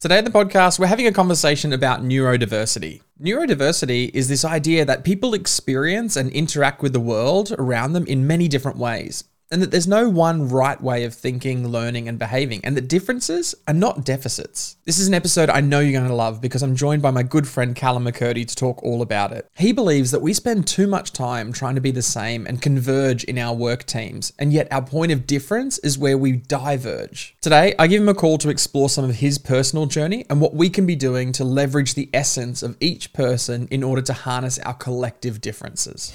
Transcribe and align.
Today 0.00 0.18
in 0.18 0.24
the 0.24 0.30
podcast, 0.30 0.78
we're 0.78 0.86
having 0.86 1.08
a 1.08 1.12
conversation 1.12 1.72
about 1.72 2.04
neurodiversity. 2.04 3.02
Neurodiversity 3.20 4.12
is 4.14 4.28
this 4.28 4.44
idea 4.44 4.84
that 4.84 5.02
people 5.02 5.34
experience 5.34 6.14
and 6.14 6.30
interact 6.30 6.82
with 6.82 6.92
the 6.92 7.00
world 7.00 7.50
around 7.58 7.94
them 7.94 8.06
in 8.06 8.24
many 8.24 8.46
different 8.46 8.78
ways 8.78 9.24
and 9.50 9.62
that 9.62 9.70
there's 9.70 9.86
no 9.86 10.08
one 10.08 10.48
right 10.48 10.80
way 10.80 11.04
of 11.04 11.14
thinking, 11.14 11.68
learning, 11.68 12.08
and 12.08 12.18
behaving, 12.18 12.60
and 12.64 12.76
that 12.76 12.88
differences 12.88 13.54
are 13.66 13.74
not 13.74 14.04
deficits. 14.04 14.76
This 14.84 14.98
is 14.98 15.08
an 15.08 15.14
episode 15.14 15.50
I 15.50 15.60
know 15.60 15.80
you're 15.80 15.98
going 15.98 16.08
to 16.08 16.14
love 16.14 16.40
because 16.40 16.62
I'm 16.62 16.76
joined 16.76 17.02
by 17.02 17.10
my 17.10 17.22
good 17.22 17.46
friend 17.46 17.74
Callum 17.74 18.04
McCurdy 18.04 18.46
to 18.46 18.54
talk 18.54 18.82
all 18.82 19.02
about 19.02 19.32
it. 19.32 19.48
He 19.56 19.72
believes 19.72 20.10
that 20.10 20.22
we 20.22 20.32
spend 20.32 20.66
too 20.66 20.86
much 20.86 21.12
time 21.12 21.52
trying 21.52 21.74
to 21.76 21.80
be 21.80 21.90
the 21.90 22.02
same 22.02 22.46
and 22.46 22.60
converge 22.60 23.24
in 23.24 23.38
our 23.38 23.54
work 23.54 23.84
teams, 23.84 24.32
and 24.38 24.52
yet 24.52 24.68
our 24.70 24.82
point 24.82 25.12
of 25.12 25.26
difference 25.26 25.78
is 25.78 25.98
where 25.98 26.18
we 26.18 26.32
diverge. 26.32 27.36
Today, 27.40 27.74
I 27.78 27.86
give 27.86 28.02
him 28.02 28.08
a 28.08 28.14
call 28.14 28.38
to 28.38 28.50
explore 28.50 28.88
some 28.88 29.04
of 29.04 29.16
his 29.16 29.38
personal 29.38 29.86
journey 29.86 30.26
and 30.28 30.40
what 30.40 30.54
we 30.54 30.70
can 30.70 30.86
be 30.86 30.96
doing 30.96 31.32
to 31.32 31.44
leverage 31.44 31.94
the 31.94 32.10
essence 32.12 32.62
of 32.62 32.76
each 32.80 33.12
person 33.12 33.68
in 33.70 33.82
order 33.82 34.02
to 34.02 34.12
harness 34.12 34.58
our 34.60 34.74
collective 34.74 35.40
differences. 35.40 36.12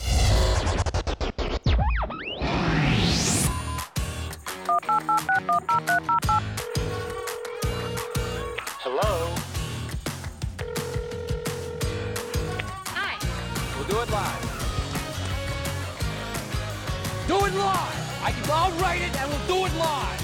Do 17.33 17.45
it 17.45 17.55
live! 17.55 18.23
I 18.23 18.31
can, 18.31 18.51
I'll 18.51 18.71
write 18.79 19.01
it 19.01 19.19
and 19.19 19.27
we'll 19.27 19.47
do 19.47 19.65
it 19.65 19.73
live! 19.79 20.21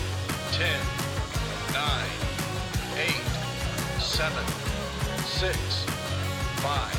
10, 0.52 0.70
9, 1.74 2.06
8, 2.98 4.00
7, 4.00 4.46
6, 5.26 5.58
5, 6.58 6.96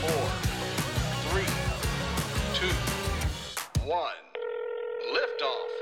4, 0.00 0.10
3, 1.32 1.44
2, 2.54 3.86
1. 3.86 4.10
Liftoff. 5.12 5.80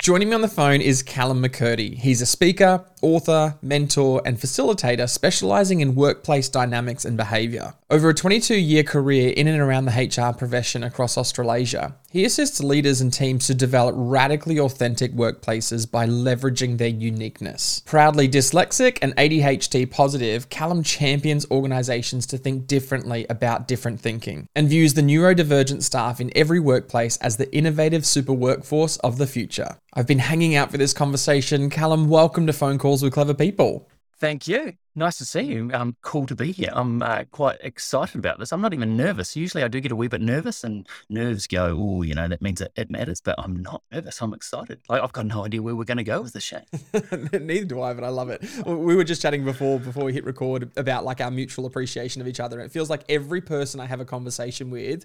Joining 0.00 0.28
me 0.28 0.34
on 0.36 0.42
the 0.42 0.48
phone 0.48 0.80
is 0.80 1.02
Callum 1.02 1.42
McCurdy. 1.42 1.96
He's 1.96 2.20
a 2.22 2.26
speaker, 2.26 2.84
author, 3.02 3.56
mentor, 3.62 4.22
and 4.24 4.38
facilitator 4.38 5.08
specializing 5.08 5.80
in 5.80 5.96
workplace 5.96 6.48
dynamics 6.48 7.04
and 7.04 7.16
behavior. 7.16 7.74
Over 7.90 8.10
a 8.10 8.14
22 8.14 8.54
year 8.54 8.84
career 8.84 9.30
in 9.30 9.48
and 9.48 9.58
around 9.58 9.86
the 9.86 9.92
HR 9.92 10.32
profession 10.36 10.84
across 10.84 11.18
Australasia, 11.18 11.96
he 12.10 12.24
assists 12.24 12.62
leaders 12.62 13.00
and 13.00 13.12
teams 13.12 13.46
to 13.46 13.54
develop 13.54 13.94
radically 13.96 14.58
authentic 14.58 15.12
workplaces 15.12 15.90
by 15.90 16.06
leveraging 16.06 16.78
their 16.78 16.88
uniqueness. 16.88 17.82
Proudly 17.84 18.28
dyslexic 18.28 18.98
and 19.02 19.14
ADHD 19.16 19.90
positive, 19.90 20.48
Callum 20.48 20.82
champions 20.82 21.46
organizations 21.50 22.26
to 22.26 22.38
think 22.38 22.66
differently 22.66 23.26
about 23.28 23.68
different 23.68 24.00
thinking 24.00 24.46
and 24.54 24.68
views 24.68 24.94
the 24.94 25.02
neurodivergent 25.02 25.82
staff 25.82 26.20
in 26.20 26.30
every 26.36 26.60
workplace 26.60 27.16
as 27.18 27.36
the 27.36 27.54
innovative 27.54 28.06
super 28.06 28.32
workforce 28.32 28.96
of 28.98 29.18
the 29.18 29.26
future. 29.26 29.76
I've 29.94 30.06
been 30.06 30.18
hanging 30.18 30.54
out 30.54 30.70
for 30.70 30.78
this 30.78 30.92
conversation. 30.92 31.70
Callum, 31.70 32.08
welcome 32.08 32.46
to 32.46 32.52
Phone 32.52 32.78
Calls 32.78 33.02
with 33.02 33.12
Clever 33.12 33.34
People. 33.34 33.88
Thank 34.18 34.48
you. 34.48 34.74
Nice 34.98 35.18
to 35.18 35.26
see 35.26 35.42
you. 35.42 35.70
Um, 35.74 35.94
cool 36.00 36.24
to 36.26 36.34
be 36.34 36.52
here. 36.52 36.70
I'm 36.72 37.02
uh, 37.02 37.24
quite 37.30 37.58
excited 37.60 38.16
about 38.16 38.38
this. 38.38 38.50
I'm 38.50 38.62
not 38.62 38.72
even 38.72 38.96
nervous. 38.96 39.36
Usually 39.36 39.62
I 39.62 39.68
do 39.68 39.78
get 39.78 39.92
a 39.92 39.96
wee 39.96 40.08
bit 40.08 40.22
nervous 40.22 40.64
and 40.64 40.88
nerves 41.10 41.46
go, 41.46 41.76
oh, 41.78 42.00
you 42.00 42.14
know, 42.14 42.26
that 42.26 42.40
means 42.40 42.62
it, 42.62 42.72
it 42.76 42.90
matters, 42.90 43.20
but 43.20 43.34
I'm 43.36 43.56
not 43.56 43.82
nervous. 43.92 44.22
I'm 44.22 44.32
excited. 44.32 44.80
Like 44.88 45.02
I've 45.02 45.12
got 45.12 45.26
no 45.26 45.44
idea 45.44 45.60
where 45.60 45.76
we're 45.76 45.84
going 45.84 45.98
to 45.98 46.04
go 46.04 46.22
with 46.22 46.32
this 46.32 46.44
show. 46.44 46.62
Neither 47.38 47.66
do 47.66 47.82
I, 47.82 47.92
but 47.92 48.04
I 48.04 48.08
love 48.08 48.30
it. 48.30 48.42
We 48.64 48.96
were 48.96 49.04
just 49.04 49.20
chatting 49.20 49.44
before 49.44 49.78
before 49.78 50.04
we 50.04 50.14
hit 50.14 50.24
record 50.24 50.70
about 50.78 51.04
like 51.04 51.20
our 51.20 51.30
mutual 51.30 51.66
appreciation 51.66 52.22
of 52.22 52.26
each 52.26 52.40
other. 52.40 52.58
It 52.60 52.72
feels 52.72 52.88
like 52.88 53.02
every 53.10 53.42
person 53.42 53.80
I 53.80 53.84
have 53.84 54.00
a 54.00 54.06
conversation 54.06 54.70
with 54.70 55.04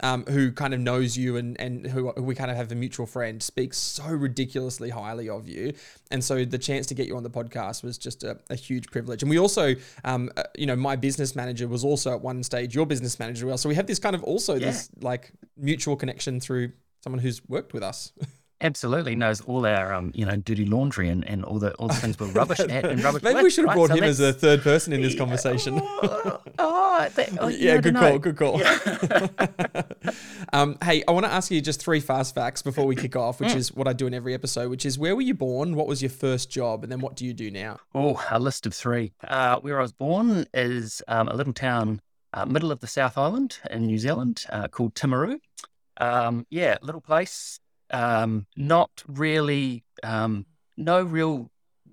um, 0.00 0.24
who 0.24 0.52
kind 0.52 0.74
of 0.74 0.80
knows 0.80 1.16
you 1.16 1.36
and, 1.36 1.58
and 1.60 1.86
who, 1.86 2.10
who 2.12 2.22
we 2.22 2.34
kind 2.34 2.50
of 2.50 2.56
have 2.56 2.72
a 2.72 2.74
mutual 2.74 3.06
friend 3.06 3.42
speaks 3.42 3.78
so 3.78 4.04
ridiculously 4.04 4.90
highly 4.90 5.28
of 5.28 5.48
you. 5.48 5.74
And 6.10 6.22
so 6.22 6.44
the 6.44 6.58
chance 6.58 6.86
to 6.88 6.94
get 6.94 7.06
you 7.06 7.16
on 7.16 7.22
the 7.22 7.30
podcast 7.30 7.82
was 7.82 7.98
just 7.98 8.24
a, 8.24 8.38
a 8.50 8.56
huge 8.56 8.88
privilege. 8.90 9.22
And 9.22 9.30
we 9.32 9.38
also, 9.38 9.74
um, 10.04 10.30
uh, 10.36 10.42
you 10.56 10.66
know, 10.66 10.76
my 10.76 10.94
business 10.96 11.34
manager 11.34 11.66
was 11.66 11.82
also 11.84 12.08
at 12.12 12.20
one 12.20 12.42
stage 12.42 12.74
your 12.74 12.86
business 12.86 13.18
manager 13.18 13.44
as 13.46 13.48
well. 13.48 13.58
So 13.58 13.68
we 13.68 13.74
have 13.76 13.86
this 13.86 13.98
kind 13.98 14.14
of 14.14 14.22
also 14.22 14.52
Yeah. 14.54 14.66
this 14.66 14.90
like 15.00 15.32
mutual 15.56 15.96
connection 15.96 16.38
through 16.40 16.72
someone 17.02 17.20
who's 17.24 17.40
worked 17.48 17.72
with 17.72 17.82
us. 17.82 18.12
Absolutely 18.62 19.16
knows 19.16 19.40
all 19.42 19.66
our, 19.66 19.92
um, 19.92 20.12
you 20.14 20.24
know, 20.24 20.36
dirty 20.36 20.64
laundry 20.64 21.08
and, 21.08 21.26
and 21.26 21.44
all 21.44 21.58
the 21.58 21.74
all 21.74 21.88
the 21.88 21.94
things 21.94 22.18
we're 22.18 22.26
rubbish 22.32 22.60
at 22.60 22.84
and 22.84 23.02
rubbish. 23.02 23.22
Maybe 23.22 23.42
we 23.42 23.50
should 23.50 23.64
have 23.64 23.70
right? 23.70 23.74
brought 23.74 23.88
So 23.90 23.96
him 23.96 24.04
as 24.04 24.20
a 24.20 24.32
third 24.32 24.62
person 24.62 24.92
in 24.92 25.02
this 25.02 25.14
conversation. 25.18 25.80
Oh, 25.82 26.40
oh, 26.58 27.08
that- 27.14 27.30
oh, 27.40 27.48
yeah, 27.48 27.78
good 27.78 27.94
call, 27.94 28.02
know. 28.12 28.18
good 28.18 28.36
call. 28.36 28.60
um, 30.52 30.78
hey, 30.84 31.02
I 31.06 31.10
want 31.12 31.26
to 31.26 31.32
ask 31.32 31.50
you 31.50 31.60
just 31.60 31.80
three 31.82 32.00
fast 32.00 32.34
facts 32.34 32.62
before 32.62 32.86
we 32.86 32.94
kick 32.96 33.16
off, 33.16 33.40
which 33.40 33.54
is 33.54 33.72
what 33.74 33.88
I 33.88 33.92
do 33.92 34.06
in 34.06 34.14
every 34.14 34.34
episode, 34.34 34.70
which 34.70 34.86
is 34.86 34.98
where 34.98 35.14
were 35.16 35.22
you 35.22 35.34
born? 35.34 35.74
What 35.74 35.86
was 35.86 36.02
your 36.02 36.10
first 36.10 36.50
job? 36.50 36.82
And 36.82 36.92
then 36.92 37.00
what 37.00 37.16
do 37.16 37.24
you 37.26 37.32
do 37.34 37.50
now? 37.50 37.78
Oh, 37.94 38.24
a 38.30 38.38
list 38.38 38.66
of 38.66 38.74
three. 38.74 39.12
Uh, 39.26 39.56
where 39.60 39.78
I 39.78 39.82
was 39.82 39.92
born 39.92 40.46
is 40.54 41.02
um, 41.08 41.28
a 41.28 41.34
little 41.34 41.52
town, 41.52 42.00
uh, 42.32 42.46
middle 42.46 42.70
of 42.70 42.80
the 42.80 42.86
South 42.86 43.18
Island 43.18 43.58
in 43.70 43.86
New 43.86 43.98
Zealand, 43.98 44.44
uh, 44.50 44.68
called 44.68 44.94
Timaru. 44.94 45.40
Um, 45.98 46.46
yeah, 46.50 46.78
little 46.82 47.00
place. 47.00 47.58
Um, 47.92 48.46
not 48.56 49.02
really, 49.06 49.84
um, 50.02 50.46
no 50.76 51.02
real 51.02 51.50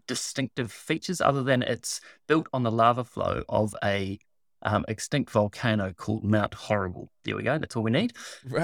distinctive 0.08 0.72
features 0.72 1.22
other 1.22 1.44
than 1.44 1.62
it's 1.62 2.02
built 2.28 2.48
on 2.54 2.64
the 2.64 2.72
lava 2.72 3.04
flow 3.04 3.44
of 3.50 3.76
a 3.84 4.18
um, 4.62 4.84
extinct 4.88 5.30
volcano 5.32 5.94
called 5.94 6.24
Mount 6.24 6.54
Horrible. 6.54 7.10
There 7.24 7.36
we 7.36 7.44
go. 7.44 7.58
That's 7.58 7.76
all 7.76 7.84
we 7.84 7.92
need. 7.92 8.14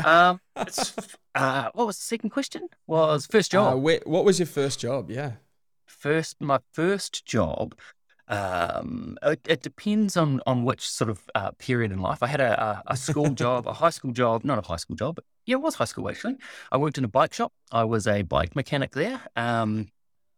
Um, 0.05 0.39
it's, 0.55 0.95
uh, 1.35 1.69
what 1.73 1.87
was 1.87 1.97
the 1.97 2.03
second 2.03 2.31
question? 2.31 2.67
Was 2.87 3.25
first 3.27 3.51
job 3.51 3.73
Uh, 3.73 3.77
where, 3.77 3.99
what 4.05 4.25
was 4.25 4.39
your 4.39 4.47
first 4.47 4.79
job? 4.79 5.09
Yeah. 5.11 5.33
first 5.85 6.41
my 6.41 6.59
first 6.73 7.25
job 7.25 7.75
um 8.27 9.17
it, 9.21 9.39
it 9.47 9.61
depends 9.61 10.17
on 10.17 10.41
on 10.47 10.63
which 10.65 10.89
sort 10.89 11.09
of 11.11 11.29
uh, 11.35 11.51
period 11.59 11.91
in 11.91 11.99
life 11.99 12.23
i 12.23 12.27
had 12.27 12.41
a, 12.41 12.63
a, 12.63 12.83
a 12.87 12.97
school 12.97 13.29
job 13.43 13.67
a 13.67 13.73
high 13.73 13.91
school 13.91 14.11
job 14.11 14.43
not 14.43 14.57
a 14.57 14.61
high 14.67 14.77
school 14.77 14.95
job 14.95 15.15
but 15.15 15.23
yeah 15.45 15.55
it 15.55 15.61
was 15.61 15.75
high 15.75 15.85
school 15.85 16.09
actually. 16.09 16.37
I 16.71 16.77
worked 16.77 16.97
in 16.97 17.03
a 17.03 17.09
bike 17.09 17.33
shop. 17.33 17.53
I 17.71 17.83
was 17.83 18.07
a 18.07 18.21
bike 18.23 18.55
mechanic 18.55 18.91
there 18.91 19.21
um 19.35 19.87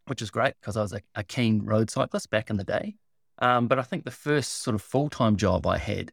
which 0.05 0.21
is 0.21 0.31
great 0.31 0.53
because 0.61 0.77
i 0.77 0.81
was 0.81 0.93
a, 0.93 1.01
a 1.15 1.23
keen 1.23 1.65
road 1.65 1.89
cyclist 1.89 2.29
back 2.29 2.49
in 2.49 2.57
the 2.57 2.63
day. 2.63 2.95
Um 3.39 3.67
but 3.67 3.79
i 3.79 3.83
think 3.83 4.05
the 4.05 4.11
first 4.11 4.63
sort 4.63 4.75
of 4.75 4.81
full-time 4.81 5.35
job 5.35 5.67
i 5.67 5.77
had 5.77 6.11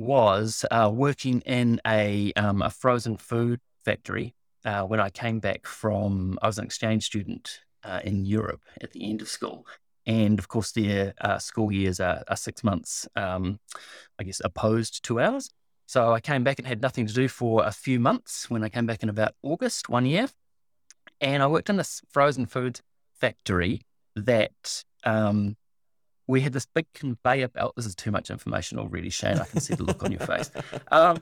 was 0.00 0.64
uh, 0.70 0.90
working 0.92 1.42
in 1.42 1.78
a 1.86 2.32
um, 2.32 2.62
a 2.62 2.70
frozen 2.70 3.18
food 3.18 3.60
factory 3.84 4.34
uh, 4.64 4.82
when 4.82 4.98
I 4.98 5.10
came 5.10 5.40
back 5.40 5.66
from 5.66 6.38
I 6.40 6.46
was 6.46 6.58
an 6.58 6.64
exchange 6.64 7.04
student 7.04 7.60
uh, 7.84 8.00
in 8.02 8.24
Europe 8.24 8.62
at 8.80 8.92
the 8.92 9.08
end 9.08 9.20
of 9.20 9.28
school, 9.28 9.66
and 10.06 10.38
of 10.38 10.48
course 10.48 10.72
their 10.72 11.12
uh, 11.20 11.38
school 11.38 11.70
years 11.70 12.00
are, 12.00 12.22
are 12.28 12.36
six 12.36 12.64
months, 12.64 13.06
um, 13.14 13.60
I 14.18 14.24
guess, 14.24 14.40
opposed 14.42 15.04
to 15.04 15.20
ours. 15.20 15.50
So 15.90 16.12
I 16.12 16.20
came 16.20 16.44
back 16.44 16.60
and 16.60 16.68
had 16.68 16.80
nothing 16.80 17.08
to 17.08 17.12
do 17.12 17.26
for 17.26 17.66
a 17.66 17.72
few 17.72 17.98
months. 17.98 18.48
When 18.48 18.62
I 18.62 18.68
came 18.68 18.86
back 18.86 19.02
in 19.02 19.08
about 19.08 19.34
August 19.42 19.88
one 19.88 20.06
year, 20.06 20.28
and 21.20 21.42
I 21.42 21.48
worked 21.48 21.68
in 21.68 21.78
this 21.78 22.00
frozen 22.08 22.46
food 22.46 22.80
factory 23.12 23.82
that. 24.14 24.84
Um, 25.02 25.56
we 26.28 26.42
had 26.42 26.52
this 26.52 26.64
big 26.64 26.86
conveyor 26.94 27.48
belt. 27.48 27.74
This 27.74 27.86
is 27.86 27.96
too 27.96 28.12
much 28.12 28.30
information 28.30 28.78
already, 28.78 29.10
Shane. 29.10 29.40
I 29.40 29.46
can 29.46 29.58
see 29.58 29.74
the 29.74 29.82
look 29.82 30.04
on 30.04 30.12
your 30.12 30.20
face. 30.20 30.48
Um, 30.92 31.20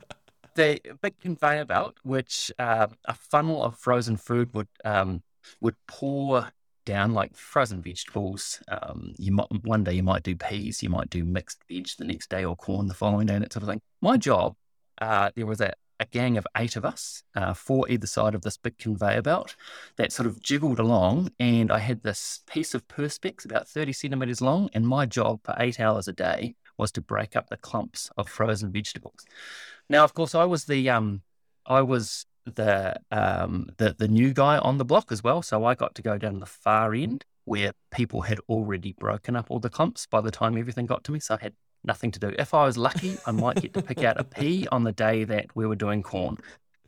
the 0.55 0.83
big 1.01 1.19
conveyor 1.19 1.65
belt, 1.65 1.97
which 2.03 2.53
uh, 2.59 2.89
a 3.07 3.15
funnel 3.15 3.63
of 3.63 3.79
frozen 3.79 4.19
food 4.19 4.53
would 4.53 4.69
um, 4.85 5.23
would 5.63 5.77
pour 5.87 6.53
down 6.89 7.13
like 7.13 7.37
frozen 7.37 7.83
vegetables. 7.83 8.63
Um, 8.69 9.15
you 9.19 9.33
might 9.33 9.47
one 9.63 9.85
day 9.85 9.93
you 9.93 10.03
might 10.03 10.23
do 10.23 10.35
peas, 10.35 10.83
you 10.83 10.89
might 10.89 11.11
do 11.11 11.23
mixed 11.25 11.63
veg 11.69 11.87
the 11.99 12.05
next 12.05 12.31
day, 12.31 12.45
or 12.45 12.57
corn 12.57 12.89
the 12.89 12.95
following 12.95 13.27
day, 13.27 13.35
and 13.35 13.45
that 13.45 13.53
sort 13.53 13.63
of 13.63 13.69
thing. 13.69 13.83
My 14.01 14.17
job, 14.17 14.57
uh, 15.01 15.31
there 15.37 15.47
was 15.47 15.61
a, 15.61 15.73
a 16.01 16.07
gang 16.07 16.39
of 16.39 16.47
eight 16.57 16.77
of 16.77 16.85
us, 16.85 17.23
uh, 17.35 17.53
four 17.53 17.89
either 17.91 18.07
side 18.07 18.35
of 18.35 18.43
this 18.43 18.57
big 18.57 18.79
conveyor 18.79 19.23
belt, 19.23 19.55
that 19.97 20.13
sort 20.13 20.27
of 20.27 20.41
jiggled 20.41 20.79
along, 20.79 21.31
and 21.39 21.71
I 21.71 21.79
had 21.79 22.03
this 22.03 22.41
piece 22.47 22.75
of 22.75 22.89
perspex 22.89 23.45
about 23.45 23.69
thirty 23.69 23.93
centimeters 23.93 24.41
long, 24.41 24.71
and 24.73 24.89
my 24.89 25.05
job 25.05 25.41
for 25.45 25.55
eight 25.59 25.79
hours 25.79 26.09
a 26.09 26.13
day 26.15 26.57
was 26.79 26.91
to 26.93 27.03
break 27.03 27.37
up 27.37 27.49
the 27.49 27.57
clumps 27.59 28.11
of 28.17 28.29
frozen 28.29 28.73
vegetables. 28.73 29.27
Now, 29.91 30.05
of 30.05 30.15
course, 30.15 30.35
I 30.35 30.45
was 30.45 30.65
the 30.65 30.89
um, 30.89 31.23
I 31.67 31.83
was 31.83 32.25
the 32.55 33.01
um, 33.11 33.69
the 33.77 33.95
the 33.99 34.09
new 34.09 34.33
guy 34.33 34.59
on 34.59 34.79
the 34.79 34.85
block 34.85 35.13
as 35.13 35.23
well, 35.23 35.43
so 35.43 35.65
I 35.65 35.75
got 35.75 35.95
to 35.97 36.03
go 36.03 36.19
down 36.19 36.41
the 36.41 36.47
far 36.47 36.95
end 36.95 37.25
where 37.45 37.73
people 37.91 38.23
had 38.23 38.39
already 38.49 38.93
broken 38.93 39.35
up 39.35 39.51
all 39.51 39.59
the 39.59 39.71
clumps 39.71 40.07
by 40.07 40.21
the 40.21 40.31
time 40.31 40.57
everything 40.59 40.87
got 40.87 41.03
to 41.05 41.13
me. 41.13 41.21
So 41.21 41.35
I 41.35 41.39
had 41.43 41.55
nothing 41.83 42.11
to 42.13 42.21
do. 42.21 42.35
If 42.39 42.53
I 42.55 42.65
was 42.65 42.77
lucky, 42.77 43.17
I 43.27 43.31
might 43.31 43.61
get 43.61 43.73
to 43.75 43.83
pick 43.83 44.05
out 44.05 44.21
a 44.21 44.25
pea 44.25 44.69
on 44.71 44.85
the 44.85 44.93
day 44.93 45.25
that 45.25 45.47
we 45.55 45.67
were 45.67 45.77
doing 45.77 46.03
corn. 46.03 46.37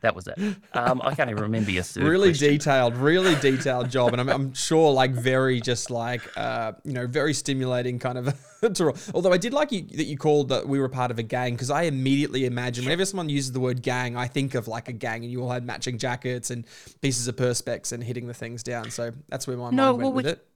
That 0.01 0.15
was 0.15 0.27
it. 0.27 0.37
Um, 0.73 0.99
I 1.03 1.13
can't 1.13 1.29
even 1.29 1.43
remember 1.43 1.69
your 1.71 1.83
third 1.83 2.03
really 2.03 2.29
question. 2.29 2.49
detailed, 2.49 2.95
really 2.95 3.35
detailed 3.35 3.89
job, 3.91 4.13
and 4.13 4.21
I'm, 4.21 4.29
I'm 4.29 4.53
sure 4.53 4.91
like 4.91 5.11
very 5.11 5.61
just 5.61 5.91
like 5.91 6.21
uh, 6.35 6.73
you 6.83 6.93
know 6.93 7.05
very 7.07 7.33
stimulating 7.33 7.99
kind 7.99 8.17
of. 8.17 8.35
to, 8.73 8.93
although 9.15 9.33
I 9.33 9.37
did 9.37 9.53
like 9.53 9.71
you 9.71 9.81
that 9.83 10.03
you 10.05 10.17
called 10.17 10.49
that 10.49 10.67
we 10.67 10.79
were 10.79 10.89
part 10.89 11.09
of 11.11 11.17
a 11.19 11.23
gang 11.23 11.53
because 11.53 11.69
I 11.69 11.83
immediately 11.83 12.45
imagine 12.45 12.83
whenever 12.85 13.05
someone 13.05 13.29
uses 13.29 13.51
the 13.51 13.59
word 13.59 13.81
gang, 13.81 14.15
I 14.17 14.27
think 14.27 14.55
of 14.55 14.67
like 14.67 14.87
a 14.87 14.93
gang, 14.93 15.23
and 15.23 15.31
you 15.31 15.41
all 15.43 15.49
had 15.51 15.65
matching 15.65 15.97
jackets 15.97 16.49
and 16.51 16.65
pieces 17.01 17.27
of 17.27 17.35
perspex 17.35 17.91
and 17.91 18.03
hitting 18.03 18.27
the 18.27 18.33
things 18.33 18.63
down. 18.63 18.89
So 18.91 19.13
that's 19.29 19.47
where 19.47 19.57
my 19.57 19.69
No, 19.71 19.85
mind 19.93 19.97
went 19.97 19.99
well, 19.99 20.11
with 20.13 20.25
we- 20.25 20.31
it. 20.31 20.47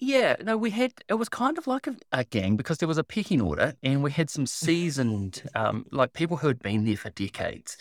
Yeah, 0.00 0.36
no, 0.44 0.56
we 0.56 0.70
had 0.70 0.92
it 1.08 1.14
was 1.14 1.28
kind 1.28 1.58
of 1.58 1.66
like 1.66 1.88
a, 1.88 1.96
a 2.12 2.22
gang 2.22 2.56
because 2.56 2.78
there 2.78 2.86
was 2.86 2.98
a 2.98 3.04
pecking 3.04 3.40
order, 3.40 3.74
and 3.82 4.00
we 4.02 4.12
had 4.12 4.30
some 4.30 4.46
seasoned, 4.46 5.42
um, 5.56 5.86
like 5.90 6.12
people 6.12 6.36
who 6.36 6.46
had 6.46 6.60
been 6.60 6.84
there 6.84 6.96
for 6.96 7.10
decades, 7.10 7.76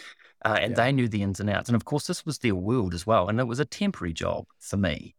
uh, 0.47 0.57
and 0.63 0.71
Yeah. 0.71 0.81
they 0.81 0.91
knew 0.91 1.07
the 1.09 1.21
ins 1.21 1.39
and 1.41 1.49
outs. 1.49 1.69
And 1.69 1.75
of 1.75 1.85
course, 1.91 2.07
this 2.07 2.25
was 2.25 2.37
their 2.39 2.55
world 2.55 2.93
as 2.93 3.05
well, 3.05 3.23
and 3.29 3.39
it 3.39 3.47
was 3.53 3.59
a 3.59 3.65
temporary 3.65 4.13
job 4.13 4.45
for 4.59 4.77
me. 4.77 5.15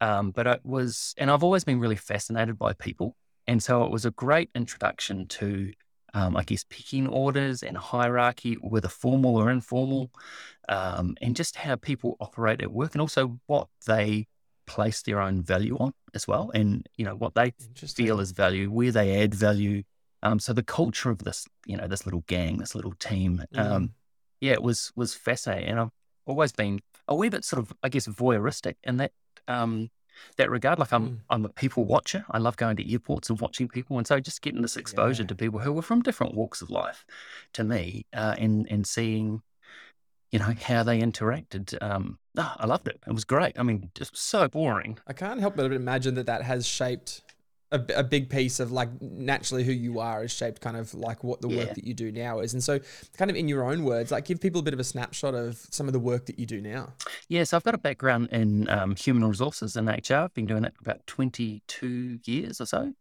Um, 0.00 0.30
but 0.36 0.46
it 0.46 0.60
was, 0.64 1.14
and 1.18 1.30
I've 1.30 1.44
always 1.44 1.64
been 1.64 1.80
really 1.84 1.96
fascinated 2.12 2.56
by 2.58 2.72
people, 2.72 3.08
and 3.46 3.62
so 3.62 3.84
it 3.84 3.90
was 3.96 4.04
a 4.06 4.10
great 4.12 4.48
introduction 4.54 5.26
to, 5.38 5.72
um, 6.14 6.32
I 6.40 6.42
guess, 6.44 6.64
picking 6.76 7.06
orders 7.06 7.62
and 7.62 7.76
hierarchy, 7.76 8.54
whether 8.54 8.88
formal 8.88 9.36
or 9.36 9.50
informal, 9.50 10.10
um, 10.68 11.06
and 11.20 11.36
just 11.36 11.56
how 11.56 11.76
people 11.76 12.16
operate 12.18 12.62
at 12.62 12.72
work, 12.72 12.92
and 12.94 13.02
also 13.02 13.38
what 13.46 13.68
they 13.86 14.26
place 14.66 15.02
their 15.02 15.20
own 15.20 15.42
value 15.42 15.76
on 15.78 15.92
as 16.14 16.26
well, 16.26 16.50
and 16.54 16.88
you 16.96 17.04
know 17.04 17.16
what 17.16 17.34
they 17.34 17.52
feel 17.98 18.20
as 18.20 18.30
value, 18.30 18.70
where 18.70 18.92
they 18.92 19.22
add 19.22 19.34
value. 19.34 19.82
Um, 20.22 20.38
so 20.38 20.52
the 20.52 20.62
culture 20.62 21.10
of 21.10 21.18
this, 21.26 21.46
you 21.66 21.76
know, 21.78 21.88
this 21.88 22.04
little 22.06 22.24
gang, 22.26 22.58
this 22.58 22.74
little 22.74 22.94
team, 22.98 23.42
um, 23.54 23.90
yeah, 24.40 24.52
it 24.52 24.62
was 24.62 24.92
was 24.96 25.14
fascinating, 25.14 25.70
and 25.70 25.80
I've 25.80 25.90
always 26.26 26.52
been 26.52 26.80
a 27.08 27.14
wee 27.14 27.28
bit 27.28 27.44
sort 27.44 27.60
of, 27.60 27.72
I 27.82 27.88
guess, 27.88 28.06
voyeuristic 28.06 28.76
in 28.84 28.96
that 28.98 29.12
um, 29.48 29.90
that 30.36 30.50
regard. 30.50 30.78
Like 30.78 30.92
I'm, 30.92 31.08
Mm. 31.08 31.18
I'm 31.30 31.44
a 31.44 31.48
people 31.48 31.84
watcher. 31.84 32.24
I 32.30 32.38
love 32.38 32.56
going 32.56 32.76
to 32.76 32.92
airports 32.92 33.30
and 33.30 33.40
watching 33.40 33.68
people, 33.68 33.98
and 33.98 34.06
so 34.06 34.20
just 34.20 34.42
getting 34.42 34.62
this 34.62 34.76
exposure 34.76 35.22
Yeah. 35.22 35.28
to 35.28 35.34
people 35.34 35.60
who 35.60 35.72
were 35.72 35.82
from 35.82 36.02
different 36.02 36.34
walks 36.34 36.62
of 36.62 36.70
life, 36.70 37.04
to 37.54 37.64
me, 37.64 38.06
uh, 38.12 38.34
and 38.38 38.66
and 38.70 38.86
seeing, 38.86 39.42
you 40.30 40.38
know, 40.38 40.54
how 40.62 40.82
they 40.82 41.00
interacted. 41.00 41.76
Um, 41.82 42.18
ah, 42.38 42.56
I 42.58 42.66
loved 42.66 42.86
it. 42.88 43.00
It 43.06 43.12
was 43.12 43.24
great. 43.24 43.58
I 43.58 43.62
mean, 43.62 43.90
just 43.94 44.16
so 44.16 44.48
boring. 44.48 44.98
I 45.06 45.12
can't 45.12 45.40
help 45.40 45.56
but 45.56 45.72
imagine 45.72 46.14
that 46.14 46.26
that 46.26 46.42
has 46.42 46.66
shaped 46.66 47.22
a, 47.72 47.80
a 47.96 48.02
big 48.02 48.28
piece 48.28 48.58
of 48.58 48.72
like 48.72 48.88
naturally 49.00 49.64
who 49.64 49.72
you 49.72 50.00
are 50.00 50.24
is 50.24 50.32
shaped 50.32 50.60
kind 50.60 50.76
of 50.76 50.92
like 50.92 51.22
what 51.22 51.40
the 51.40 51.48
work 51.48 51.74
that 51.74 51.84
you 51.84 51.94
do 51.94 52.10
now 52.10 52.40
is. 52.40 52.52
And 52.52 52.62
so, 52.62 52.80
kind 53.16 53.30
of 53.30 53.36
in 53.36 53.48
your 53.48 53.64
own 53.64 53.84
words, 53.84 54.10
like 54.10 54.24
give 54.24 54.40
people 54.40 54.60
a 54.60 54.62
bit 54.62 54.74
of 54.74 54.80
a 54.80 54.84
snapshot 54.84 55.34
of 55.34 55.64
some 55.70 55.86
of 55.86 55.92
the 55.92 56.00
work 56.00 56.26
that 56.26 56.38
you 56.38 56.46
do 56.46 56.60
now. 56.60 56.92
Yeah, 57.28 57.44
so 57.44 57.56
I've 57.56 57.64
got 57.64 57.74
a 57.74 57.78
background 57.78 58.28
in 58.32 58.68
um, 58.68 58.96
human 58.96 59.26
resources 59.28 59.76
and 59.76 59.88
HR. 59.88 60.14
I've 60.14 60.34
been 60.34 60.46
doing 60.46 60.64
it 60.64 60.74
about 60.80 61.06
22 61.06 62.18
years 62.24 62.60
or 62.60 62.66
so. 62.66 62.92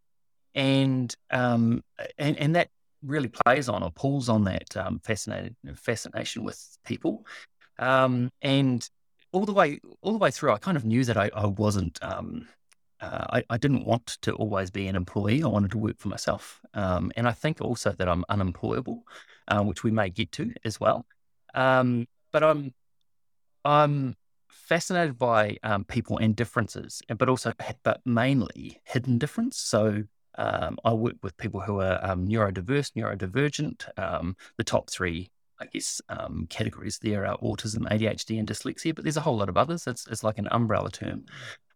And, 0.55 1.15
um, 1.31 1.83
and, 2.17 2.37
and 2.37 2.55
that 2.55 2.69
really 3.03 3.29
plays 3.29 3.69
on 3.69 3.81
or 3.81 3.91
pulls 3.91 4.29
on 4.29 4.43
that 4.43 4.75
um, 4.77 4.99
fascinated, 4.99 5.55
fascination 5.75 6.43
with 6.43 6.77
people. 6.85 7.25
Um, 7.79 8.29
and 8.41 8.87
all 9.31 9.45
the 9.45 9.53
way, 9.53 9.79
all 10.01 10.11
the 10.11 10.17
way 10.17 10.31
through, 10.31 10.51
I 10.51 10.57
kind 10.57 10.77
of 10.77 10.85
knew 10.85 11.03
that 11.05 11.17
I, 11.17 11.29
I 11.33 11.45
wasn't, 11.47 11.97
um, 12.03 12.47
uh, 13.01 13.25
I, 13.33 13.43
I 13.49 13.57
didn't 13.57 13.85
want 13.85 14.17
to 14.21 14.33
always 14.33 14.69
be 14.69 14.87
an 14.87 14.95
employee. 14.95 15.43
I 15.43 15.47
wanted 15.47 15.71
to 15.71 15.77
work 15.77 15.97
for 15.99 16.09
myself. 16.09 16.61
Um, 16.73 17.11
and 17.15 17.27
I 17.27 17.31
think 17.31 17.61
also 17.61 17.91
that 17.91 18.09
I'm 18.09 18.25
unemployable, 18.29 19.03
uh, 19.47 19.63
which 19.63 19.83
we 19.83 19.91
may 19.91 20.09
get 20.09 20.31
to 20.33 20.53
as 20.65 20.79
well. 20.79 21.05
Um, 21.53 22.07
but 22.31 22.43
I'm, 22.43 22.73
I'm 23.63 24.15
fascinated 24.49 25.17
by 25.17 25.57
um, 25.63 25.83
people 25.85 26.17
and 26.17 26.35
differences, 26.35 27.01
but 27.17 27.29
also, 27.29 27.53
but 27.83 28.01
mainly 28.05 28.81
hidden 28.83 29.17
difference. 29.17 29.57
So 29.57 30.03
um, 30.37 30.77
I 30.85 30.93
work 30.93 31.15
with 31.21 31.37
people 31.37 31.59
who 31.59 31.81
are 31.81 31.99
um, 32.03 32.27
neurodiverse, 32.27 32.91
neurodivergent. 32.93 33.87
Um, 33.97 34.35
the 34.57 34.63
top 34.63 34.89
three, 34.89 35.31
I 35.59 35.65
guess, 35.65 36.01
um, 36.09 36.47
categories 36.49 36.99
there 37.01 37.25
are 37.25 37.37
autism, 37.39 37.89
ADHD, 37.89 38.39
and 38.39 38.47
dyslexia. 38.47 38.95
But 38.95 39.03
there's 39.03 39.17
a 39.17 39.21
whole 39.21 39.37
lot 39.37 39.49
of 39.49 39.57
others. 39.57 39.87
It's, 39.87 40.07
it's 40.07 40.23
like 40.23 40.37
an 40.37 40.47
umbrella 40.51 40.91
term. 40.91 41.25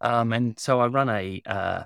Um, 0.04 0.34
and 0.34 0.60
so 0.60 0.82
I 0.82 0.88
run 0.88 1.10
a 1.10 1.42
uh, 1.46 1.84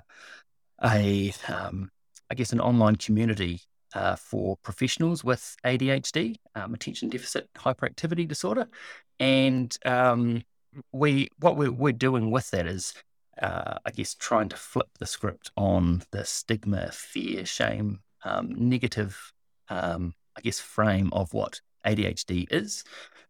a 0.84 1.32
um, 1.48 1.90
I 2.30 2.34
guess 2.34 2.52
an 2.52 2.60
online 2.60 2.96
community 2.96 3.60
uh, 3.94 4.16
for 4.16 4.56
professionals 4.58 5.24
with 5.24 5.56
ADHD, 5.64 6.36
um, 6.54 6.74
attention 6.74 7.08
deficit 7.08 7.48
hyperactivity 7.54 8.28
disorder, 8.28 8.68
and 9.18 9.74
um, 9.86 10.42
we 10.92 11.28
what 11.38 11.56
we're, 11.56 11.70
we're 11.70 11.92
doing 11.92 12.30
with 12.30 12.50
that 12.50 12.66
is, 12.66 12.92
uh, 13.40 13.78
I 13.86 13.90
guess, 13.92 14.14
trying 14.14 14.48
to 14.50 14.56
flip 14.56 14.88
the 14.98 15.06
script 15.06 15.50
on 15.56 16.02
the 16.10 16.24
stigma, 16.24 16.90
fear, 16.92 17.46
shame, 17.46 18.00
um, 18.24 18.52
negative, 18.68 19.32
um, 19.68 20.12
I 20.36 20.40
guess, 20.40 20.58
frame 20.58 21.10
of 21.12 21.32
what 21.32 21.60
ADHD 21.86 22.46
is, 22.50 22.82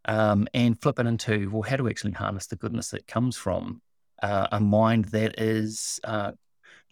um, 0.07 0.49
and 0.55 0.81
flip 0.81 0.99
it 0.99 1.07
into 1.07 1.51
well, 1.51 1.63
how 1.63 1.77
do 1.77 1.85
we 1.85 1.91
actually 1.91 2.13
harness 2.13 2.47
the 2.47 2.57
goodness 2.57 2.91
that 2.91 3.07
comes 3.07 3.37
from 3.37 3.83
uh, 4.23 4.49
a 4.53 4.61
mind 4.61 5.07
that 5.07 5.39
is 5.41 6.01
uh, 6.05 6.33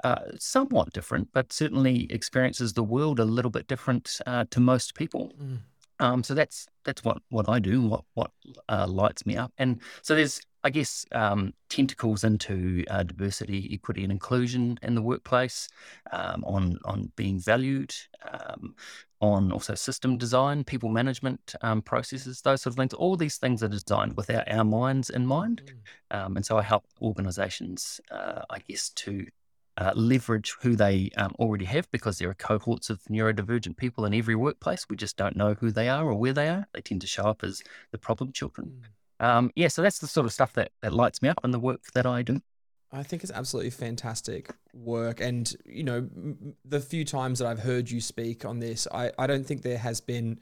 uh, 0.05 0.23
somewhat 0.39 0.93
different, 0.93 1.29
but 1.33 1.53
certainly 1.53 2.07
experiences 2.13 2.73
the 2.73 2.83
world 2.83 3.19
a 3.19 3.25
little 3.25 3.51
bit 3.51 3.67
different 3.67 4.21
uh, 4.27 4.45
to 4.51 4.61
most 4.61 4.95
people. 4.95 5.33
Mm. 5.43 5.59
Um, 5.99 6.23
so 6.23 6.35
that's 6.35 6.67
that's 6.85 7.03
what 7.03 7.19
what 7.31 7.49
I 7.49 7.59
do, 7.59 7.81
what 7.81 8.05
what 8.15 8.31
uh, 8.69 8.87
lights 8.87 9.25
me 9.25 9.37
up, 9.37 9.53
and 9.57 9.81
so 10.03 10.15
there's 10.15 10.41
I 10.67 10.71
guess 10.71 11.07
um, 11.13 11.55
tentacles 11.69 12.25
into 12.25 12.83
uh, 12.91 13.05
diversity, 13.05 13.71
equity, 13.73 14.03
and 14.03 14.11
inclusion 14.11 14.81
in 14.83 14.97
the 14.97 15.01
workplace, 15.01 15.69
um, 16.11 16.43
on 16.45 16.81
on 16.85 17.13
being 17.15 17.39
valued, 17.39 17.95
um, 18.29 18.75
on 19.21 19.53
also 19.53 19.77
system 19.77 20.19
design, 20.19 20.65
people 20.65 20.89
management 20.89 21.55
um, 21.63 21.83
processes, 21.83 22.41
those 22.41 22.63
sort 22.63 22.73
of 22.73 22.79
things. 22.79 22.95
All 22.95 23.17
these 23.17 23.37
things 23.37 23.63
are 23.63 23.69
designed 23.69 24.17
with 24.17 24.29
our, 24.29 24.43
our 24.51 24.65
minds 24.65 25.09
in 25.09 25.25
mind, 25.25 25.73
um, 26.11 26.35
and 26.35 26.45
so 26.45 26.59
I 26.59 26.63
help 26.63 26.85
organisations, 27.01 28.01
uh, 28.11 28.43
I 28.51 28.59
guess, 28.59 28.91
to 29.05 29.25
uh, 29.77 29.93
leverage 29.95 30.57
who 30.63 30.75
they 30.75 31.11
um, 31.17 31.33
already 31.39 31.67
have 31.67 31.89
because 31.93 32.19
there 32.19 32.31
are 32.31 32.35
cohorts 32.35 32.91
of 32.91 33.01
neurodivergent 33.05 33.77
people 33.77 34.05
in 34.05 34.15
every 34.15 34.35
workplace. 34.35 34.87
We 34.91 34.97
just 34.97 35.17
don't 35.17 35.37
know 35.37 35.55
who 35.55 35.71
they 35.71 35.89
are 35.89 36.07
or 36.07 36.15
where 36.15 36.33
they 36.33 36.49
are. 36.49 36.67
They 36.73 36.81
tend 36.81 37.03
to 37.03 37.07
show 37.07 37.25
up 37.25 37.45
as 37.45 37.63
the 37.93 37.99
problem 37.99 38.33
children. 38.33 38.83
Um, 39.19 39.51
yeah, 39.57 39.69
so 39.69 39.83
that's 39.83 39.99
the 39.99 40.07
sort 40.07 40.27
of 40.27 40.33
stuff 40.33 40.53
that, 40.55 40.73
that 40.83 40.93
lights 40.93 41.23
me 41.23 41.29
up 41.29 41.39
and 41.43 41.55
the 41.55 41.59
work 41.59 41.81
that 41.95 42.05
I 42.05 42.23
do. 42.23 42.41
I 42.93 43.03
think 43.03 43.23
it's 43.23 43.33
absolutely 43.33 43.71
fantastic 43.71 44.51
work. 44.73 45.21
And, 45.21 45.53
you 45.65 45.83
know, 45.83 46.09
the 46.65 46.81
few 46.81 47.05
times 47.05 47.41
that 47.41 47.49
I've 47.49 47.59
heard 47.59 47.91
you 47.91 48.01
speak 48.01 48.45
on 48.45 48.61
this, 48.61 48.87
I, 48.93 49.11
I 49.19 49.27
don't 49.27 49.45
think 49.45 49.63
there 49.63 49.79
has 49.79 50.01
been, 50.01 50.39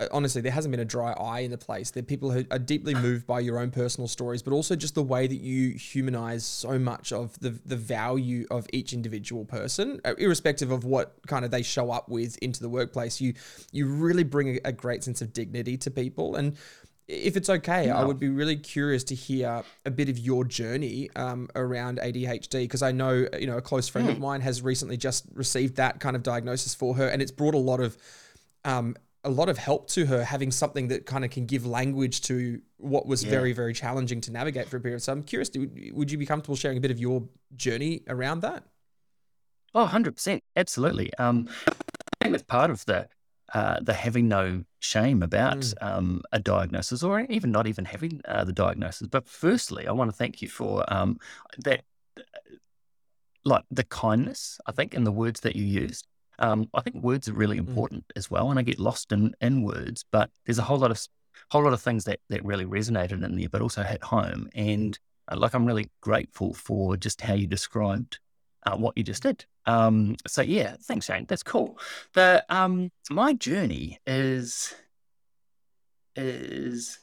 uh, 0.00 0.06
honestly, 0.10 0.40
there 0.40 0.52
hasn't 0.52 0.72
been 0.72 0.80
a 0.80 0.86
dry 0.86 1.12
eye 1.12 1.40
in 1.40 1.50
the 1.50 1.58
place. 1.58 1.90
There 1.90 2.02
are 2.02 2.06
people 2.06 2.30
who 2.30 2.44
are 2.50 2.58
deeply 2.58 2.94
moved 2.94 3.26
by 3.26 3.40
your 3.40 3.58
own 3.58 3.70
personal 3.70 4.08
stories, 4.08 4.42
but 4.42 4.52
also 4.52 4.74
just 4.74 4.94
the 4.94 5.02
way 5.02 5.26
that 5.26 5.40
you 5.40 5.70
humanize 5.70 6.46
so 6.46 6.78
much 6.78 7.12
of 7.12 7.38
the, 7.40 7.50
the 7.66 7.76
value 7.76 8.46
of 8.50 8.66
each 8.72 8.92
individual 8.92 9.44
person, 9.44 10.00
uh, 10.04 10.14
irrespective 10.16 10.70
of 10.70 10.84
what 10.84 11.14
kind 11.26 11.44
of 11.44 11.50
they 11.50 11.62
show 11.62 11.90
up 11.90 12.08
with 12.08 12.38
into 12.38 12.60
the 12.60 12.70
workplace. 12.70 13.20
You, 13.20 13.34
you 13.70 13.86
really 13.86 14.24
bring 14.24 14.56
a, 14.56 14.60
a 14.68 14.72
great 14.72 15.04
sense 15.04 15.20
of 15.20 15.32
dignity 15.32 15.76
to 15.76 15.90
people. 15.90 16.36
And, 16.36 16.56
if 17.08 17.36
it's 17.36 17.48
okay, 17.48 17.90
I 17.90 18.02
would 18.04 18.18
be 18.18 18.28
really 18.28 18.56
curious 18.56 19.04
to 19.04 19.14
hear 19.14 19.62
a 19.84 19.90
bit 19.90 20.08
of 20.08 20.18
your 20.18 20.44
journey 20.44 21.08
um, 21.14 21.48
around 21.54 21.98
ADHD 21.98 22.62
because 22.64 22.82
I 22.82 22.92
know 22.92 23.28
you 23.38 23.46
know 23.46 23.56
a 23.56 23.62
close 23.62 23.88
friend 23.88 24.08
of 24.08 24.18
mine 24.18 24.40
has 24.40 24.62
recently 24.62 24.96
just 24.96 25.24
received 25.32 25.76
that 25.76 26.00
kind 26.00 26.16
of 26.16 26.22
diagnosis 26.22 26.74
for 26.74 26.94
her, 26.96 27.06
and 27.08 27.22
it's 27.22 27.30
brought 27.32 27.54
a 27.54 27.58
lot 27.58 27.80
of 27.80 27.96
um, 28.64 28.96
a 29.22 29.30
lot 29.30 29.48
of 29.48 29.58
help 29.58 29.88
to 29.90 30.06
her 30.06 30.24
having 30.24 30.50
something 30.50 30.88
that 30.88 31.06
kind 31.06 31.24
of 31.24 31.30
can 31.30 31.46
give 31.46 31.64
language 31.66 32.20
to 32.22 32.60
what 32.78 33.06
was 33.06 33.22
Yeah. 33.24 33.30
very 33.30 33.52
very 33.52 33.72
challenging 33.72 34.20
to 34.22 34.32
navigate 34.32 34.68
for 34.68 34.76
a 34.76 34.80
period. 34.80 35.02
So 35.02 35.12
I'm 35.12 35.22
curious, 35.22 35.50
would 35.92 36.10
you 36.10 36.18
be 36.18 36.26
comfortable 36.26 36.56
sharing 36.56 36.78
a 36.78 36.80
bit 36.80 36.90
of 36.90 36.98
your 36.98 37.28
journey 37.56 38.02
around 38.08 38.40
that? 38.40 38.64
Oh, 39.74 39.86
100%. 39.86 40.40
Absolutely. 40.56 41.12
Um, 41.18 41.48
I 41.66 41.72
think 42.22 42.32
that's 42.32 42.44
part 42.44 42.70
of 42.70 42.84
the 42.86 43.08
uh, 43.54 43.78
the 43.80 43.92
having 43.92 44.28
no 44.28 44.64
shame 44.80 45.22
about 45.22 45.58
Mm. 45.58 45.74
um, 45.80 46.22
a 46.32 46.38
diagnosis 46.38 47.02
or 47.02 47.20
even 47.20 47.50
not 47.52 47.66
even 47.66 47.84
having 47.84 48.20
uh, 48.24 48.44
the 48.44 48.52
diagnosis. 48.52 49.08
But 49.08 49.28
firstly, 49.28 49.86
I 49.86 49.92
want 49.92 50.10
to 50.10 50.16
thank 50.16 50.42
you 50.42 50.48
for 50.48 50.84
um, 50.92 51.18
that, 51.64 51.82
uh, 52.18 52.22
like 53.44 53.64
the 53.70 53.84
kindness, 53.84 54.58
I 54.66 54.72
think, 54.72 54.94
in 54.94 55.04
the 55.04 55.12
words 55.12 55.40
that 55.40 55.54
you 55.56 55.64
used. 55.64 56.06
Um, 56.38 56.68
I 56.74 56.80
think 56.82 56.96
words 56.96 57.28
are 57.28 57.32
really 57.32 57.56
Mm. 57.56 57.68
important 57.68 58.04
as 58.16 58.30
well, 58.30 58.50
and 58.50 58.58
I 58.58 58.62
get 58.62 58.78
lost 58.78 59.12
in, 59.12 59.34
in 59.40 59.62
words. 59.62 60.04
But 60.10 60.30
there's 60.44 60.58
a 60.58 60.62
whole 60.62 60.78
lot 60.78 60.90
of 60.90 61.00
whole 61.50 61.62
lot 61.62 61.72
of 61.72 61.80
things 61.82 62.04
that 62.04 62.20
that 62.28 62.44
really 62.44 62.64
resonated 62.64 63.24
in 63.24 63.36
there, 63.36 63.48
but 63.48 63.62
also 63.62 63.82
hit 63.82 64.02
home. 64.02 64.48
And 64.54 64.98
uh, 65.30 65.36
like, 65.36 65.54
I'm 65.54 65.66
really 65.66 65.88
grateful 66.00 66.52
for 66.54 66.96
just 66.96 67.20
how 67.20 67.34
you 67.34 67.46
described 67.46 68.18
uh, 68.66 68.76
what 68.76 68.96
you 68.98 69.04
just 69.04 69.22
did. 69.22 69.44
Um, 69.64 70.16
so 70.26 70.42
yeah, 70.42 70.76
thanks, 70.82 71.06
Shane. 71.06 71.24
That's 71.28 71.42
cool. 71.42 71.78
The 72.14 72.44
um, 72.48 72.90
my 73.10 73.32
journey 73.32 74.00
is 74.06 74.74
is 76.16 76.98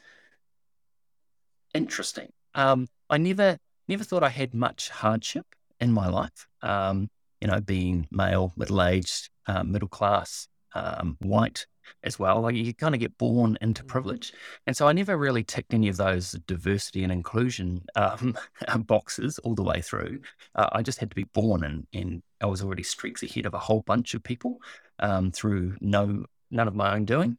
interesting. 1.74 2.29
Um, 2.53 2.88
I 3.10 3.17
never 3.17 3.58
never 3.88 4.03
thought 4.03 4.24
I 4.24 4.29
had 4.29 4.53
much 4.53 4.89
hardship 4.89 5.46
in 5.79 5.91
my 5.91 6.08
life. 6.08 6.48
Um, 6.62 7.10
you 7.41 7.48
know, 7.48 7.60
being 7.60 8.08
male, 8.12 8.53
middle 8.55 8.82
aged, 8.84 9.29
uh, 9.48 9.63
middle 9.63 9.89
class, 9.89 10.48
um, 10.75 11.17
white 11.20 11.65
as 12.03 12.19
well. 12.19 12.41
Like 12.41 12.55
you 12.55 12.73
kind 12.73 12.95
of 12.95 12.99
get 12.99 13.17
born 13.17 13.57
into 13.61 13.83
privilege, 13.83 14.33
and 14.67 14.75
so 14.75 14.87
I 14.87 14.93
never 14.93 15.17
really 15.17 15.43
ticked 15.43 15.73
any 15.73 15.89
of 15.89 15.97
those 15.97 16.33
diversity 16.47 17.03
and 17.03 17.11
inclusion 17.11 17.83
um, 17.95 18.35
boxes 18.79 19.39
all 19.39 19.55
the 19.55 19.63
way 19.63 19.81
through. 19.81 20.21
Uh, 20.55 20.69
I 20.71 20.81
just 20.81 20.99
had 20.99 21.09
to 21.09 21.15
be 21.15 21.25
born, 21.25 21.63
and 21.63 21.87
and 21.93 22.23
I 22.41 22.45
was 22.47 22.61
already 22.61 22.83
streaks 22.83 23.23
ahead 23.23 23.45
of 23.45 23.53
a 23.53 23.59
whole 23.59 23.81
bunch 23.81 24.13
of 24.13 24.23
people 24.23 24.59
um, 24.99 25.31
through 25.31 25.77
no 25.81 26.25
none 26.51 26.67
of 26.67 26.75
my 26.75 26.95
own 26.95 27.05
doing. 27.05 27.37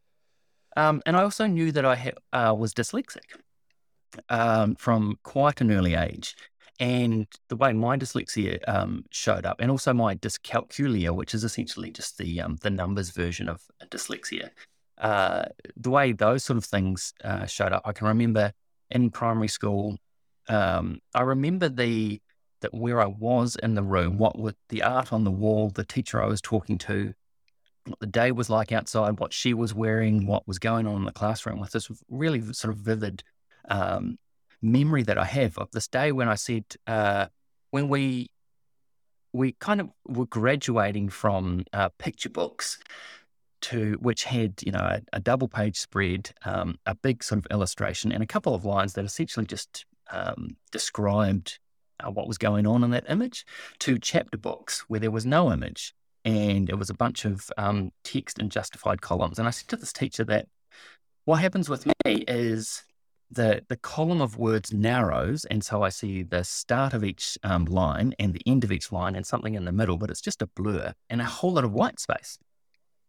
Um, 0.77 1.03
and 1.07 1.17
I 1.17 1.23
also 1.23 1.47
knew 1.47 1.71
that 1.73 1.85
I 1.85 1.95
ha- 1.95 2.51
uh, 2.51 2.55
was 2.55 2.75
dyslexic 2.75 3.39
um, 4.29 4.75
from 4.77 5.19
quite 5.23 5.61
an 5.61 5.71
early 5.71 5.95
age. 5.95 6.37
And 6.81 7.29
the 7.49 7.57
way 7.57 7.73
my 7.73 7.97
dyslexia 7.97 8.59
um, 8.67 9.05
showed 9.11 9.47
up, 9.47 9.61
and 9.61 9.71
also 9.71 9.93
my 9.93 10.17
dyscalculia, 10.17 11.15
which 11.15 11.33
is 11.33 11.45
essentially 11.45 11.91
just 11.91 12.19
the 12.19 12.41
um, 12.41 12.57
the 12.63 12.71
numbers 12.71 13.11
version 13.11 13.49
of 13.49 13.63
dyslexia, 13.91 14.51
uh, 14.99 15.45
the 15.77 15.91
way 15.91 16.13
those 16.13 16.43
sort 16.43 16.57
of 16.57 16.65
things 16.65 17.15
uh, 17.23 17.47
showed 17.47 17.73
up, 17.73 17.83
I 17.85 17.93
can 17.93 18.09
remember 18.09 18.53
in 18.91 19.11
primary 19.11 19.49
school. 19.49 19.99
Um, 20.49 20.99
I 21.15 21.23
remember 21.23 21.69
the 21.69 22.21
that 22.61 22.75
where 22.75 23.01
I 23.01 23.07
was 23.07 23.57
in 23.63 23.75
the 23.75 23.83
room, 23.83 24.19
what 24.19 24.39
with 24.39 24.57
the 24.69 24.83
art 24.83 25.13
on 25.13 25.25
the 25.25 25.31
wall, 25.31 25.71
the 25.71 25.85
teacher 25.85 26.23
I 26.23 26.27
was 26.27 26.41
talking 26.41 26.79
to, 26.79 27.13
what 27.87 28.01
the 28.01 28.07
day 28.07 28.33
was 28.33 28.49
like 28.51 28.73
outside, 28.73 29.21
what 29.21 29.33
she 29.33 29.55
was 29.55 29.75
wearing, 29.75 30.27
what 30.27 30.49
was 30.49 30.59
going 30.59 30.87
on 30.87 30.97
in 30.97 31.05
the 31.05 31.13
classroom, 31.13 31.61
with 31.61 31.73
this 31.73 31.91
really 32.09 32.41
sort 32.53 32.73
of 32.73 32.81
vivid 32.81 33.23
um, 33.69 34.19
memory 34.63 35.03
that 35.05 35.19
I 35.19 35.25
have 35.25 35.59
of 35.59 35.71
this 35.73 35.89
day 35.89 36.13
when 36.13 36.29
I 36.29 36.35
said, 36.35 36.65
uh, 36.87 37.27
when 37.71 37.89
we 37.89 38.31
we 39.33 39.53
kind 39.59 39.81
of 39.81 39.91
were 40.07 40.27
graduating 40.27 41.09
from 41.09 41.65
uh, 41.73 41.89
picture 41.99 42.29
books 42.29 42.79
to 43.63 43.99
which 44.01 44.25
had 44.25 44.63
you 44.65 44.71
know 44.71 44.79
a, 44.79 45.01
a 45.13 45.21
double 45.21 45.49
page 45.49 45.77
spread, 45.77 46.31
um, 46.45 46.79
a 46.87 46.95
big 46.95 47.25
sort 47.25 47.39
of 47.39 47.47
illustration, 47.51 48.13
and 48.13 48.23
a 48.23 48.27
couple 48.27 48.55
of 48.55 48.65
lines 48.65 48.93
that 48.95 49.05
essentially 49.05 49.47
just 49.47 49.87
um, 50.11 50.57
described 50.71 51.59
uh, 52.01 52.11
what 52.11 52.29
was 52.29 52.39
going 52.39 52.67
on 52.67 52.85
in 52.85 52.91
that 52.91 53.09
image, 53.09 53.45
to 53.81 53.99
chapter 53.99 54.39
books 54.39 54.85
where 54.89 55.01
there 55.01 55.11
was 55.11 55.27
no 55.27 55.53
image 55.53 55.95
and 56.25 56.71
it 56.71 56.79
was 56.79 56.91
a 56.91 56.95
bunch 56.95 57.25
of 57.25 57.51
um, 57.59 57.93
text 58.03 58.39
and 58.39 58.51
justified 58.51 59.03
columns. 59.03 59.39
And 59.39 59.47
I 59.47 59.51
said 59.51 59.69
to 59.69 59.77
this 59.77 59.93
teacher 59.93 60.25
that 60.25 60.49
what 61.25 61.41
happens 61.41 61.69
with 61.69 61.87
me 61.87 62.25
is 62.27 62.83
the 63.35 63.65
the 63.69 63.77
column 63.77 64.21
of 64.21 64.39
words 64.39 64.73
narrows, 64.73 65.45
and 65.47 65.65
so 65.65 65.83
I 65.83 65.89
see 65.89 66.23
the 66.23 66.45
start 66.45 66.95
of 66.95 67.05
each 67.05 67.39
um, 67.43 67.65
line 67.67 68.15
and 68.19 68.33
the 68.33 68.43
end 68.47 68.65
of 68.65 68.73
each 68.73 68.93
line, 68.93 69.15
and 69.17 69.27
something 69.27 69.55
in 69.55 69.65
the 69.65 69.73
middle, 69.73 69.97
but 69.97 70.11
it's 70.11 70.21
just 70.21 70.43
a 70.43 70.47
blur 70.47 70.93
and 71.11 71.21
a 71.21 71.25
whole 71.25 71.53
lot 71.53 71.65
of 71.65 71.73
white 71.73 72.01
space. 72.01 72.39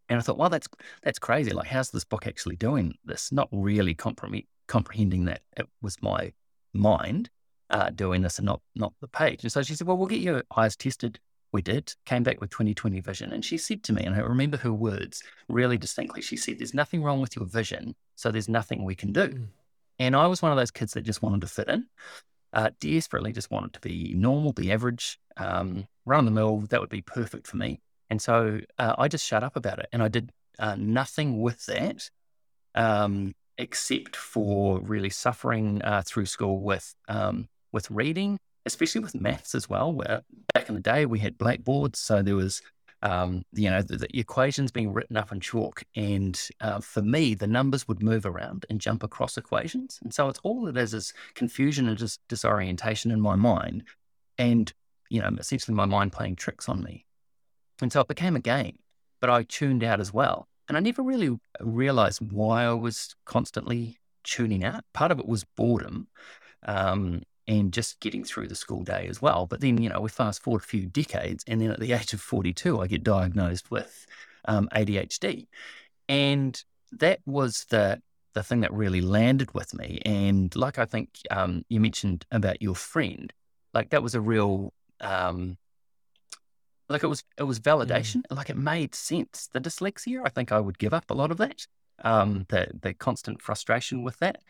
And 0.08 0.18
I 0.18 0.22
thought, 0.22 0.38
well, 0.38 0.50
that's 0.50 0.68
that's 1.02 1.18
crazy. 1.18 1.50
Like, 1.50 1.68
how's 1.68 1.90
this 1.90 2.04
book 2.04 2.26
actually 2.26 2.56
doing 2.56 2.94
this? 3.04 3.32
Not 3.32 3.48
really 3.52 3.94
compre- 3.94 4.46
comprehending 4.68 5.24
that 5.26 5.40
it 5.56 5.66
was 5.82 6.00
my 6.02 6.32
mind 6.72 7.30
uh, 7.70 7.90
doing 7.90 8.22
this 8.22 8.38
and 8.38 8.46
not 8.46 8.60
not 8.74 8.92
the 9.00 9.08
page. 9.08 9.42
And 9.42 9.52
so 9.52 9.62
she 9.62 9.74
said, 9.74 9.86
well, 9.86 9.96
we'll 9.96 10.06
get 10.06 10.20
your 10.20 10.42
eyes 10.56 10.76
tested. 10.76 11.18
We 11.52 11.62
did. 11.62 11.94
Came 12.04 12.22
back 12.22 12.40
with 12.40 12.50
20/20 12.50 13.02
vision, 13.02 13.32
and 13.32 13.44
she 13.44 13.56
said 13.56 13.82
to 13.84 13.92
me, 13.92 14.04
and 14.04 14.14
I 14.14 14.18
remember 14.18 14.58
her 14.58 14.72
words 14.72 15.22
really 15.48 15.78
distinctly. 15.78 16.20
She 16.20 16.36
said, 16.36 16.58
"There's 16.58 16.74
nothing 16.74 17.02
wrong 17.02 17.20
with 17.20 17.36
your 17.36 17.46
vision, 17.46 17.94
so 18.14 18.30
there's 18.30 18.48
nothing 18.48 18.84
we 18.84 18.94
can 18.94 19.12
do." 19.12 19.28
Mm. 19.28 19.46
And 19.98 20.14
I 20.14 20.26
was 20.26 20.42
one 20.42 20.52
of 20.52 20.58
those 20.58 20.70
kids 20.70 20.92
that 20.92 21.02
just 21.02 21.22
wanted 21.22 21.40
to 21.40 21.46
fit 21.46 21.68
in, 21.68 21.86
uh, 22.52 22.70
desperately 22.80 23.32
just 23.32 23.50
wanted 23.50 23.72
to 23.74 23.80
be 23.80 24.14
normal, 24.14 24.52
be 24.52 24.72
average, 24.72 25.18
um, 25.36 25.86
run 26.04 26.24
the 26.24 26.30
mill. 26.30 26.58
That 26.70 26.80
would 26.80 26.90
be 26.90 27.02
perfect 27.02 27.46
for 27.46 27.56
me. 27.56 27.80
And 28.10 28.20
so 28.20 28.60
uh, 28.78 28.94
I 28.98 29.08
just 29.08 29.26
shut 29.26 29.42
up 29.42 29.56
about 29.56 29.78
it, 29.78 29.88
and 29.92 30.02
I 30.02 30.08
did 30.08 30.30
uh, 30.58 30.76
nothing 30.78 31.40
with 31.40 31.64
that, 31.66 32.08
um, 32.74 33.34
except 33.58 34.14
for 34.14 34.80
really 34.80 35.10
suffering 35.10 35.82
uh, 35.82 36.02
through 36.06 36.26
school 36.26 36.60
with 36.60 36.94
um, 37.08 37.48
with 37.72 37.90
reading, 37.90 38.38
especially 38.64 39.00
with 39.00 39.14
maths 39.14 39.54
as 39.54 39.68
well. 39.68 39.92
Where 39.92 40.22
back 40.54 40.68
in 40.68 40.76
the 40.76 40.80
day 40.80 41.04
we 41.04 41.18
had 41.18 41.36
blackboards, 41.36 41.98
so 41.98 42.22
there 42.22 42.36
was 42.36 42.62
um, 43.06 43.44
you 43.52 43.70
know, 43.70 43.82
the, 43.82 43.98
the, 43.98 44.18
equations 44.18 44.72
being 44.72 44.92
written 44.92 45.16
up 45.16 45.30
in 45.30 45.38
chalk. 45.38 45.84
And 45.94 46.40
uh, 46.60 46.80
for 46.80 47.02
me, 47.02 47.34
the 47.34 47.46
numbers 47.46 47.86
would 47.86 48.02
move 48.02 48.26
around 48.26 48.66
and 48.68 48.80
jump 48.80 49.04
across 49.04 49.36
equations. 49.36 50.00
And 50.02 50.12
so 50.12 50.28
it's 50.28 50.40
all 50.42 50.66
it 50.66 50.76
is 50.76 50.92
is 50.92 51.14
confusion 51.34 51.88
and 51.88 51.96
just 51.96 52.20
disorientation 52.28 53.12
in 53.12 53.20
my 53.20 53.36
mind. 53.36 53.84
And, 54.38 54.72
you 55.08 55.20
know, 55.20 55.30
essentially 55.38 55.74
my 55.76 55.84
mind 55.84 56.12
playing 56.12 56.34
tricks 56.34 56.68
on 56.68 56.82
me. 56.82 57.06
And 57.80 57.92
so 57.92 58.00
it 58.00 58.08
became 58.08 58.34
a 58.34 58.40
game, 58.40 58.78
but 59.20 59.30
I 59.30 59.44
tuned 59.44 59.84
out 59.84 60.00
as 60.00 60.12
well. 60.12 60.48
And 60.66 60.76
I 60.76 60.80
never 60.80 61.02
really 61.02 61.38
realized 61.60 62.20
why 62.32 62.64
I 62.64 62.72
was 62.72 63.14
constantly 63.24 63.98
tuning 64.24 64.64
out. 64.64 64.82
Part 64.94 65.12
of 65.12 65.20
it 65.20 65.28
was 65.28 65.44
boredom. 65.56 66.08
Um, 66.64 67.22
and 67.48 67.72
just 67.72 68.00
getting 68.00 68.24
through 68.24 68.48
the 68.48 68.54
school 68.54 68.82
day 68.82 69.06
as 69.08 69.22
well. 69.22 69.46
But 69.46 69.60
then, 69.60 69.80
you 69.80 69.88
know, 69.88 70.00
we 70.00 70.08
fast 70.08 70.42
forward 70.42 70.62
a 70.62 70.66
few 70.66 70.86
decades, 70.86 71.44
and 71.46 71.60
then 71.60 71.70
at 71.70 71.80
the 71.80 71.92
age 71.92 72.12
of 72.12 72.20
42, 72.20 72.80
I 72.80 72.86
get 72.86 73.04
diagnosed 73.04 73.70
with 73.70 74.06
um, 74.46 74.68
ADHD. 74.74 75.46
And 76.08 76.62
that 76.92 77.20
was 77.26 77.66
the 77.70 78.00
the 78.34 78.42
thing 78.42 78.60
that 78.60 78.72
really 78.72 79.00
landed 79.00 79.54
with 79.54 79.72
me. 79.72 79.98
And 80.04 80.54
like 80.54 80.78
I 80.78 80.84
think 80.84 81.08
um, 81.30 81.64
you 81.70 81.80
mentioned 81.80 82.26
about 82.30 82.60
your 82.60 82.74
friend, 82.74 83.32
like 83.72 83.90
that 83.90 84.02
was 84.02 84.14
a 84.14 84.20
real, 84.20 84.74
um, 85.00 85.56
like 86.90 87.02
it 87.02 87.06
was 87.06 87.24
it 87.38 87.44
was 87.44 87.60
validation. 87.60 88.22
Mm. 88.30 88.36
Like 88.36 88.50
it 88.50 88.56
made 88.56 88.94
sense. 88.94 89.48
The 89.52 89.60
dyslexia, 89.60 90.20
I 90.24 90.28
think 90.28 90.52
I 90.52 90.60
would 90.60 90.78
give 90.78 90.92
up 90.92 91.10
a 91.10 91.14
lot 91.14 91.30
of 91.30 91.38
that. 91.38 91.66
Um, 92.04 92.44
the 92.48 92.68
the 92.78 92.92
constant 92.92 93.40
frustration 93.40 94.02
with 94.02 94.18
that. 94.18 94.42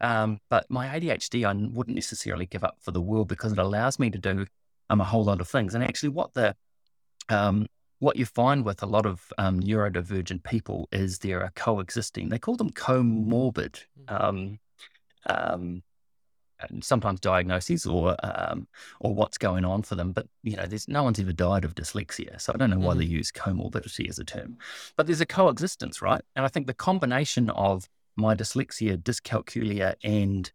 Um, 0.00 0.38
but 0.48 0.66
my 0.70 0.88
ADHD, 0.88 1.44
I 1.44 1.52
wouldn't 1.52 1.94
necessarily 1.94 2.46
give 2.46 2.64
up 2.64 2.76
for 2.80 2.90
the 2.90 3.00
world 3.00 3.28
because 3.28 3.52
it 3.52 3.58
allows 3.58 3.98
me 3.98 4.10
to 4.10 4.18
do 4.18 4.46
um, 4.88 5.00
a 5.00 5.04
whole 5.04 5.24
lot 5.24 5.40
of 5.40 5.48
things. 5.48 5.74
And 5.74 5.84
actually, 5.84 6.10
what 6.10 6.34
the 6.34 6.54
um, 7.28 7.66
what 8.00 8.16
you 8.16 8.26
find 8.26 8.64
with 8.64 8.82
a 8.82 8.86
lot 8.86 9.06
of 9.06 9.32
um, 9.38 9.60
neurodivergent 9.60 10.42
people 10.42 10.88
is 10.90 11.18
there 11.18 11.42
are 11.42 11.52
coexisting. 11.54 12.28
They 12.28 12.38
call 12.38 12.56
them 12.56 12.70
comorbid, 12.70 13.84
mm. 14.08 14.20
um, 14.20 14.58
um, 15.26 15.82
sometimes 16.80 17.20
diagnoses 17.20 17.86
or 17.86 18.16
um, 18.22 18.66
or 19.00 19.14
what's 19.14 19.38
going 19.38 19.64
on 19.64 19.82
for 19.82 19.94
them. 19.94 20.12
But 20.12 20.26
you 20.42 20.56
know, 20.56 20.66
there's 20.66 20.88
no 20.88 21.02
one's 21.02 21.20
ever 21.20 21.32
died 21.32 21.64
of 21.64 21.74
dyslexia, 21.74 22.40
so 22.40 22.52
I 22.54 22.56
don't 22.56 22.70
know 22.70 22.78
why 22.78 22.94
mm. 22.94 22.98
they 22.98 23.04
use 23.04 23.30
comorbidity 23.30 24.08
as 24.08 24.18
a 24.18 24.24
term. 24.24 24.56
But 24.96 25.06
there's 25.06 25.20
a 25.20 25.26
coexistence, 25.26 26.02
right? 26.02 26.22
And 26.36 26.44
I 26.44 26.48
think 26.48 26.66
the 26.66 26.74
combination 26.74 27.50
of 27.50 27.88
my 28.16 28.34
dyslexia, 28.34 28.96
dyscalculia, 28.96 29.94
and 30.04 30.50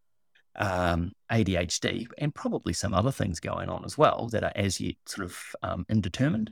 um, 0.55 1.11
ADHD, 1.31 2.07
and 2.17 2.33
probably 2.33 2.73
some 2.73 2.93
other 2.93 3.11
things 3.11 3.39
going 3.39 3.69
on 3.69 3.83
as 3.85 3.97
well 3.97 4.29
that 4.31 4.43
are 4.43 4.53
as 4.55 4.79
yet 4.79 4.95
sort 5.05 5.25
of 5.25 5.37
um, 5.63 5.85
indetermined. 5.89 6.51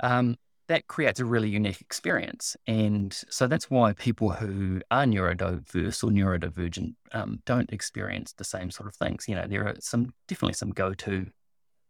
Um, 0.00 0.36
that 0.70 0.86
creates 0.86 1.18
a 1.18 1.24
really 1.24 1.48
unique 1.48 1.80
experience. 1.80 2.56
And 2.68 3.12
so 3.28 3.48
that's 3.48 3.68
why 3.68 3.92
people 3.92 4.30
who 4.30 4.80
are 4.92 5.04
neurodiverse 5.04 6.04
or 6.04 6.10
neurodivergent 6.10 6.94
um, 7.10 7.40
don't 7.44 7.72
experience 7.72 8.34
the 8.34 8.44
same 8.44 8.70
sort 8.70 8.88
of 8.88 8.94
things. 8.94 9.26
You 9.26 9.34
know, 9.34 9.48
there 9.48 9.66
are 9.66 9.74
some 9.80 10.14
definitely 10.28 10.54
some 10.54 10.70
go 10.70 10.94
to 10.94 11.26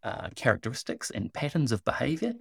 uh, 0.03 0.29
characteristics 0.35 1.11
and 1.11 1.31
patterns 1.35 1.73
of 1.73 1.85
behavior. 1.85 2.33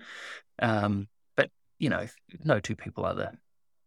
Um, 0.62 1.10
but, 1.36 1.50
you 1.77 1.89
know, 1.89 2.08
no 2.46 2.62
two 2.62 2.77
people 2.77 3.06
are 3.06 3.15
the, 3.15 3.32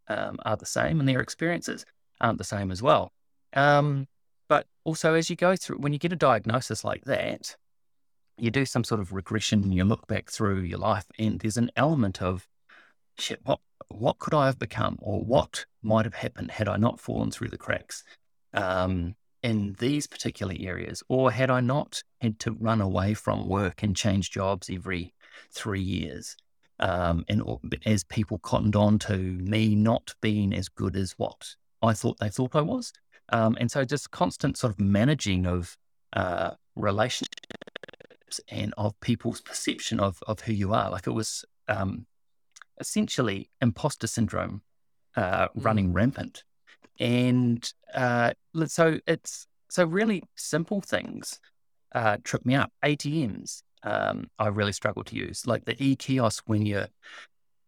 um, 0.08 0.38
are 0.44 0.58
the 0.58 0.66
same 0.66 1.00
and 1.00 1.08
their 1.08 1.20
experiences 1.20 1.86
aren't 2.22 2.38
the 2.38 2.44
same 2.44 2.70
as 2.70 2.80
well. 2.80 3.12
Um, 3.52 4.06
but 4.48 4.66
also, 4.84 5.14
as 5.14 5.28
you 5.28 5.36
go 5.36 5.56
through, 5.56 5.78
when 5.78 5.92
you 5.92 5.98
get 5.98 6.12
a 6.12 6.16
diagnosis 6.16 6.84
like 6.84 7.04
that, 7.04 7.56
you 8.38 8.50
do 8.50 8.64
some 8.64 8.84
sort 8.84 9.00
of 9.00 9.12
regression 9.12 9.62
and 9.62 9.74
you 9.74 9.84
look 9.84 10.06
back 10.06 10.30
through 10.30 10.60
your 10.60 10.78
life, 10.78 11.06
and 11.18 11.40
there's 11.40 11.56
an 11.56 11.70
element 11.76 12.22
of 12.22 12.46
shit. 13.18 13.40
What 13.44 13.60
what 13.88 14.18
could 14.18 14.34
I 14.34 14.46
have 14.46 14.58
become, 14.58 14.98
or 15.00 15.22
what 15.22 15.66
might 15.82 16.06
have 16.06 16.14
happened 16.14 16.50
had 16.50 16.68
I 16.68 16.76
not 16.76 17.00
fallen 17.00 17.30
through 17.30 17.48
the 17.48 17.58
cracks 17.58 18.04
um, 18.54 19.14
in 19.42 19.76
these 19.78 20.06
particular 20.06 20.54
areas, 20.58 21.02
or 21.08 21.30
had 21.30 21.50
I 21.50 21.60
not 21.60 22.02
had 22.20 22.38
to 22.40 22.52
run 22.52 22.80
away 22.80 23.14
from 23.14 23.48
work 23.48 23.82
and 23.82 23.94
change 23.96 24.30
jobs 24.30 24.70
every 24.70 25.12
three 25.50 25.82
years? 25.82 26.36
Um, 26.78 27.24
and 27.28 27.42
as 27.86 28.02
people 28.02 28.38
cottoned 28.38 28.74
on 28.74 28.98
to 29.00 29.16
me 29.16 29.76
not 29.76 30.14
being 30.20 30.52
as 30.52 30.68
good 30.68 30.96
as 30.96 31.12
what 31.12 31.54
I 31.82 31.92
thought 31.92 32.18
they 32.18 32.28
thought 32.28 32.54
I 32.54 32.60
was. 32.60 32.92
Um, 33.30 33.56
and 33.58 33.70
so 33.70 33.84
just 33.84 34.10
constant 34.10 34.56
sort 34.58 34.72
of 34.72 34.80
managing 34.80 35.46
of 35.46 35.76
uh, 36.12 36.50
relationships 36.76 38.40
and 38.48 38.74
of 38.76 38.98
people's 39.00 39.40
perception 39.40 40.00
of, 40.00 40.22
of 40.26 40.40
who 40.40 40.52
you 40.52 40.72
are. 40.74 40.90
Like 40.90 41.06
it 41.06 41.12
was 41.12 41.44
um, 41.68 42.06
essentially 42.80 43.50
imposter 43.60 44.06
syndrome 44.06 44.62
uh, 45.16 45.48
running 45.54 45.90
mm. 45.90 45.94
rampant. 45.94 46.44
And 47.00 47.70
uh, 47.94 48.32
so 48.66 48.98
it's 49.06 49.46
so 49.70 49.84
really 49.84 50.22
simple 50.36 50.80
things 50.80 51.40
uh, 51.94 52.18
trip 52.22 52.44
me 52.44 52.54
up. 52.54 52.70
ATMs, 52.84 53.62
um, 53.82 54.28
I 54.38 54.48
really 54.48 54.72
struggle 54.72 55.04
to 55.04 55.16
use, 55.16 55.46
like 55.46 55.64
the 55.64 55.82
e 55.82 55.96
kiosk 55.96 56.44
when 56.46 56.66
you're 56.66 56.88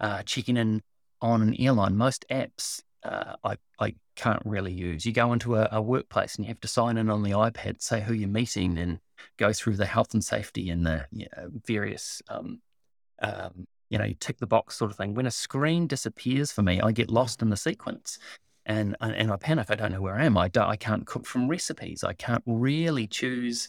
uh, 0.00 0.22
checking 0.22 0.56
in 0.56 0.82
on 1.20 1.42
an 1.42 1.54
airline. 1.58 1.96
Most 1.96 2.24
apps 2.30 2.82
uh, 3.04 3.36
I 3.44 3.56
I 3.78 3.94
can't 4.16 4.42
really 4.44 4.72
use. 4.72 5.04
You 5.04 5.12
go 5.12 5.32
into 5.32 5.56
a, 5.56 5.68
a, 5.72 5.82
workplace 5.82 6.36
and 6.36 6.44
you 6.44 6.48
have 6.48 6.60
to 6.60 6.68
sign 6.68 6.96
in 6.96 7.10
on 7.10 7.22
the 7.22 7.32
iPad, 7.32 7.82
say 7.82 8.00
who 8.00 8.14
you're 8.14 8.28
meeting, 8.28 8.78
and 8.78 8.98
go 9.36 9.52
through 9.52 9.76
the 9.76 9.86
health 9.86 10.14
and 10.14 10.24
safety 10.24 10.70
and 10.70 10.86
the 10.86 11.06
you 11.12 11.26
know, 11.36 11.50
various 11.66 12.22
um, 12.28 12.60
um, 13.20 13.66
you 13.90 13.98
know, 13.98 14.10
tick 14.20 14.38
the 14.38 14.46
box 14.46 14.76
sort 14.76 14.90
of 14.90 14.96
thing. 14.96 15.14
When 15.14 15.26
a 15.26 15.30
screen 15.30 15.86
disappears 15.86 16.50
for 16.50 16.62
me, 16.62 16.80
I 16.80 16.92
get 16.92 17.10
lost 17.10 17.42
in 17.42 17.50
the 17.50 17.56
sequence 17.56 18.18
and 18.66 18.96
and 19.00 19.30
I 19.30 19.36
panic. 19.36 19.66
I 19.70 19.74
don't 19.74 19.92
know 19.92 20.00
where 20.00 20.16
I 20.16 20.24
am. 20.24 20.38
I 20.38 20.50
I 20.56 20.76
can't 20.76 21.06
cook 21.06 21.26
from 21.26 21.48
recipes. 21.48 22.02
I 22.04 22.14
can't 22.14 22.42
really 22.46 23.06
choose 23.06 23.68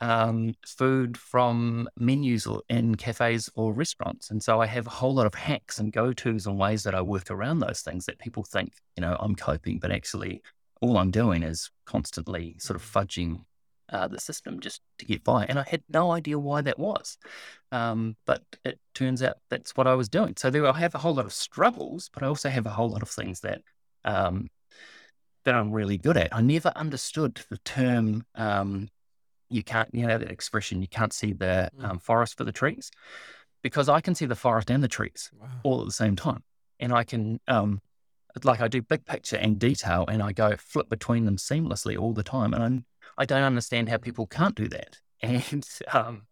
um, 0.00 0.54
food 0.66 1.16
from 1.16 1.88
menus 1.96 2.46
or 2.46 2.62
in 2.68 2.94
cafes 2.94 3.50
or 3.54 3.72
restaurants. 3.72 4.30
And 4.30 4.42
so 4.42 4.60
I 4.60 4.66
have 4.66 4.86
a 4.86 4.90
whole 4.90 5.14
lot 5.14 5.26
of 5.26 5.34
hacks 5.34 5.78
and 5.78 5.92
go 5.92 6.12
tos 6.12 6.46
and 6.46 6.58
ways 6.58 6.84
that 6.84 6.94
I 6.94 7.02
work 7.02 7.30
around 7.30 7.58
those 7.58 7.80
things 7.80 8.06
that 8.06 8.18
people 8.18 8.44
think, 8.44 8.72
you 8.96 9.00
know, 9.00 9.16
I'm 9.18 9.34
coping, 9.34 9.78
but 9.78 9.90
actually 9.90 10.42
all 10.80 10.98
I'm 10.98 11.10
doing 11.10 11.42
is 11.42 11.70
constantly 11.84 12.56
sort 12.58 12.76
of 12.76 12.82
fudging 12.82 13.44
uh, 13.90 14.06
the 14.06 14.20
system 14.20 14.60
just 14.60 14.82
to 14.98 15.06
get 15.06 15.24
by. 15.24 15.46
And 15.46 15.58
I 15.58 15.64
had 15.68 15.82
no 15.88 16.12
idea 16.12 16.38
why 16.38 16.60
that 16.62 16.78
was. 16.78 17.18
Um, 17.72 18.16
but 18.26 18.42
it 18.64 18.78
turns 18.94 19.22
out 19.22 19.38
that's 19.50 19.76
what 19.76 19.86
I 19.86 19.94
was 19.94 20.08
doing. 20.08 20.34
So 20.36 20.50
there 20.50 20.66
I 20.66 20.78
have 20.78 20.94
a 20.94 20.98
whole 20.98 21.14
lot 21.14 21.24
of 21.24 21.32
struggles, 21.32 22.10
but 22.12 22.22
I 22.22 22.26
also 22.26 22.48
have 22.48 22.66
a 22.66 22.70
whole 22.70 22.90
lot 22.90 23.02
of 23.02 23.08
things 23.08 23.40
that 23.40 23.62
um, 24.04 24.48
that 25.44 25.54
I'm 25.54 25.72
really 25.72 25.98
good 25.98 26.16
at. 26.16 26.34
I 26.34 26.42
never 26.42 26.72
understood 26.76 27.40
the 27.48 27.58
term 27.58 28.24
um, 28.34 28.88
you 29.48 29.62
can't, 29.62 29.88
you 29.92 30.06
know, 30.06 30.18
that 30.18 30.30
expression, 30.30 30.80
you 30.82 30.88
can't 30.88 31.12
see 31.12 31.32
the 31.32 31.70
mm. 31.78 31.84
um, 31.84 31.98
forest 31.98 32.36
for 32.36 32.44
the 32.44 32.52
trees 32.52 32.90
because 33.62 33.88
I 33.88 34.00
can 34.00 34.14
see 34.14 34.26
the 34.26 34.36
forest 34.36 34.70
and 34.70 34.82
the 34.82 34.88
trees 34.88 35.30
wow. 35.38 35.48
all 35.62 35.80
at 35.80 35.86
the 35.86 35.92
same 35.92 36.16
time. 36.16 36.42
And 36.80 36.92
I 36.92 37.04
can, 37.04 37.40
um, 37.48 37.80
like, 38.44 38.60
I 38.60 38.68
do 38.68 38.82
big 38.82 39.04
picture 39.04 39.36
and 39.36 39.58
detail 39.58 40.04
and 40.08 40.22
I 40.22 40.32
go 40.32 40.54
flip 40.56 40.88
between 40.88 41.24
them 41.24 41.36
seamlessly 41.36 41.98
all 41.98 42.12
the 42.12 42.22
time. 42.22 42.54
And 42.54 42.62
I'm, 42.62 42.84
I 43.16 43.24
don't 43.24 43.42
understand 43.42 43.88
how 43.88 43.96
people 43.96 44.26
can't 44.26 44.54
do 44.54 44.68
that. 44.68 44.98
And 45.20 45.68
um, 45.92 46.22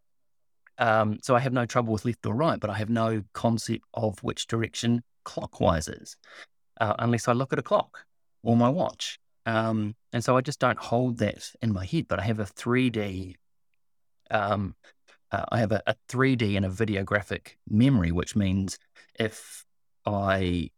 um, 0.78 1.18
so 1.20 1.34
I 1.34 1.40
have 1.40 1.52
no 1.52 1.66
trouble 1.66 1.92
with 1.92 2.04
left 2.04 2.24
or 2.24 2.34
right, 2.34 2.60
but 2.60 2.70
I 2.70 2.74
have 2.74 2.88
no 2.88 3.24
concept 3.32 3.82
of 3.94 4.22
which 4.22 4.46
direction 4.46 5.02
clockwise 5.24 5.88
is 5.88 6.16
uh, 6.80 6.94
unless 6.98 7.28
I 7.28 7.32
look 7.32 7.52
at 7.52 7.58
a 7.58 7.62
clock 7.62 8.04
or 8.42 8.56
my 8.56 8.68
watch. 8.68 9.18
Um, 9.46 9.94
and 10.12 10.22
so 10.22 10.36
I 10.36 10.40
just 10.40 10.58
don't 10.58 10.78
hold 10.78 11.18
that 11.18 11.50
in 11.62 11.72
my 11.72 11.86
head, 11.86 12.08
but 12.08 12.18
I 12.18 12.24
have 12.24 12.40
a 12.40 12.44
3D, 12.44 13.36
um, 14.30 14.74
uh, 15.30 15.44
I 15.50 15.60
have 15.60 15.72
a, 15.72 15.82
a 15.86 15.94
3D 16.08 16.56
and 16.56 16.66
a 16.66 16.68
videographic 16.68 17.52
memory, 17.68 18.10
which 18.10 18.34
means 18.34 18.78
if 19.18 19.64
I 20.04 20.70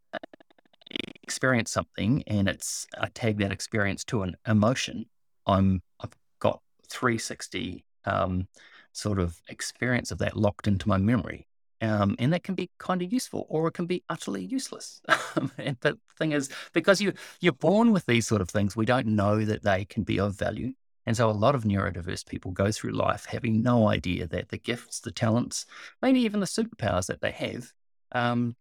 experience 1.23 1.71
something 1.71 2.23
and 2.27 2.47
it's 2.47 2.87
I 2.97 3.07
tag 3.07 3.39
that 3.39 3.51
experience 3.51 4.03
to 4.05 4.23
an 4.23 4.35
emotion, 4.47 5.05
I'm 5.45 5.81
I've 5.99 6.15
got 6.39 6.61
360 6.89 7.83
um, 8.05 8.47
sort 8.91 9.19
of 9.19 9.41
experience 9.49 10.11
of 10.11 10.19
that 10.19 10.37
locked 10.37 10.67
into 10.67 10.87
my 10.87 10.97
memory. 10.97 11.47
Um, 11.81 12.15
and 12.19 12.33
that 12.33 12.43
can 12.43 12.55
be 12.55 12.69
kind 12.77 13.01
of 13.01 13.13
useful 13.13 13.45
or 13.49 13.67
it 13.67 13.73
can 13.73 13.85
be 13.85 14.03
utterly 14.09 14.43
useless. 14.43 15.01
and 15.57 15.77
the 15.79 15.97
thing 16.17 16.33
is, 16.33 16.49
because 16.73 16.99
you, 16.99 17.13
you're 17.39 17.53
born 17.53 17.93
with 17.93 18.05
these 18.05 18.27
sort 18.27 18.41
of 18.41 18.49
things, 18.49 18.75
we 18.75 18.85
don't 18.85 19.07
know 19.07 19.45
that 19.45 19.63
they 19.63 19.85
can 19.85 20.03
be 20.03 20.19
of 20.19 20.35
value. 20.35 20.73
And 21.05 21.15
so 21.15 21.29
a 21.29 21.31
lot 21.31 21.55
of 21.55 21.63
neurodiverse 21.63 22.25
people 22.27 22.51
go 22.51 22.71
through 22.71 22.91
life 22.91 23.25
having 23.25 23.63
no 23.63 23.87
idea 23.87 24.27
that 24.27 24.49
the 24.49 24.57
gifts, 24.57 24.99
the 24.99 25.11
talents, 25.11 25.65
maybe 26.01 26.19
even 26.21 26.39
the 26.39 26.45
superpowers 26.45 27.07
that 27.07 27.21
they 27.21 27.31
have, 27.31 27.71
um, 28.11 28.55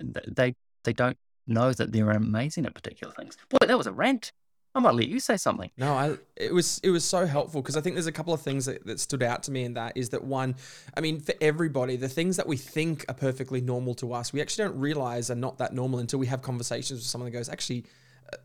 they, 0.00 0.54
they 0.84 0.92
don't 0.92 1.16
know 1.46 1.72
that 1.72 1.92
they're 1.92 2.10
amazing 2.10 2.66
at 2.66 2.74
particular 2.74 3.12
things. 3.14 3.36
Boy, 3.48 3.66
that 3.66 3.78
was 3.78 3.86
a 3.86 3.92
rant. 3.92 4.32
I 4.78 4.80
might 4.80 4.94
let 4.94 5.08
you 5.08 5.18
say 5.18 5.36
something. 5.36 5.72
No, 5.76 5.92
I 5.92 6.16
it 6.36 6.54
was 6.54 6.80
it 6.84 6.90
was 6.90 7.04
so 7.04 7.26
helpful 7.26 7.60
because 7.60 7.76
I 7.76 7.80
think 7.80 7.96
there's 7.96 8.06
a 8.06 8.12
couple 8.12 8.32
of 8.32 8.40
things 8.40 8.66
that, 8.66 8.86
that 8.86 9.00
stood 9.00 9.24
out 9.24 9.42
to 9.42 9.50
me 9.50 9.64
in 9.64 9.74
that 9.74 9.96
is 9.96 10.10
that 10.10 10.22
one, 10.22 10.54
I 10.96 11.00
mean, 11.00 11.18
for 11.18 11.34
everybody, 11.40 11.96
the 11.96 12.08
things 12.08 12.36
that 12.36 12.46
we 12.46 12.56
think 12.56 13.04
are 13.08 13.14
perfectly 13.14 13.60
normal 13.60 13.94
to 13.96 14.12
us, 14.12 14.32
we 14.32 14.40
actually 14.40 14.68
don't 14.68 14.78
realize 14.78 15.32
are 15.32 15.34
not 15.34 15.58
that 15.58 15.74
normal 15.74 15.98
until 15.98 16.20
we 16.20 16.26
have 16.26 16.42
conversations 16.42 17.00
with 17.00 17.06
someone 17.06 17.28
that 17.28 17.36
goes, 17.36 17.48
actually, 17.48 17.86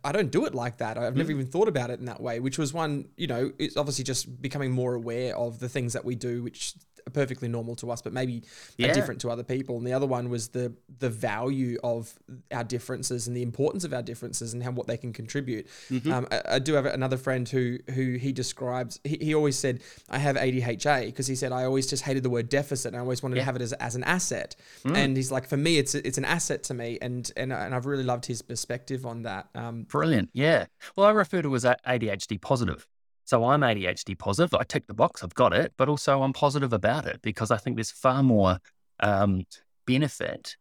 I 0.03 0.11
don't 0.11 0.31
do 0.31 0.45
it 0.45 0.55
like 0.55 0.77
that. 0.77 0.97
I've 0.97 1.15
never 1.15 1.29
mm. 1.29 1.35
even 1.35 1.45
thought 1.45 1.67
about 1.67 1.91
it 1.91 1.99
in 1.99 2.05
that 2.05 2.19
way, 2.19 2.39
which 2.39 2.57
was 2.57 2.73
one, 2.73 3.09
you 3.15 3.27
know, 3.27 3.51
it's 3.59 3.77
obviously 3.77 4.03
just 4.03 4.41
becoming 4.41 4.71
more 4.71 4.95
aware 4.95 5.37
of 5.37 5.59
the 5.59 5.69
things 5.69 5.93
that 5.93 6.03
we 6.03 6.15
do, 6.15 6.41
which 6.41 6.73
perfectly 7.11 7.47
normal 7.47 7.75
to 7.77 7.91
us, 7.91 8.01
but 8.01 8.13
maybe 8.13 8.43
yeah. 8.77 8.89
are 8.89 8.93
different 8.93 9.21
to 9.21 9.29
other 9.29 9.43
people. 9.43 9.77
And 9.77 9.85
the 9.85 9.93
other 9.93 10.07
one 10.07 10.29
was 10.29 10.49
the 10.49 10.73
the 10.99 11.09
value 11.09 11.77
of 11.83 12.13
our 12.51 12.63
differences 12.63 13.27
and 13.27 13.35
the 13.35 13.41
importance 13.41 13.83
of 13.83 13.93
our 13.93 14.01
differences 14.01 14.53
and 14.53 14.63
how 14.63 14.71
what 14.71 14.87
they 14.87 14.97
can 14.97 15.13
contribute. 15.13 15.67
Mm-hmm. 15.89 16.11
Um, 16.11 16.27
I, 16.31 16.41
I, 16.51 16.59
do 16.59 16.73
have 16.73 16.85
another 16.85 17.17
friend 17.17 17.47
who 17.47 17.79
who 17.93 18.13
he 18.13 18.31
describes. 18.31 18.99
He, 19.03 19.17
he 19.19 19.35
always 19.35 19.57
said, 19.57 19.81
"I 20.09 20.19
have 20.19 20.35
ADHA" 20.35 21.05
because 21.07 21.27
he 21.27 21.35
said 21.35 21.51
I 21.51 21.65
always 21.65 21.87
just 21.87 22.03
hated 22.03 22.23
the 22.23 22.29
word 22.29 22.49
deficit 22.49 22.89
and 22.89 22.97
I 22.97 22.99
always 22.99 23.23
wanted 23.23 23.37
yeah. 23.37 23.41
to 23.41 23.45
have 23.45 23.55
it 23.55 23.61
as, 23.61 23.73
as 23.73 23.95
an 23.95 24.03
asset. 24.03 24.55
Mm. 24.85 24.97
And 24.97 25.17
he's 25.17 25.31
like, 25.31 25.47
for 25.47 25.57
me, 25.57 25.77
it's 25.77 25.95
it's 25.95 26.17
an 26.17 26.25
asset 26.25 26.63
to 26.63 26.73
me, 26.73 26.97
and 27.01 27.31
and 27.35 27.51
and 27.51 27.75
I've 27.75 27.85
really 27.85 28.03
loved 28.03 28.25
his 28.25 28.41
perspective 28.41 29.05
on 29.05 29.23
that. 29.23 29.49
Um, 29.55 29.83
Brilliant, 29.83 30.29
yeah. 30.33 30.65
Well, 30.95 31.05
I 31.05 31.11
refer 31.11 31.41
to 31.41 31.55
as 31.55 31.63
ADHD 31.63 32.39
positive 32.39 32.87
so 33.25 33.45
I'm 33.45 33.61
ADHD 33.61 34.17
positive. 34.17 34.53
I 34.53 34.63
tick 34.63 34.87
the 34.87 34.93
box, 34.93 35.23
I've 35.23 35.35
got 35.35 35.53
it, 35.53 35.73
but 35.77 35.89
also 35.89 36.21
I'm 36.23 36.33
positive 36.33 36.73
about 36.73 37.05
it 37.05 37.21
because 37.21 37.51
I 37.51 37.57
think 37.57 37.77
there's 37.77 37.91
far 37.91 38.23
more 38.23 38.59
um, 38.99 39.43
benefit 39.85 40.55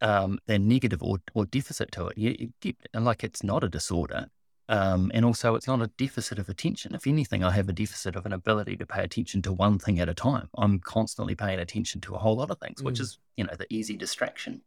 um, 0.00 0.38
than 0.46 0.68
negative 0.68 1.02
or, 1.02 1.18
or 1.34 1.46
deficit 1.46 1.92
to 1.92 2.08
it. 2.08 2.18
You, 2.18 2.52
you, 2.62 2.74
and 2.94 3.04
like 3.04 3.24
it's 3.24 3.42
not 3.42 3.64
a 3.64 3.68
disorder. 3.68 4.28
Um, 4.70 5.10
and 5.14 5.24
also, 5.24 5.54
it's 5.54 5.66
not 5.66 5.80
a 5.80 5.86
deficit 5.96 6.38
of 6.38 6.50
attention. 6.50 6.94
If 6.94 7.06
anything, 7.06 7.42
I 7.42 7.52
have 7.52 7.70
a 7.70 7.72
deficit 7.72 8.16
of 8.16 8.26
an 8.26 8.34
ability 8.34 8.76
to 8.76 8.86
pay 8.86 9.02
attention 9.02 9.40
to 9.42 9.52
one 9.52 9.78
thing 9.78 9.98
at 9.98 10.10
a 10.10 10.14
time. 10.14 10.50
I'm 10.58 10.78
constantly 10.80 11.34
paying 11.34 11.58
attention 11.58 12.02
to 12.02 12.14
a 12.14 12.18
whole 12.18 12.36
lot 12.36 12.50
of 12.50 12.58
things, 12.58 12.82
mm. 12.82 12.84
which 12.84 13.00
is, 13.00 13.18
you 13.38 13.44
know, 13.44 13.54
the 13.58 13.66
easy 13.70 13.96
distraction 13.96 14.60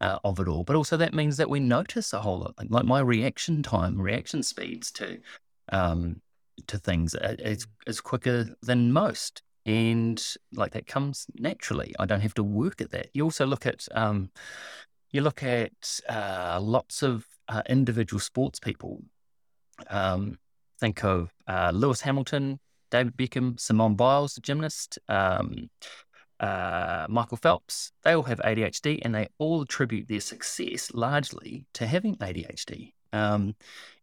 uh, 0.00 0.18
of 0.24 0.40
it 0.40 0.48
all. 0.48 0.64
But 0.64 0.76
also, 0.76 0.96
that 0.96 1.12
means 1.12 1.36
that 1.36 1.50
we 1.50 1.60
notice 1.60 2.14
a 2.14 2.20
whole 2.22 2.38
lot. 2.38 2.54
Like 2.70 2.86
my 2.86 3.00
reaction 3.00 3.62
time, 3.62 4.00
reaction 4.00 4.42
speeds 4.42 4.90
to 4.92 5.18
um, 5.70 6.22
to 6.66 6.78
things. 6.78 7.14
It's, 7.20 7.66
it's 7.86 8.00
quicker 8.00 8.54
than 8.62 8.92
most. 8.92 9.42
And 9.64 10.22
like 10.52 10.72
that 10.72 10.86
comes 10.86 11.26
naturally. 11.34 11.94
I 11.98 12.06
don't 12.06 12.20
have 12.20 12.34
to 12.34 12.42
work 12.42 12.80
at 12.80 12.90
that. 12.90 13.08
You 13.12 13.24
also 13.24 13.46
look 13.46 13.66
at, 13.66 13.86
um, 13.92 14.30
you 15.12 15.20
look 15.20 15.42
at 15.42 16.00
uh, 16.08 16.58
lots 16.60 17.02
of 17.02 17.26
uh, 17.48 17.62
individual 17.68 18.20
sports 18.20 18.58
people. 18.58 19.02
Um, 19.88 20.38
think 20.80 21.04
of 21.04 21.32
uh, 21.46 21.70
Lewis 21.72 22.00
Hamilton, 22.00 22.58
David 22.90 23.16
Beckham, 23.16 23.58
Simone 23.58 23.94
Biles, 23.94 24.34
the 24.34 24.40
gymnast, 24.40 24.98
um, 25.08 25.70
uh, 26.40 27.06
Michael 27.08 27.36
Phelps. 27.36 27.92
They 28.02 28.12
all 28.12 28.24
have 28.24 28.40
ADHD 28.40 29.00
and 29.02 29.14
they 29.14 29.28
all 29.38 29.62
attribute 29.62 30.08
their 30.08 30.20
success 30.20 30.92
largely 30.92 31.66
to 31.74 31.86
having 31.86 32.16
ADHD. 32.16 32.92
Um, 33.12 33.54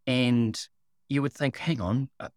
and 0.08 0.60
you 1.10 1.22
would 1.22 1.34
think, 1.34 1.58
hang 1.58 1.82
on, 1.82 2.10
uh, 2.20 2.30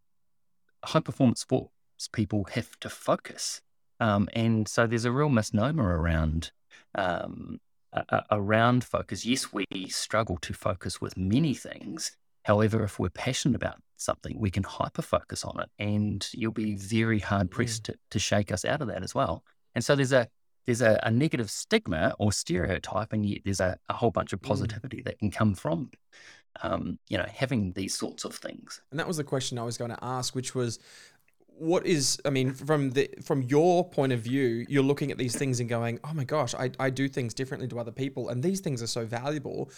high 0.85 1.01
performance 1.01 1.41
sports 1.41 1.71
people 2.13 2.45
have 2.53 2.79
to 2.81 2.89
focus. 2.89 3.61
Um, 4.01 4.29
and 4.33 4.67
so 4.67 4.87
there's 4.87 5.05
a 5.05 5.13
real 5.13 5.29
misnomer 5.29 6.01
around 6.01 6.51
um, 6.95 7.61
around 8.31 8.85
focus. 8.85 9.25
Yes, 9.25 9.53
we 9.53 9.67
struggle 9.89 10.39
to 10.39 10.55
focus 10.55 11.01
with 11.01 11.17
many 11.17 11.55
things. 11.55 12.17
However, 12.45 12.83
if 12.83 12.99
we're 12.99 13.11
passionate 13.11 13.55
about 13.55 13.77
something, 13.97 14.39
we 14.39 14.51
can 14.51 14.65
hyper 14.65 15.03
focus 15.03 15.45
on 15.45 15.61
it, 15.61 15.69
and 15.79 16.27
you'll 16.33 16.53
be 16.53 16.75
very 16.75 17.21
hard 17.21 17.51
pressed 17.51 17.83
mm. 17.83 17.87
to, 17.87 17.95
to 18.11 18.19
shake 18.19 18.51
us 18.51 18.65
out 18.65 18.81
of 18.81 18.89
that 18.89 19.05
as 19.05 19.15
well. 19.15 19.45
And 19.75 19.85
so 19.85 19.95
there's 19.95 20.13
a 20.13 20.29
there's 20.67 20.83
a, 20.83 20.99
a, 21.03 21.11
negative 21.11 21.51
stigma 21.51 22.15
or 22.19 22.33
stereotype, 22.33 23.13
and 23.13 23.27
yet 23.27 23.41
there's 23.45 23.61
a, 23.61 23.77
a 23.89 23.95
whole 23.95 24.13
bunch 24.13 24.33
of 24.33 24.41
mm. 24.41 24.49
positivity 24.49 24.99
mm. 24.99 25.05
that 25.05 25.19
can 25.19 25.31
come 25.31 25.55
from, 25.55 25.91
um, 26.63 26.99
you 27.09 27.17
know, 27.17 27.27
having 27.33 27.73
these 27.73 27.95
sorts 27.95 28.25
of 28.25 28.35
things. 28.35 28.81
And 28.91 29.01
that 29.01 29.09
was 29.09 29.17
the 29.17 29.25
question 29.25 29.59
I 29.59 29.65
was 29.65 29.79
going 29.79 29.91
to 29.91 30.05
ask, 30.05 30.35
which 30.35 30.55
was, 30.55 30.79
what 31.59 31.87
is? 31.87 32.21
I 32.25 32.31
mean, 32.31 32.53
from 32.53 32.91
the 32.91 33.09
from 33.23 33.43
your 33.43 33.89
point 33.89 34.13
of 34.13 34.21
view, 34.21 34.67
you're 34.69 34.83
looking 34.83 35.11
at 35.11 35.19
these 35.19 35.37
things 35.37 35.61
and 35.61 35.69
going, 35.69 36.01
oh 36.03 36.13
my 36.15 36.25
gosh, 36.25 36.55
I, 36.55 36.71
I 36.79 36.91
do 36.91 37.09
things 37.09 37.35
differently 37.35 37.69
to 37.69 37.79
other 37.79 37.93
people, 37.93 38.31
and 38.31 38.43
these 38.43 38.61
things 38.61 38.83
are 38.83 38.87
so 38.87 39.05
valuable. 39.05 39.71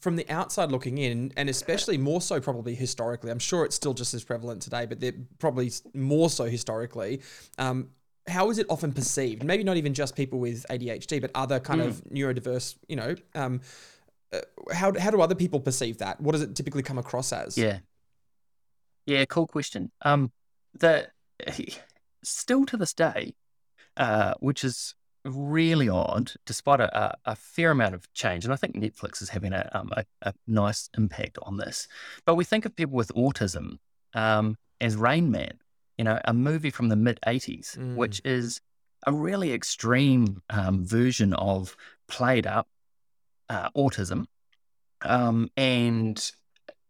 From 0.00 0.16
the 0.16 0.28
outside 0.30 0.72
looking 0.72 0.96
in, 0.96 1.30
and 1.36 1.50
especially 1.50 1.98
more 1.98 2.22
so 2.22 2.40
probably 2.40 2.74
historically, 2.74 3.30
I'm 3.30 3.38
sure 3.38 3.66
it's 3.66 3.76
still 3.76 3.92
just 3.92 4.14
as 4.14 4.24
prevalent 4.24 4.62
today, 4.62 4.86
but 4.86 4.98
they're 4.98 5.12
probably 5.38 5.70
more 5.92 6.30
so 6.30 6.46
historically. 6.46 7.20
Um, 7.58 7.90
how 8.26 8.48
is 8.48 8.58
it 8.58 8.66
often 8.70 8.92
perceived? 8.92 9.44
Maybe 9.44 9.62
not 9.62 9.76
even 9.76 9.92
just 9.92 10.16
people 10.16 10.38
with 10.38 10.64
ADHD, 10.70 11.20
but 11.20 11.30
other 11.34 11.60
kind 11.60 11.82
mm. 11.82 11.88
of 11.88 12.02
neurodiverse, 12.04 12.76
you 12.88 12.96
know, 12.96 13.14
um, 13.34 13.60
uh, 14.32 14.40
how, 14.72 14.92
how 14.98 15.10
do 15.10 15.20
other 15.20 15.34
people 15.34 15.60
perceive 15.60 15.98
that? 15.98 16.20
What 16.20 16.32
does 16.32 16.42
it 16.42 16.54
typically 16.54 16.82
come 16.82 16.98
across 16.98 17.32
as? 17.32 17.56
Yeah. 17.58 17.78
Yeah, 19.06 19.24
cool 19.24 19.46
question. 19.46 19.90
Um, 20.02 20.30
the 20.74 21.08
still 22.22 22.66
to 22.66 22.76
this 22.76 22.92
day, 22.92 23.34
uh, 23.96 24.34
which 24.40 24.62
is 24.64 24.94
really 25.24 25.88
odd, 25.88 26.32
despite 26.46 26.80
a, 26.80 26.98
a, 26.98 27.14
a 27.26 27.36
fair 27.36 27.70
amount 27.70 27.94
of 27.94 28.10
change, 28.12 28.44
and 28.44 28.52
I 28.52 28.56
think 28.56 28.76
Netflix 28.76 29.20
is 29.20 29.30
having 29.30 29.52
a, 29.52 29.68
um, 29.72 29.90
a, 29.96 30.04
a 30.22 30.34
nice 30.46 30.88
impact 30.96 31.38
on 31.42 31.56
this. 31.56 31.88
But 32.24 32.36
we 32.36 32.44
think 32.44 32.64
of 32.64 32.76
people 32.76 32.94
with 32.94 33.12
autism 33.14 33.78
um, 34.14 34.56
as 34.80 34.96
Rain 34.96 35.30
Man, 35.30 35.58
you 35.98 36.04
know, 36.04 36.18
a 36.24 36.32
movie 36.32 36.70
from 36.70 36.88
the 36.88 36.96
mid 36.96 37.18
'80s, 37.26 37.76
Mm. 37.76 37.96
which 37.96 38.20
is 38.24 38.60
a 39.06 39.12
really 39.12 39.52
extreme 39.52 40.42
um, 40.50 40.84
version 40.84 41.32
of 41.34 41.74
played 42.06 42.46
up 42.46 42.68
uh, 43.50 43.68
autism, 43.76 44.24
um, 45.02 45.50
and 45.56 46.30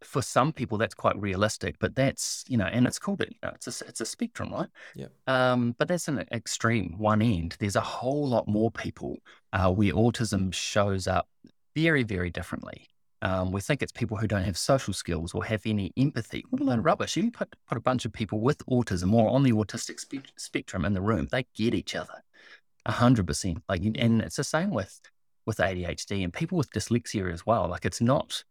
for 0.02 0.22
some 0.22 0.52
people 0.52 0.78
that's 0.78 0.94
quite 0.94 1.20
realistic, 1.20 1.76
but 1.78 1.94
that's 1.94 2.44
you 2.48 2.56
know, 2.56 2.66
and 2.66 2.86
it's 2.86 2.98
called 2.98 3.20
it. 3.20 3.30
You 3.30 3.38
know, 3.42 3.52
it's 3.54 3.66
a 3.66 3.86
it's 3.86 4.00
a 4.00 4.06
spectrum, 4.06 4.52
right? 4.52 4.68
Yep. 4.94 5.12
Um, 5.26 5.74
but 5.78 5.88
that's 5.88 6.08
an 6.08 6.24
extreme 6.30 6.94
one 6.98 7.22
end. 7.22 7.56
There's 7.58 7.76
a 7.76 7.80
whole 7.80 8.28
lot 8.28 8.46
more 8.46 8.70
people 8.70 9.16
uh, 9.52 9.72
where 9.72 9.92
autism 9.92 10.52
shows 10.54 11.08
up 11.08 11.28
very 11.74 12.02
very 12.02 12.30
differently. 12.30 12.86
Um, 13.22 13.52
we 13.52 13.60
think 13.60 13.82
it's 13.82 13.92
people 13.92 14.16
who 14.16 14.26
don't 14.26 14.44
have 14.44 14.56
social 14.56 14.94
skills 14.94 15.34
or 15.34 15.44
have 15.44 15.62
any 15.66 15.92
empathy, 15.98 16.42
let 16.52 16.62
alone 16.62 16.80
rubbish. 16.80 17.18
You 17.18 17.30
put, 17.30 17.54
put 17.68 17.76
a 17.76 17.80
bunch 17.82 18.06
of 18.06 18.14
people 18.14 18.40
with 18.40 18.64
autism 18.66 19.12
or 19.12 19.28
on 19.28 19.42
the 19.42 19.52
autistic 19.52 20.00
spe- 20.00 20.32
spectrum 20.38 20.86
in 20.86 20.94
the 20.94 21.02
room, 21.02 21.28
they 21.30 21.44
get 21.54 21.74
each 21.74 21.94
other, 21.94 22.24
a 22.86 22.92
hundred 22.92 23.26
percent. 23.26 23.62
Like, 23.68 23.82
and 23.82 24.22
it's 24.22 24.36
the 24.36 24.44
same 24.44 24.70
with 24.70 24.98
with 25.50 25.58
ADHD 25.58 26.22
and 26.24 26.32
people 26.32 26.56
with 26.58 26.70
dyslexia 26.70 27.32
as 27.32 27.44
well. 27.44 27.64
Like, 27.68 27.84
it's 27.84 28.00
not 28.00 28.44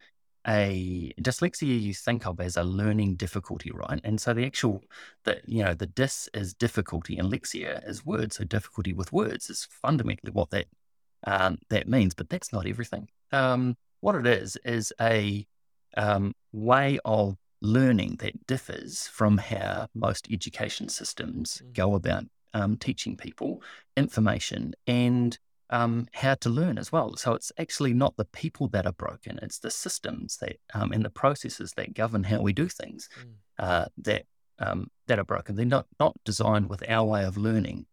a 0.48 1.14
dyslexia 1.22 1.82
you 1.88 1.94
think 1.94 2.26
of 2.26 2.40
as 2.40 2.58
a 2.58 2.64
learning 2.64 3.16
difficulty, 3.16 3.72
right? 3.72 4.02
And 4.04 4.20
so 4.20 4.34
the 4.34 4.46
actual, 4.46 4.84
that 5.26 5.40
you 5.48 5.64
know, 5.64 5.74
the 5.74 5.88
dys 5.88 6.28
is 6.34 6.54
difficulty 6.54 7.18
and 7.18 7.32
lexia 7.32 7.88
is 7.88 8.06
words. 8.06 8.38
So 8.38 8.44
difficulty 8.44 8.94
with 8.94 9.14
words 9.14 9.50
is 9.50 9.68
fundamentally 9.70 10.32
what 10.32 10.50
that 10.52 10.68
um, 11.26 11.58
that 11.70 11.88
means, 11.88 12.14
but 12.14 12.30
that's 12.30 12.54
not 12.54 12.68
everything. 12.68 13.08
Um, 13.32 13.76
what 14.02 14.16
it 14.16 14.28
is 14.28 14.58
is 14.64 14.94
a 15.02 15.46
um, 15.98 16.34
way 16.52 17.00
of 17.04 17.36
learning 17.62 18.18
that 18.20 18.48
differs 18.48 19.08
from 19.08 19.38
how 19.38 19.88
most 19.94 20.28
education 20.32 20.90
systems 20.90 21.62
Mm. 21.64 21.74
go 21.74 21.96
about 21.96 22.24
um, 22.54 22.78
teaching 22.78 23.16
people 23.18 23.62
information 23.96 24.74
and 24.88 25.38
um, 25.70 26.08
how 26.14 26.36
to 26.36 26.50
learn 26.50 26.78
as 26.78 26.92
well. 26.92 27.16
So 27.16 27.34
it's 27.34 27.52
actually 27.60 27.94
not 27.94 28.16
the 28.18 28.26
people 28.26 28.68
that 28.70 28.86
are 28.86 28.94
broken; 28.94 29.40
it's 29.42 29.60
the 29.60 29.72
systems 29.72 30.38
that 30.38 30.58
um, 30.74 30.92
and 30.92 31.04
the 31.06 31.10
processes 31.10 31.74
that 31.78 31.94
govern 31.94 32.24
how 32.24 32.42
we 32.42 32.54
do 32.54 32.68
things 32.68 33.10
Mm. 33.20 33.34
uh, 33.60 33.86
that 34.00 34.24
um, 34.60 34.88
that 35.08 35.20
are 35.20 35.26
broken. 35.26 35.56
They're 35.56 35.66
not 35.66 35.88
not 36.00 36.18
designed 36.26 36.70
with 36.70 36.84
our 36.90 37.06
way 37.06 37.24
of 37.26 37.38
learning 37.38 37.86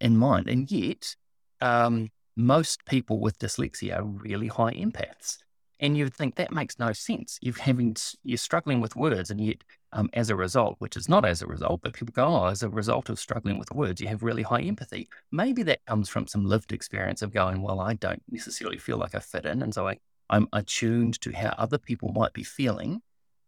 in 0.00 0.16
mind, 0.16 0.48
and 0.48 0.70
yet 0.70 1.16
um, 1.60 2.10
most 2.36 2.84
people 2.84 3.18
with 3.20 3.38
dyslexia 3.38 3.96
are 3.98 4.04
really 4.04 4.48
high 4.48 4.74
empaths. 4.74 5.38
And 5.78 5.96
you'd 5.96 6.14
think 6.14 6.36
that 6.36 6.52
makes 6.52 6.78
no 6.78 6.92
sense. 6.92 7.38
You're 7.42 7.54
having 7.60 7.96
you're 8.22 8.38
struggling 8.38 8.80
with 8.80 8.96
words, 8.96 9.30
and 9.30 9.40
yet 9.40 9.62
um, 9.96 10.10
as 10.12 10.28
a 10.28 10.36
result, 10.36 10.76
which 10.78 10.94
is 10.94 11.08
not 11.08 11.24
as 11.24 11.40
a 11.40 11.46
result, 11.46 11.80
but 11.82 11.94
people 11.94 12.12
go, 12.12 12.26
oh, 12.26 12.44
as 12.44 12.62
a 12.62 12.68
result 12.68 13.08
of 13.08 13.18
struggling 13.18 13.58
with 13.58 13.72
words, 13.72 13.98
you 13.98 14.08
have 14.08 14.22
really 14.22 14.42
high 14.42 14.60
empathy. 14.60 15.08
Maybe 15.32 15.62
that 15.64 15.84
comes 15.86 16.10
from 16.10 16.26
some 16.26 16.44
lived 16.44 16.70
experience 16.70 17.22
of 17.22 17.32
going, 17.32 17.62
well, 17.62 17.80
I 17.80 17.94
don't 17.94 18.22
necessarily 18.30 18.76
feel 18.76 18.98
like 18.98 19.14
I 19.14 19.20
fit 19.20 19.46
in, 19.46 19.62
and 19.62 19.72
so 19.72 19.88
I, 19.88 19.96
I'm 20.28 20.48
attuned 20.52 21.18
to 21.22 21.32
how 21.32 21.54
other 21.56 21.78
people 21.78 22.12
might 22.12 22.34
be 22.34 22.42
feeling, 22.42 23.00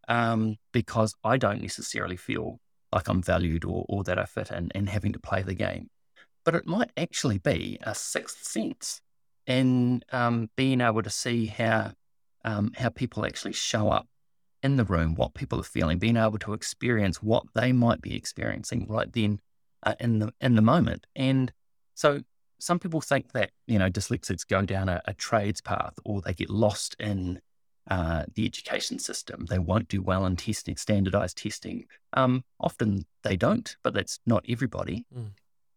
um, 0.09 0.57
because 0.73 1.15
I 1.23 1.37
don't 1.37 1.61
necessarily 1.61 2.17
feel 2.17 2.61
like 2.93 3.09
I'm 3.09 3.23
valued 3.23 3.67
or, 3.67 3.85
or 3.87 4.03
that 4.05 4.19
I 4.19 4.25
fit 4.25 4.51
in, 4.51 4.71
and 4.75 4.89
having 4.89 5.13
to 5.13 5.21
play 5.21 5.43
the 5.43 5.55
game. 5.55 5.91
But 6.47 6.55
it 6.55 6.67
might 6.67 6.91
actually 6.97 7.37
be 7.37 7.79
a 7.83 7.95
sixth 7.95 8.45
sense 8.45 9.03
in 9.47 10.03
um, 10.13 10.49
being 10.57 10.81
able 10.81 11.03
to 11.03 11.11
see 11.11 11.45
how 11.45 11.93
um, 12.43 12.73
how 12.75 12.89
people 12.89 13.27
actually 13.27 13.53
show 13.53 13.91
up 13.91 14.07
in 14.63 14.77
the 14.77 14.85
room, 14.85 15.15
what 15.15 15.35
people 15.35 15.61
are 15.61 15.65
feeling, 15.65 15.99
being 15.99 16.17
able 16.17 16.39
to 16.39 16.53
experience 16.53 17.23
what 17.23 17.45
they 17.55 17.73
might 17.73 18.01
be 18.01 18.17
experiencing 18.17 18.87
right 18.89 19.13
then 19.13 19.41
uh, 19.85 19.95
in 20.01 20.19
the 20.19 20.33
in 20.41 20.55
the 20.55 20.63
moment. 20.63 21.07
And 21.15 21.53
so 21.95 22.21
some 22.59 22.79
people 22.79 23.01
think 23.01 23.33
that 23.33 23.51
you 23.67 23.79
know 23.79 23.91
dyslexics 23.91 24.47
go 24.47 24.63
down 24.63 24.89
a, 24.89 25.01
a 25.07 25.15
trades 25.15 25.61
path 25.61 25.95
or 26.05 26.21
they 26.21 26.35
get 26.35 26.51
lost 26.51 26.97
in 26.99 27.41
uh, 27.91 28.25
the 28.35 28.45
education 28.45 28.99
system. 28.99 29.47
They 29.49 29.59
won't 29.59 29.89
do 29.89 30.03
well 30.03 30.27
in 30.27 30.37
testing, 30.37 30.77
standardized 30.77 31.39
testing. 31.39 31.87
Um, 32.13 32.45
often 32.61 33.07
they 33.23 33.37
don't, 33.37 33.75
but 33.83 33.95
that's 33.95 34.19
not 34.27 34.45
everybody. 34.49 35.07
Mm. 35.17 35.31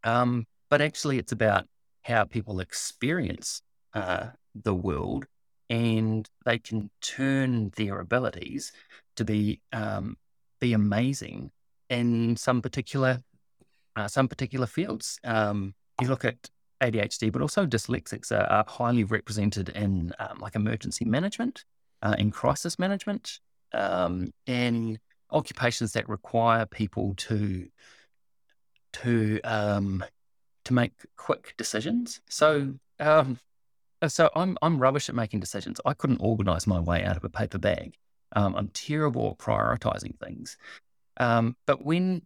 Um, 0.04 0.48
but 0.70 0.82
actually, 0.82 1.20
it's 1.20 1.32
about 1.32 1.68
how 2.04 2.26
people 2.26 2.60
experience 2.60 3.62
uh, 3.94 4.28
the 4.56 4.74
world 4.74 5.26
and 5.72 6.30
they 6.46 6.60
can 6.60 6.90
turn 7.00 7.72
their 7.78 8.02
abilities 8.02 8.74
to 9.16 9.24
be 9.24 9.62
um, 9.72 10.18
be 10.60 10.74
amazing 10.74 11.50
in 11.90 12.36
some 12.36 12.62
particular 12.62 13.22
uh, 13.96 14.08
some 14.08 14.28
particular 14.28 14.68
fields. 14.68 15.18
Um, 15.24 15.74
you 16.02 16.08
look 16.08 16.26
at 16.26 16.50
ADHD, 16.82 17.32
but 17.32 17.42
also 17.42 17.66
dyslexics 17.66 18.32
are, 18.32 18.44
are 18.44 18.66
highly 18.68 19.06
represented 19.06 19.70
in 19.70 20.12
um, 20.20 20.40
like 20.40 20.56
emergency 20.56 21.06
management, 21.06 21.64
uh, 22.02 22.16
in 22.20 22.32
crisis 22.32 22.78
management, 22.78 23.40
um, 23.74 24.34
in 24.48 25.00
occupations 25.32 25.94
that 25.94 26.10
require 26.10 26.66
people 26.66 27.14
to 27.16 27.68
to 28.92 29.40
um, 29.46 30.04
to 30.66 30.74
make 30.74 30.92
quick 31.16 31.54
decisions. 31.58 32.20
So 32.28 32.74
um, 33.00 33.40
so 34.08 34.30
I'm 34.36 34.58
I'm 34.62 34.80
rubbish 34.80 35.10
at 35.10 35.16
making 35.16 35.40
decisions. 35.40 35.80
I 35.86 35.94
couldn't 35.94 36.20
organize 36.20 36.68
my 36.68 36.80
way 36.80 37.04
out 37.04 37.18
of 37.18 37.24
a 37.24 37.30
paper 37.30 37.58
bag. 37.58 37.96
Um, 38.34 38.56
I'm 38.56 38.70
terrible 38.70 39.32
at 39.32 39.46
prioritizing 39.46 40.18
things. 40.20 40.58
Um, 41.18 41.56
but 41.66 41.86
when 41.86 42.24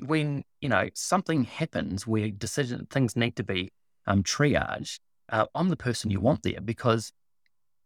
when 0.00 0.44
you 0.60 0.68
know 0.68 0.88
something 0.94 1.44
happens 1.44 2.06
where 2.06 2.30
decision 2.30 2.86
things 2.90 3.16
need 3.16 3.36
to 3.36 3.44
be 3.44 3.70
um, 4.06 4.22
triaged, 4.22 5.00
uh, 5.30 5.46
I'm 5.54 5.68
the 5.68 5.76
person 5.76 6.10
you 6.10 6.20
want 6.20 6.42
there 6.42 6.60
because 6.62 7.12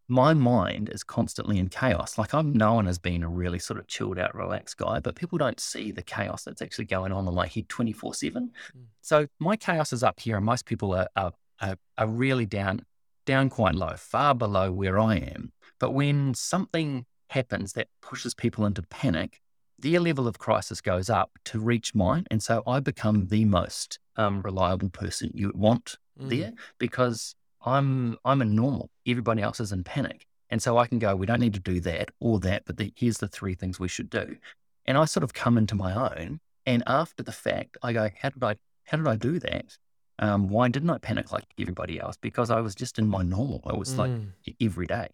my 0.08 0.34
mind 0.34 0.90
is 0.90 1.02
constantly 1.02 1.58
in 1.58 1.68
chaos. 1.68 2.18
Like 2.18 2.34
I'm 2.34 2.52
known 2.52 2.86
as 2.86 2.98
being 2.98 3.22
a 3.22 3.28
really 3.28 3.58
sort 3.58 3.78
of 3.78 3.86
chilled 3.86 4.18
out, 4.18 4.34
relaxed 4.34 4.76
guy, 4.76 5.00
but 5.00 5.14
people 5.14 5.38
don't 5.38 5.60
see 5.60 5.90
the 5.90 6.02
chaos 6.02 6.44
that's 6.44 6.60
actually 6.60 6.84
going 6.86 7.12
on 7.12 7.26
in 7.26 7.34
my 7.34 7.46
head 7.46 7.68
24 7.68 8.14
seven. 8.14 8.50
Mm. 8.76 8.82
So 9.00 9.26
my 9.38 9.56
chaos 9.56 9.92
is 9.92 10.02
up 10.02 10.20
here, 10.20 10.36
and 10.36 10.44
most 10.44 10.66
people 10.66 10.94
are, 10.94 11.08
are 11.16 11.32
are 11.60 11.76
are 11.96 12.06
really 12.08 12.46
down 12.46 12.84
down 13.24 13.50
quite 13.50 13.74
low, 13.74 13.94
far 13.96 14.34
below 14.34 14.72
where 14.72 14.98
I 14.98 15.16
am. 15.16 15.52
But 15.78 15.92
when 15.92 16.34
something 16.34 17.06
happens 17.30 17.72
that 17.74 17.88
pushes 18.00 18.34
people 18.34 18.66
into 18.66 18.82
panic, 18.82 19.40
their 19.78 20.00
level 20.00 20.28
of 20.28 20.38
crisis 20.38 20.80
goes 20.80 21.10
up 21.10 21.30
to 21.46 21.58
reach 21.58 21.94
mine, 21.94 22.24
and 22.30 22.42
so 22.42 22.62
I 22.66 22.80
become 22.80 23.26
the 23.26 23.44
most 23.44 23.98
um, 24.16 24.42
reliable 24.42 24.90
person 24.90 25.30
you 25.34 25.52
want 25.54 25.96
Mm. 26.20 26.28
there 26.28 26.52
because 26.78 27.34
I'm 27.64 28.18
I'm 28.24 28.42
a 28.42 28.44
normal. 28.44 28.90
Everybody 29.06 29.40
else 29.40 29.60
is 29.60 29.72
in 29.72 29.82
panic, 29.82 30.26
and 30.50 30.62
so 30.62 30.76
I 30.76 30.86
can 30.86 30.98
go. 30.98 31.16
We 31.16 31.24
don't 31.24 31.40
need 31.40 31.54
to 31.54 31.60
do 31.60 31.80
that 31.80 32.10
or 32.20 32.38
that, 32.40 32.64
but 32.66 32.76
the, 32.76 32.92
here's 32.96 33.18
the 33.18 33.28
three 33.28 33.54
things 33.54 33.80
we 33.80 33.88
should 33.88 34.10
do. 34.10 34.36
And 34.84 34.98
I 34.98 35.06
sort 35.06 35.24
of 35.24 35.32
come 35.32 35.56
into 35.56 35.74
my 35.74 35.94
own, 35.94 36.40
and 36.66 36.82
after 36.86 37.22
the 37.22 37.32
fact, 37.32 37.78
I 37.82 37.92
go, 37.94 38.10
how 38.20 38.28
did 38.28 38.44
I 38.44 38.56
how 38.84 38.98
did 38.98 39.08
I 39.08 39.16
do 39.16 39.38
that? 39.38 39.78
Um, 40.18 40.48
why 40.48 40.68
didn't 40.68 40.90
I 40.90 40.98
panic 40.98 41.32
like 41.32 41.44
everybody 41.58 41.98
else? 41.98 42.16
Because 42.20 42.50
I 42.50 42.60
was 42.60 42.74
just 42.74 42.98
in 42.98 43.06
my 43.08 43.22
normal. 43.22 43.62
I 43.66 43.74
was 43.74 43.96
like 43.98 44.10
Mm. 44.10 44.32
e- 44.46 44.54
every 44.60 44.86
day. 44.86 45.08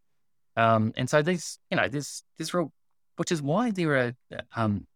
Um, 0.57 0.93
and 0.97 1.09
so 1.09 1.23
these, 1.23 1.59
you 1.71 1.77
know, 1.77 1.89
there's, 1.89 2.25
there's 2.37 2.53
real, 2.53 2.73
which 3.17 3.31
is 3.33 3.41
why 3.41 3.71
there 3.71 3.97
are, 3.97 4.13
um, 4.57 4.87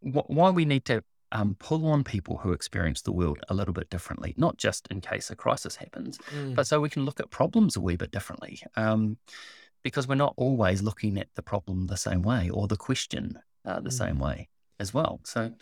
wh- 0.00 0.28
why 0.30 0.50
we 0.50 0.64
need 0.64 0.84
to 0.86 1.02
um, 1.32 1.56
pull 1.58 1.86
on 1.88 2.04
people 2.04 2.38
who 2.38 2.52
experience 2.52 3.02
the 3.02 3.12
world 3.12 3.38
a 3.48 3.54
little 3.54 3.74
bit 3.74 3.90
differently, 3.90 4.32
not 4.36 4.56
just 4.56 4.86
in 4.90 5.00
case 5.00 5.28
a 5.30 5.36
crisis 5.36 5.76
happens, 5.76 6.18
Mm. 6.32 6.54
but 6.54 6.66
so 6.66 6.80
we 6.80 6.88
can 6.88 7.04
look 7.04 7.20
at 7.20 7.30
problems 7.30 7.76
a 7.76 7.80
wee 7.80 7.96
bit 7.96 8.10
differently. 8.12 8.60
Um, 8.76 9.18
because 9.82 10.08
we're 10.08 10.14
not 10.16 10.34
always 10.36 10.82
looking 10.82 11.18
at 11.18 11.28
the 11.34 11.42
problem 11.42 11.86
the 11.86 11.96
same 11.96 12.22
way 12.22 12.48
or 12.50 12.66
the 12.66 12.76
question 12.76 13.38
uh, 13.64 13.80
the 13.80 13.90
Mm. 13.90 13.98
same 13.98 14.18
way 14.20 14.48
as 14.78 14.94
well. 14.94 15.20
So, 15.24 15.52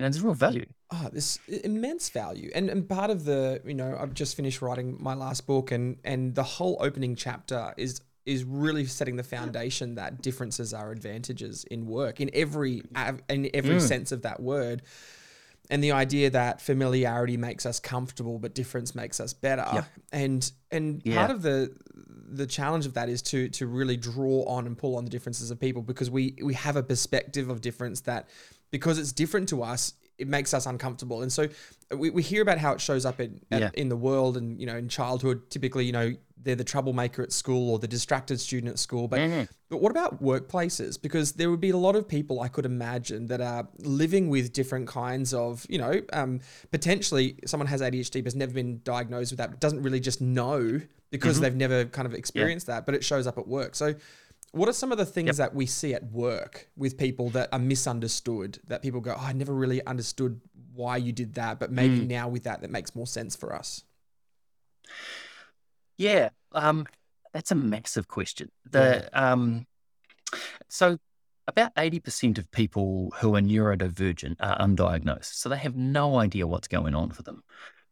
you 0.00 0.06
know, 0.06 0.10
there's 0.10 0.22
real 0.22 0.34
value. 0.34 0.64
oh, 0.92 1.08
this 1.12 1.38
immense 1.62 2.08
value. 2.08 2.50
And 2.54 2.70
and 2.70 2.88
part 2.88 3.10
of 3.10 3.24
the, 3.24 3.60
you 3.66 3.74
know, 3.74 3.96
I've 4.00 4.14
just 4.14 4.34
finished 4.34 4.62
writing 4.62 4.96
my 4.98 5.14
last 5.14 5.46
book 5.46 5.70
and 5.72 5.98
and 6.04 6.34
the 6.34 6.42
whole 6.42 6.78
opening 6.80 7.14
chapter 7.16 7.74
is 7.76 8.00
is 8.26 8.44
really 8.44 8.84
setting 8.86 9.16
the 9.16 9.22
foundation 9.22 9.94
that 9.96 10.22
differences 10.22 10.72
are 10.74 10.90
advantages 10.90 11.64
in 11.64 11.86
work 11.86 12.20
in 12.20 12.30
every 12.32 12.82
in 13.28 13.50
every 13.54 13.76
Mm. 13.76 13.80
sense 13.80 14.12
of 14.12 14.22
that 14.22 14.40
word. 14.40 14.82
And 15.72 15.84
the 15.84 15.92
idea 15.92 16.30
that 16.30 16.60
familiarity 16.60 17.36
makes 17.36 17.64
us 17.64 17.78
comfortable, 17.78 18.38
but 18.40 18.54
difference 18.54 18.94
makes 18.94 19.20
us 19.20 19.32
better. 19.32 19.66
Yep. 19.72 19.84
And 20.12 20.52
and 20.70 21.02
Yeah. 21.04 21.16
part 21.16 21.30
of 21.30 21.42
the 21.42 21.74
the 22.32 22.46
challenge 22.46 22.86
of 22.86 22.94
that 22.94 23.08
is 23.08 23.22
to 23.22 23.48
to 23.50 23.66
really 23.66 23.96
draw 23.96 24.44
on 24.44 24.66
and 24.66 24.76
pull 24.78 24.96
on 24.96 25.04
the 25.04 25.10
differences 25.10 25.50
of 25.50 25.58
people 25.60 25.82
because 25.82 26.10
we 26.10 26.36
we 26.42 26.54
have 26.54 26.76
a 26.76 26.82
perspective 26.82 27.48
of 27.50 27.60
difference 27.60 28.00
that 28.02 28.28
because 28.70 28.98
it's 28.98 29.12
different 29.12 29.48
to 29.50 29.62
us 29.62 29.94
it 30.18 30.28
makes 30.28 30.52
us 30.52 30.66
uncomfortable 30.66 31.22
and 31.22 31.32
so 31.32 31.48
we, 31.96 32.10
we 32.10 32.22
hear 32.22 32.42
about 32.42 32.58
how 32.58 32.72
it 32.72 32.80
shows 32.80 33.06
up 33.06 33.20
in 33.20 33.40
Yeah. 33.50 33.70
in 33.74 33.88
the 33.88 33.96
world 33.96 34.36
and 34.36 34.60
you 34.60 34.66
know 34.66 34.76
in 34.76 34.88
childhood 34.88 35.48
typically 35.50 35.86
you 35.86 35.92
know 35.92 36.12
they're 36.42 36.54
the 36.56 36.64
troublemaker 36.64 37.22
at 37.22 37.32
school 37.32 37.70
or 37.70 37.78
the 37.78 37.88
distracted 37.88 38.38
student 38.40 38.70
at 38.70 38.78
school 38.78 39.08
but 39.08 39.18
Mhm. 39.20 39.48
but 39.70 39.80
what 39.80 39.90
about 39.90 40.22
workplaces 40.22 41.00
because 41.00 41.32
there 41.32 41.50
would 41.50 41.60
be 41.60 41.70
a 41.70 41.76
lot 41.76 41.96
of 41.96 42.06
people 42.06 42.40
i 42.42 42.48
could 42.48 42.66
imagine 42.66 43.26
that 43.28 43.40
are 43.40 43.66
living 43.78 44.28
with 44.28 44.52
different 44.52 44.86
kinds 44.88 45.32
of 45.32 45.66
you 45.70 45.78
know 45.78 45.94
um, 46.12 46.40
potentially 46.70 47.36
someone 47.46 47.66
has 47.66 47.80
adhd 47.80 48.12
but 48.12 48.24
has 48.24 48.36
never 48.36 48.52
been 48.52 48.80
diagnosed 48.84 49.32
with 49.32 49.38
that 49.38 49.50
but 49.50 49.60
doesn't 49.60 49.82
really 49.82 50.00
just 50.00 50.20
know 50.20 50.80
because 51.10 51.36
Mm-hmm. 51.36 51.42
they've 51.42 51.56
never 51.56 51.84
kind 51.86 52.06
of 52.06 52.14
experienced 52.14 52.66
that 52.68 52.86
but 52.86 52.94
it 52.94 53.02
shows 53.04 53.26
up 53.26 53.36
at 53.38 53.48
work 53.48 53.74
so 53.74 53.94
what 54.52 54.68
are 54.68 54.72
some 54.72 54.90
of 54.90 54.98
the 54.98 55.06
things 55.06 55.26
Yep. 55.28 55.36
that 55.36 55.54
we 55.54 55.64
see 55.66 55.94
at 55.94 56.04
work 56.10 56.68
with 56.76 56.98
people 56.98 57.30
that 57.30 57.48
are 57.52 57.58
misunderstood 57.58 58.58
that 58.66 58.82
people 58.82 59.00
go 59.00 59.14
oh, 59.16 59.24
i 59.24 59.32
never 59.32 59.54
really 59.54 59.84
understood 59.86 60.40
why 60.74 60.96
you 60.96 61.12
did 61.12 61.34
that 61.34 61.58
but 61.60 61.70
Mm. 61.70 61.74
maybe 61.74 62.00
now 62.00 62.28
with 62.28 62.42
that 62.44 62.60
that 62.62 62.70
makes 62.70 62.94
more 62.94 63.06
sense 63.06 63.36
for 63.36 63.54
us 63.54 63.84
Yeah, 65.98 66.30
um, 66.52 66.86
that's 67.32 67.50
a 67.50 67.54
massive 67.54 68.08
question. 68.08 68.50
The 68.70 69.08
um, 69.12 69.66
so 70.68 70.98
about 71.46 71.72
eighty 71.76 72.00
percent 72.00 72.38
of 72.38 72.50
people 72.50 73.12
who 73.20 73.36
are 73.36 73.40
neurodivergent 73.40 74.36
are 74.40 74.58
undiagnosed, 74.58 75.34
so 75.34 75.48
they 75.48 75.58
have 75.58 75.76
no 75.76 76.18
idea 76.18 76.46
what's 76.46 76.68
going 76.68 76.94
on 76.94 77.10
for 77.10 77.22
them. 77.22 77.42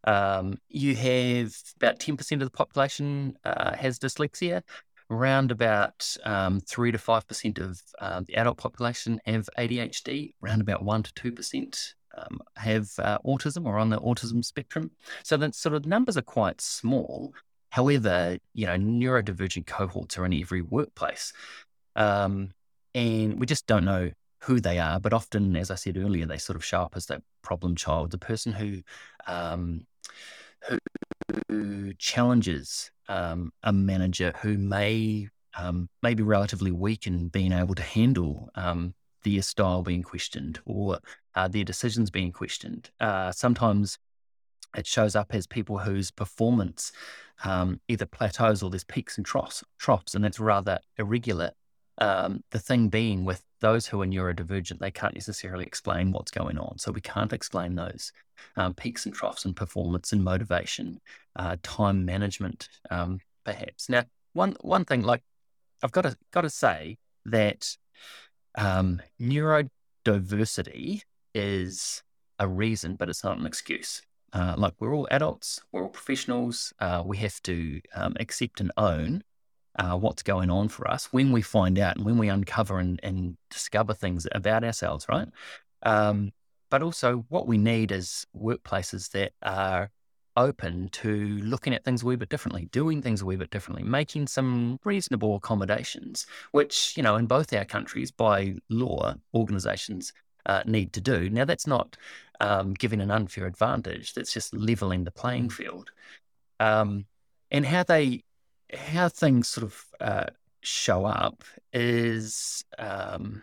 Um, 0.04 0.58
you 0.68 0.94
have 0.96 1.54
about 1.76 1.98
ten 2.00 2.16
percent 2.16 2.40
of 2.42 2.46
the 2.50 2.56
population 2.56 3.36
uh, 3.44 3.76
has 3.76 3.98
dyslexia. 3.98 4.62
Around 5.10 5.50
about 5.50 6.06
um, 6.24 6.60
three 6.60 6.92
to 6.92 6.98
five 6.98 7.26
percent 7.26 7.58
of 7.58 7.80
um, 7.98 8.24
the 8.24 8.36
adult 8.36 8.58
population 8.58 9.20
have 9.24 9.48
ADHD. 9.58 10.34
Around 10.44 10.60
about 10.60 10.84
one 10.84 11.02
to 11.02 11.14
two 11.14 11.32
percent 11.32 11.94
um, 12.16 12.40
have 12.56 12.90
uh, 12.98 13.18
autism 13.24 13.64
or 13.64 13.78
on 13.78 13.88
the 13.88 14.00
autism 14.00 14.44
spectrum. 14.44 14.90
So 15.22 15.36
the 15.36 15.52
sort 15.52 15.74
of 15.74 15.86
numbers 15.86 16.16
are 16.16 16.22
quite 16.22 16.60
small. 16.60 17.32
However, 17.70 18.38
you 18.54 18.66
know, 18.66 18.76
neurodivergent 18.76 19.66
cohorts 19.66 20.18
are 20.18 20.26
in 20.26 20.34
every 20.34 20.62
workplace. 20.62 21.32
Um, 21.96 22.52
and 22.94 23.38
we 23.38 23.46
just 23.46 23.66
don't 23.66 23.84
know 23.84 24.10
who 24.40 24.60
they 24.60 24.78
are. 24.78 25.00
But 25.00 25.12
often, 25.12 25.56
as 25.56 25.70
I 25.70 25.74
said 25.74 25.96
earlier, 25.96 26.26
they 26.26 26.38
sort 26.38 26.56
of 26.56 26.64
show 26.64 26.82
up 26.82 26.94
as 26.96 27.06
that 27.06 27.22
problem 27.42 27.76
child, 27.76 28.10
the 28.10 28.18
person 28.18 28.52
who 28.52 28.82
um, 29.26 29.86
who 31.48 31.92
challenges 31.94 32.90
um, 33.08 33.52
a 33.62 33.72
manager 33.72 34.32
who 34.42 34.58
may 34.58 35.28
um, 35.56 35.88
may 36.02 36.14
be 36.14 36.22
relatively 36.22 36.70
weak 36.70 37.06
in 37.06 37.28
being 37.28 37.52
able 37.52 37.74
to 37.74 37.82
handle 37.82 38.48
um, 38.54 38.94
their 39.24 39.42
style 39.42 39.82
being 39.82 40.02
questioned 40.02 40.60
or 40.64 40.98
uh, 41.34 41.48
their 41.48 41.64
decisions 41.64 42.10
being 42.10 42.32
questioned. 42.32 42.90
Uh, 43.00 43.32
sometimes 43.32 43.98
it 44.76 44.86
shows 44.86 45.16
up 45.16 45.34
as 45.34 45.46
people 45.46 45.78
whose 45.78 46.10
performance 46.10 46.92
um, 47.44 47.80
either 47.88 48.06
plateaus 48.06 48.62
or 48.62 48.70
there's 48.70 48.84
peaks 48.84 49.16
and 49.16 49.26
troughs, 49.26 49.64
troughs 49.78 50.14
and 50.14 50.24
it's 50.24 50.40
rather 50.40 50.78
irregular. 50.98 51.52
Um, 52.00 52.44
the 52.50 52.58
thing 52.58 52.88
being 52.88 53.24
with 53.24 53.42
those 53.60 53.86
who 53.86 54.00
are 54.02 54.06
neurodivergent, 54.06 54.78
they 54.78 54.90
can't 54.90 55.14
necessarily 55.14 55.64
explain 55.64 56.12
what's 56.12 56.30
going 56.30 56.58
on. 56.58 56.78
So 56.78 56.92
we 56.92 57.00
can't 57.00 57.32
explain 57.32 57.74
those 57.74 58.12
um, 58.56 58.74
peaks 58.74 59.04
and 59.04 59.14
troughs 59.14 59.44
in 59.44 59.54
performance 59.54 60.12
and 60.12 60.22
motivation, 60.22 61.00
uh, 61.36 61.56
time 61.62 62.04
management, 62.04 62.68
um, 62.90 63.18
perhaps. 63.44 63.88
Now, 63.88 64.04
one 64.32 64.56
one 64.60 64.84
thing, 64.84 65.02
like 65.02 65.22
I've 65.82 65.92
got 65.92 66.02
to 66.02 66.16
got 66.32 66.42
to 66.42 66.50
say 66.50 66.98
that 67.24 67.76
um, 68.56 69.02
neurodiversity 69.20 71.02
is 71.34 72.02
a 72.38 72.46
reason, 72.46 72.94
but 72.94 73.08
it's 73.08 73.24
not 73.24 73.38
an 73.38 73.46
excuse. 73.46 74.02
Uh, 74.32 74.54
like 74.58 74.74
we're 74.78 74.94
all 74.94 75.08
adults, 75.10 75.60
we're 75.72 75.82
all 75.82 75.88
professionals. 75.88 76.72
Uh, 76.78 77.02
we 77.04 77.16
have 77.16 77.40
to 77.42 77.80
um, 77.94 78.14
accept 78.20 78.60
and 78.60 78.70
own 78.76 79.22
uh, 79.76 79.96
what's 79.96 80.22
going 80.22 80.50
on 80.50 80.68
for 80.68 80.90
us 80.90 81.12
when 81.12 81.32
we 81.32 81.42
find 81.42 81.78
out 81.78 81.96
and 81.96 82.04
when 82.04 82.18
we 82.18 82.28
uncover 82.28 82.78
and, 82.78 83.00
and 83.02 83.36
discover 83.50 83.94
things 83.94 84.26
about 84.32 84.64
ourselves, 84.64 85.06
right? 85.08 85.28
Um, 85.82 86.32
but 86.70 86.82
also, 86.82 87.24
what 87.28 87.46
we 87.46 87.58
need 87.58 87.92
is 87.92 88.26
workplaces 88.36 89.10
that 89.12 89.32
are 89.42 89.90
open 90.36 90.88
to 90.90 91.38
looking 91.38 91.74
at 91.74 91.84
things 91.84 92.02
a 92.02 92.06
wee 92.06 92.16
bit 92.16 92.28
differently, 92.28 92.68
doing 92.70 93.02
things 93.02 93.22
a 93.22 93.26
wee 93.26 93.36
bit 93.36 93.50
differently, 93.50 93.82
making 93.82 94.26
some 94.26 94.78
reasonable 94.84 95.34
accommodations, 95.36 96.26
which, 96.52 96.96
you 96.96 97.02
know, 97.02 97.16
in 97.16 97.26
both 97.26 97.52
our 97.52 97.64
countries, 97.64 98.10
by 98.10 98.54
law, 98.68 99.14
organizations 99.34 100.12
uh, 100.46 100.62
need 100.64 100.92
to 100.92 101.00
do. 101.00 101.28
Now, 101.28 101.44
that's 101.44 101.66
not 101.66 101.96
um, 102.40 102.74
giving 102.74 103.00
an 103.00 103.10
unfair 103.10 103.46
advantage, 103.46 104.14
that's 104.14 104.32
just 104.32 104.54
leveling 104.54 105.04
the 105.04 105.10
playing 105.10 105.50
field. 105.50 105.90
Um, 106.60 107.06
and 107.50 107.66
how 107.66 107.82
they, 107.82 108.22
how 108.74 109.08
things 109.08 109.48
sort 109.48 109.64
of 109.64 109.84
uh, 110.00 110.26
show 110.60 111.04
up 111.04 111.44
is 111.72 112.64
um, 112.78 113.42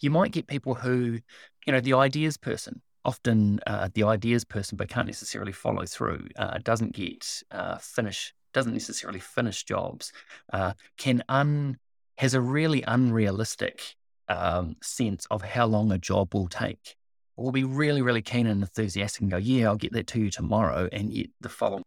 you 0.00 0.10
might 0.10 0.32
get 0.32 0.46
people 0.46 0.74
who, 0.74 1.18
you 1.66 1.72
know, 1.72 1.80
the 1.80 1.94
ideas 1.94 2.36
person, 2.36 2.80
often 3.04 3.60
uh, 3.66 3.88
the 3.94 4.04
ideas 4.04 4.44
person, 4.44 4.76
but 4.76 4.88
can't 4.88 5.06
necessarily 5.06 5.52
follow 5.52 5.84
through, 5.86 6.26
uh, 6.36 6.58
doesn't 6.62 6.92
get 6.92 7.42
uh, 7.50 7.78
finish, 7.78 8.34
doesn't 8.52 8.72
necessarily 8.72 9.20
finish 9.20 9.64
jobs, 9.64 10.12
uh, 10.52 10.72
can 10.96 11.22
un, 11.28 11.78
has 12.18 12.34
a 12.34 12.40
really 12.40 12.82
unrealistic 12.86 13.96
um, 14.28 14.76
sense 14.82 15.26
of 15.30 15.42
how 15.42 15.66
long 15.66 15.92
a 15.92 15.98
job 15.98 16.34
will 16.34 16.48
take. 16.48 16.96
Will 17.36 17.50
be 17.50 17.64
really, 17.64 18.00
really 18.00 18.22
keen 18.22 18.46
and 18.46 18.62
enthusiastic 18.62 19.22
and 19.22 19.30
go, 19.30 19.38
yeah, 19.38 19.66
I'll 19.66 19.76
get 19.76 19.92
that 19.94 20.06
to 20.08 20.20
you 20.20 20.30
tomorrow, 20.30 20.88
and 20.92 21.12
yet 21.12 21.26
the 21.40 21.48
following 21.48 21.82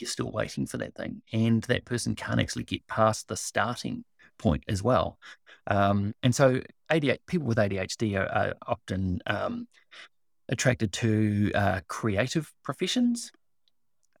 you're 0.00 0.08
still 0.08 0.30
waiting 0.30 0.66
for 0.66 0.78
that 0.78 0.94
thing, 0.94 1.22
and 1.32 1.62
that 1.64 1.84
person 1.84 2.14
can't 2.14 2.40
actually 2.40 2.64
get 2.64 2.86
past 2.86 3.28
the 3.28 3.36
starting 3.36 4.04
point 4.38 4.64
as 4.68 4.82
well. 4.82 5.18
Um, 5.66 6.14
and 6.22 6.34
so, 6.34 6.60
ADHD, 6.90 7.18
people 7.26 7.46
with 7.46 7.58
ADHD 7.58 8.18
are, 8.18 8.28
are 8.28 8.54
often 8.66 9.20
um, 9.26 9.68
attracted 10.48 10.92
to 10.92 11.52
uh, 11.54 11.80
creative 11.88 12.52
professions. 12.62 13.32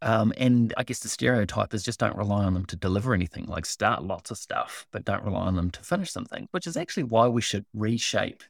Um, 0.00 0.32
and 0.36 0.74
I 0.76 0.82
guess 0.82 0.98
the 0.98 1.08
stereotype 1.08 1.72
is 1.74 1.84
just 1.84 2.00
don't 2.00 2.16
rely 2.16 2.42
on 2.42 2.54
them 2.54 2.66
to 2.66 2.76
deliver 2.76 3.14
anything, 3.14 3.46
like 3.46 3.64
start 3.64 4.02
lots 4.02 4.32
of 4.32 4.38
stuff, 4.38 4.84
but 4.90 5.04
don't 5.04 5.22
rely 5.22 5.42
on 5.42 5.54
them 5.54 5.70
to 5.70 5.80
finish 5.80 6.10
something, 6.10 6.48
which 6.50 6.66
is 6.66 6.76
actually 6.76 7.04
why 7.04 7.28
we 7.28 7.40
should 7.40 7.64
reshape 7.72 8.42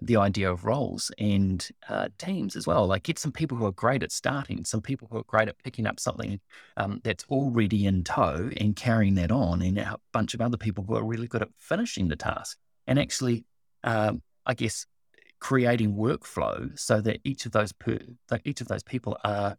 the 0.00 0.16
idea 0.16 0.50
of 0.50 0.64
roles 0.64 1.10
and 1.18 1.68
uh, 1.88 2.08
teams 2.18 2.54
as 2.56 2.66
well. 2.66 2.86
Like 2.86 3.02
get 3.02 3.18
some 3.18 3.32
people 3.32 3.58
who 3.58 3.66
are 3.66 3.72
great 3.72 4.02
at 4.02 4.12
starting, 4.12 4.64
some 4.64 4.80
people 4.80 5.08
who 5.10 5.18
are 5.18 5.24
great 5.24 5.48
at 5.48 5.62
picking 5.62 5.86
up 5.86 5.98
something 5.98 6.40
um, 6.76 7.00
that's 7.02 7.24
already 7.30 7.86
in 7.86 8.04
tow 8.04 8.50
and 8.56 8.76
carrying 8.76 9.14
that 9.16 9.32
on, 9.32 9.62
and 9.62 9.78
a 9.78 9.96
bunch 10.12 10.34
of 10.34 10.40
other 10.40 10.56
people 10.56 10.84
who 10.84 10.96
are 10.96 11.04
really 11.04 11.26
good 11.26 11.42
at 11.42 11.48
finishing 11.58 12.08
the 12.08 12.16
task 12.16 12.58
and 12.86 12.98
actually, 12.98 13.44
um, 13.84 14.22
I 14.46 14.54
guess, 14.54 14.86
creating 15.40 15.94
workflow 15.94 16.76
so 16.78 17.00
that 17.00 17.20
each 17.24 17.46
of 17.46 17.52
those 17.52 17.72
per, 17.72 17.98
each 18.44 18.60
of 18.60 18.68
those 18.68 18.82
people 18.82 19.16
are 19.24 19.56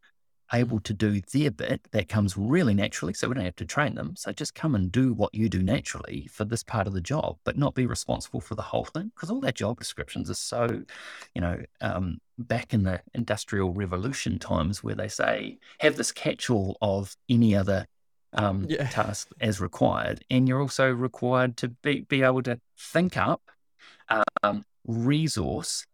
able 0.54 0.80
to 0.82 0.94
do 0.94 1.22
their 1.22 1.52
bit 1.52 1.82
that 1.92 2.10
comes 2.10 2.38
really 2.38 2.74
naturally. 2.74 3.14
So 3.14 3.28
we 3.28 3.36
don't 3.36 3.46
have 3.46 3.56
to 3.58 3.66
train 3.66 3.96
them. 3.96 4.16
So 4.16 4.32
just 4.32 4.56
come 4.56 4.76
and 4.76 4.92
do 4.92 5.14
what 5.14 5.34
you 5.34 5.50
do 5.50 5.62
naturally 5.62 6.28
for 6.32 6.46
this 6.46 6.64
part 6.64 6.88
of 6.88 6.94
the 6.94 7.02
job, 7.02 7.38
but 7.44 7.58
not 7.58 7.76
be 7.76 7.86
responsible 7.86 8.42
for 8.42 8.56
the 8.56 8.62
whole 8.62 8.86
thing. 8.86 9.12
Because 9.16 9.30
all 9.30 9.42
their 9.42 9.52
job 9.52 9.80
descriptions 9.80 10.30
are 10.30 10.36
so, 10.36 10.84
you 11.36 11.42
know, 11.42 11.62
um, 11.82 12.20
back 12.38 12.74
in 12.74 12.84
the 12.84 13.02
industrial 13.14 13.74
revolution 13.74 14.40
times 14.40 14.84
where 14.84 14.96
they 14.96 15.08
say, 15.08 15.60
have 15.80 15.96
this 15.98 16.12
catch 16.12 16.50
all 16.50 16.78
of 16.82 17.16
any 17.30 17.56
other 17.56 17.86
um, 18.34 18.66
Yeah. 18.70 18.88
task 18.88 19.30
as 19.40 19.60
required. 19.62 20.24
And 20.30 20.48
you're 20.48 20.62
also 20.62 20.90
required 20.92 21.58
to 21.58 21.70
be, 21.70 22.02
be 22.02 22.24
able 22.24 22.44
to 22.44 22.60
think 22.78 23.18
up, 23.18 23.42
um, 24.44 24.66
resource, 24.86 25.86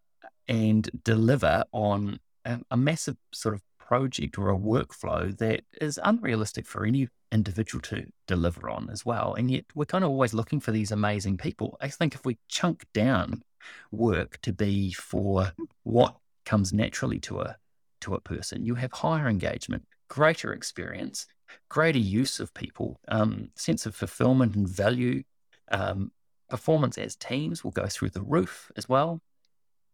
and 0.48 0.90
deliver 1.04 1.64
on 1.72 2.20
a, 2.46 2.60
a 2.72 2.78
massive 2.78 3.18
sort 3.34 3.56
of 3.56 3.62
project 3.88 4.38
or 4.38 4.50
a 4.50 4.58
workflow 4.58 5.36
that 5.38 5.62
is 5.80 6.00
unrealistic 6.04 6.66
for 6.66 6.86
any 6.86 7.08
individual 7.32 7.82
to 7.82 8.06
deliver 8.28 8.70
on 8.70 8.90
as 8.92 9.06
well. 9.06 9.34
And 9.36 9.52
yet 9.52 9.66
we're 9.76 9.86
kind 9.86 10.04
of 10.04 10.10
always 10.10 10.34
looking 10.34 10.60
for 10.60 10.72
these 10.72 10.92
amazing 10.92 11.38
people. 11.38 11.78
I 11.82 11.90
think 11.90 12.16
if 12.16 12.26
we 12.26 12.38
chunk 12.48 12.86
down 12.94 13.44
work 13.92 14.40
to 14.42 14.54
be 14.54 14.92
for 14.94 15.52
what 15.84 16.16
comes 16.46 16.74
naturally 16.74 17.20
to 17.22 17.42
a 17.42 17.58
to 18.02 18.14
a 18.14 18.22
person, 18.22 18.66
you 18.66 18.76
have 18.76 18.92
higher 18.92 19.28
engagement, 19.28 19.86
greater 20.10 20.54
experience, 20.54 21.28
greater 21.70 22.00
use 22.00 22.40
of 22.40 22.54
people, 22.54 23.00
um, 23.08 23.50
sense 23.56 23.86
of 23.86 23.96
fulfillment 23.96 24.56
and 24.56 24.68
value. 24.68 25.24
Um, 25.72 26.12
performance 26.48 26.96
as 27.00 27.16
teams 27.16 27.64
will 27.64 27.72
go 27.72 27.88
through 27.88 28.12
the 28.12 28.22
roof 28.22 28.72
as 28.76 28.88
well. 28.88 29.20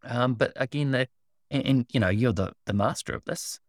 Um, 0.03 0.33
but 0.33 0.51
again, 0.57 0.91
the, 0.91 1.07
and, 1.49 1.65
and 1.65 1.85
you 1.91 1.99
know 1.99 2.09
you're 2.09 2.33
the 2.33 2.53
the 2.65 2.73
master 2.73 3.13
of 3.13 3.23
this 3.25 3.59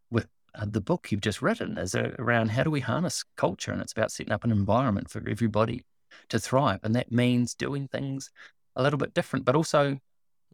uh, 0.54 0.66
the 0.68 0.80
book 0.80 1.10
you've 1.10 1.20
just 1.20 1.42
written 1.42 1.78
is 1.78 1.94
uh, 1.94 2.12
around 2.18 2.50
how 2.50 2.62
do 2.62 2.70
we 2.70 2.80
harness 2.80 3.24
culture, 3.36 3.72
and 3.72 3.80
it's 3.80 3.92
about 3.92 4.12
setting 4.12 4.32
up 4.32 4.44
an 4.44 4.52
environment 4.52 5.10
for 5.10 5.22
everybody 5.28 5.84
to 6.28 6.38
thrive, 6.38 6.80
and 6.82 6.94
that 6.94 7.12
means 7.12 7.54
doing 7.54 7.88
things 7.88 8.30
a 8.76 8.82
little 8.82 8.98
bit 8.98 9.14
different, 9.14 9.44
but 9.44 9.56
also 9.56 9.98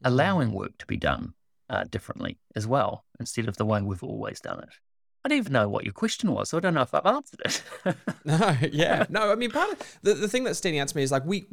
allowing 0.04 0.52
work 0.52 0.76
to 0.78 0.86
be 0.86 0.96
done 0.96 1.34
uh, 1.70 1.84
differently 1.84 2.38
as 2.54 2.66
well, 2.66 3.04
instead 3.18 3.48
of 3.48 3.56
the 3.56 3.64
way 3.64 3.82
we've 3.82 4.04
always 4.04 4.40
done 4.40 4.60
it. 4.60 4.70
I 5.24 5.28
don't 5.28 5.38
even 5.38 5.52
know 5.52 5.68
what 5.68 5.84
your 5.84 5.92
question 5.92 6.32
was, 6.32 6.50
so 6.50 6.56
I 6.56 6.60
don't 6.60 6.74
know 6.74 6.82
if 6.82 6.94
I've 6.94 7.06
answered 7.06 7.40
it. 7.44 7.62
No, 8.24 8.56
yeah, 8.70 9.06
no. 9.10 9.32
I 9.32 9.34
mean, 9.34 9.50
part 9.50 9.72
of 9.72 9.98
the, 10.02 10.14
the 10.14 10.28
thing 10.28 10.44
that's 10.44 10.58
standing 10.58 10.80
out 10.80 10.88
to 10.88 10.96
me 10.96 11.02
is 11.02 11.10
like 11.10 11.24
we 11.24 11.46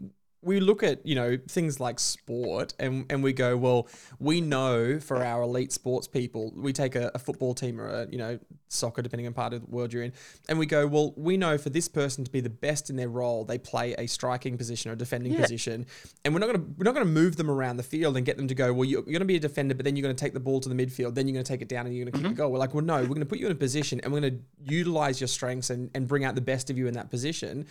we 0.45 0.59
look 0.59 0.83
at 0.83 1.05
you 1.05 1.15
know 1.15 1.37
things 1.49 1.79
like 1.79 1.99
sport 1.99 2.73
and 2.79 3.05
and 3.09 3.23
we 3.23 3.33
go 3.33 3.57
well 3.57 3.87
we 4.19 4.39
know 4.39 4.99
for 4.99 5.23
our 5.23 5.41
elite 5.41 5.71
sports 5.73 6.07
people 6.07 6.53
we 6.55 6.71
take 6.71 6.95
a, 6.95 7.11
a, 7.15 7.19
football 7.19 7.53
team 7.53 7.81
or 7.81 7.87
a 7.87 8.07
you 8.09 8.17
know 8.17 8.39
soccer 8.69 9.01
depending 9.01 9.25
on 9.25 9.33
part 9.33 9.53
of 9.53 9.61
the 9.61 9.67
world 9.67 9.91
you're 9.91 10.03
in 10.03 10.13
and 10.47 10.59
we 10.59 10.65
go 10.65 10.85
well 10.85 11.13
we 11.17 11.35
know 11.35 11.57
for 11.57 11.69
this 11.69 11.87
person 11.87 12.23
to 12.23 12.29
be 12.29 12.39
the 12.39 12.49
best 12.49 12.89
in 12.89 12.95
their 12.95 13.09
role 13.09 13.43
they 13.43 13.57
play 13.57 13.93
a 13.97 14.05
striking 14.05 14.57
position 14.57 14.91
or 14.91 14.93
a 14.93 14.97
defending 14.97 15.33
yeah. 15.33 15.41
position 15.41 15.85
and 16.23 16.33
we're 16.33 16.39
not 16.39 16.47
going 16.47 16.59
to 16.59 16.65
we're 16.77 16.85
not 16.85 16.93
going 16.93 17.05
to 17.05 17.11
move 17.11 17.35
them 17.35 17.49
around 17.49 17.77
the 17.77 17.83
field 17.83 18.15
and 18.15 18.25
get 18.25 18.37
them 18.37 18.47
to 18.47 18.55
go 18.55 18.71
well 18.71 18.85
you're, 18.85 19.01
you're 19.01 19.13
going 19.13 19.19
to 19.19 19.25
be 19.25 19.35
a 19.35 19.39
defender 19.39 19.73
but 19.73 19.83
then 19.83 19.95
you're 19.95 20.03
going 20.03 20.15
to 20.15 20.23
take 20.23 20.33
the 20.33 20.39
ball 20.39 20.59
to 20.59 20.69
the 20.69 20.75
midfield 20.75 21.15
then 21.15 21.27
you're 21.27 21.33
going 21.33 21.45
to 21.45 21.51
take 21.51 21.61
it 21.61 21.69
down 21.69 21.87
and 21.87 21.95
you're 21.95 22.05
going 22.05 22.11
to 22.11 22.17
kick 22.19 22.25
mm-hmm. 22.25 22.33
a 22.33 22.37
goal 22.37 22.51
we're 22.51 22.59
like 22.59 22.73
well 22.73 22.83
no 22.83 22.97
we're 22.97 23.07
going 23.07 23.19
to 23.19 23.25
put 23.25 23.39
you 23.39 23.47
in 23.47 23.51
a 23.51 23.55
position 23.55 23.99
and 24.03 24.13
we're 24.13 24.21
going 24.21 24.37
to 24.37 24.73
utilize 24.73 25.19
your 25.19 25.27
strengths 25.27 25.71
and, 25.71 25.89
and 25.95 26.07
bring 26.07 26.23
out 26.23 26.35
the 26.35 26.41
best 26.41 26.69
of 26.69 26.77
you 26.77 26.85
in 26.85 26.93
that 26.93 27.09
position 27.09 27.65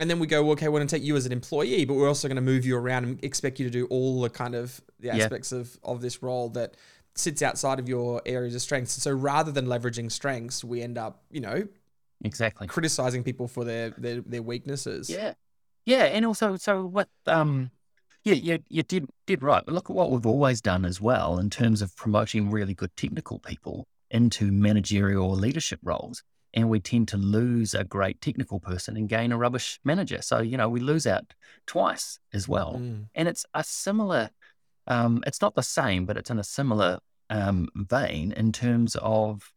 and 0.00 0.10
then 0.10 0.18
we 0.18 0.26
go, 0.26 0.42
well, 0.42 0.52
okay, 0.52 0.68
we're 0.68 0.78
going 0.78 0.88
to 0.88 0.96
take 0.96 1.04
you 1.04 1.16
as 1.16 1.26
an 1.26 1.32
employee, 1.32 1.84
but 1.84 1.94
we're 1.94 2.08
also 2.08 2.28
going 2.28 2.36
to 2.36 2.42
move 2.42 2.64
you 2.64 2.76
around 2.76 3.04
and 3.04 3.24
expect 3.24 3.60
you 3.60 3.66
to 3.66 3.70
do 3.70 3.86
all 3.86 4.20
the 4.20 4.30
kind 4.30 4.54
of 4.54 4.80
the 5.00 5.10
aspects 5.10 5.52
yeah. 5.52 5.58
of, 5.58 5.78
of 5.84 6.00
this 6.00 6.22
role 6.22 6.48
that 6.50 6.76
sits 7.14 7.42
outside 7.42 7.78
of 7.78 7.88
your 7.88 8.22
areas 8.26 8.54
of 8.54 8.62
strengths. 8.62 9.00
So 9.00 9.12
rather 9.12 9.52
than 9.52 9.66
leveraging 9.66 10.10
strengths, 10.10 10.64
we 10.64 10.82
end 10.82 10.98
up, 10.98 11.22
you 11.30 11.40
know, 11.40 11.68
exactly 12.24 12.66
criticizing 12.66 13.22
people 13.22 13.48
for 13.48 13.64
their 13.64 13.90
their, 13.90 14.20
their 14.20 14.42
weaknesses. 14.42 15.10
Yeah, 15.10 15.34
yeah, 15.84 16.04
and 16.04 16.24
also, 16.24 16.56
so 16.56 16.84
what? 16.84 17.08
Um, 17.26 17.70
yeah, 18.24 18.34
you, 18.34 18.58
you 18.68 18.82
did 18.82 19.08
did 19.26 19.42
right. 19.42 19.62
But 19.64 19.74
look 19.74 19.90
at 19.90 19.96
what 19.96 20.10
we've 20.10 20.26
always 20.26 20.60
done 20.60 20.84
as 20.84 21.00
well 21.00 21.38
in 21.38 21.50
terms 21.50 21.82
of 21.82 21.94
promoting 21.96 22.50
really 22.50 22.74
good 22.74 22.94
technical 22.96 23.38
people 23.38 23.86
into 24.10 24.52
managerial 24.52 25.30
leadership 25.30 25.80
roles 25.82 26.22
and 26.54 26.68
we 26.68 26.80
tend 26.80 27.08
to 27.08 27.16
lose 27.16 27.74
a 27.74 27.84
great 27.84 28.20
technical 28.20 28.60
person 28.60 28.96
and 28.96 29.08
gain 29.08 29.32
a 29.32 29.38
rubbish 29.38 29.80
manager. 29.84 30.20
So, 30.20 30.40
you 30.40 30.56
know, 30.56 30.68
we 30.68 30.80
lose 30.80 31.06
out 31.06 31.32
twice 31.66 32.18
as 32.32 32.48
well. 32.48 32.74
Mm. 32.78 33.06
And 33.14 33.28
it's 33.28 33.46
a 33.54 33.64
similar, 33.64 34.30
um, 34.86 35.22
it's 35.26 35.40
not 35.40 35.54
the 35.54 35.62
same, 35.62 36.04
but 36.04 36.16
it's 36.16 36.30
in 36.30 36.38
a 36.38 36.44
similar 36.44 36.98
um, 37.30 37.68
vein 37.74 38.32
in 38.32 38.52
terms 38.52 38.96
of 39.00 39.50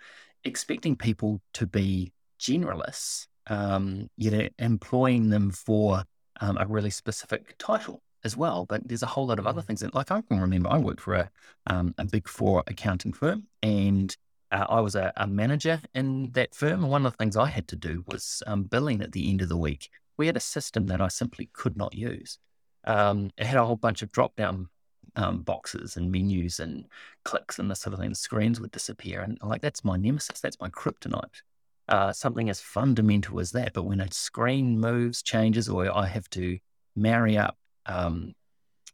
expecting 0.44 0.96
people 0.96 1.42
to 1.54 1.68
be 1.68 2.14
generalists, 2.40 3.28
um, 3.48 4.10
you 4.18 4.32
know, 4.32 4.48
employing 4.60 5.30
them 5.30 5.52
for 5.52 6.04
um, 6.40 6.58
a 6.58 6.66
really 6.66 6.90
specific 6.90 7.56
title 7.58 8.02
as 8.24 8.38
well. 8.38 8.66
But 8.66 8.88
there's 8.88 9.04
a 9.04 9.08
whole 9.08 9.28
lot 9.28 9.40
of 9.40 9.48
other 9.48 9.62
mm. 9.62 9.66
things. 9.66 9.82
That, 9.82 9.94
like 9.94 10.12
I 10.12 10.22
can 10.22 10.40
remember, 10.40 10.70
I 10.70 10.78
worked 10.78 11.02
for 11.02 11.16
a, 11.16 11.30
um, 11.68 11.94
a 11.98 12.06
big 12.06 12.30
four 12.30 12.64
accounting 12.68 13.12
firm 13.12 13.48
and 13.62 14.16
uh, 14.56 14.66
I 14.70 14.80
was 14.80 14.96
a, 14.96 15.12
a, 15.18 15.28
manager 15.28 15.82
in 15.94 16.32
that 16.32 16.56
firm, 16.56 16.84
and 16.84 16.90
one 16.90 17.06
of 17.06 17.12
the 17.12 17.18
things 17.18 17.36
I 17.36 17.48
had 17.48 17.68
to 17.70 17.76
do 17.76 18.06
was 18.08 18.42
um, 18.48 18.64
billing 18.64 19.02
at 19.02 19.12
the 19.12 19.30
end 19.30 19.42
of 19.42 19.50
the 19.50 19.58
week. 19.58 19.90
We 20.18 20.28
had 20.28 20.38
a 20.38 20.42
system 20.42 20.88
that 20.88 21.02
I 21.02 21.10
simply 21.10 21.50
could 21.52 21.76
not 21.76 21.94
use. 21.94 22.40
Um, 22.86 23.32
it 23.38 23.48
had 23.48 23.58
a 23.58 23.66
whole 23.66 23.76
bunch 23.76 24.02
of 24.02 24.14
drop 24.14 24.38
down 24.38 24.70
um, 25.18 25.42
boxes 25.42 25.98
and 25.98 26.10
menus 26.10 26.60
and 26.62 26.86
clicks 27.26 27.60
and 27.60 27.70
this 27.70 27.82
sort 27.82 27.94
of 27.94 28.00
thing. 28.00 28.10
The 28.10 28.16
screens 28.16 28.62
would 28.62 28.72
disappear, 28.72 29.20
and 29.22 29.38
like 29.44 29.62
that's 29.62 29.84
my 29.84 29.98
nemesis. 29.98 30.40
That's 30.40 30.60
my 30.62 30.70
kryptonite. 30.70 31.42
Uh, 31.90 32.14
something 32.14 32.50
as 32.50 32.62
fundamental 32.62 33.42
as 33.42 33.52
that. 33.52 33.74
But 33.74 33.84
when 33.84 34.00
a 34.00 34.10
screen 34.12 34.80
moves, 34.80 35.22
changes, 35.22 35.68
or 35.68 35.94
I 35.94 36.08
have 36.08 36.30
to 36.30 36.58
marry 36.96 37.38
up 37.38 37.58
um, 37.88 38.34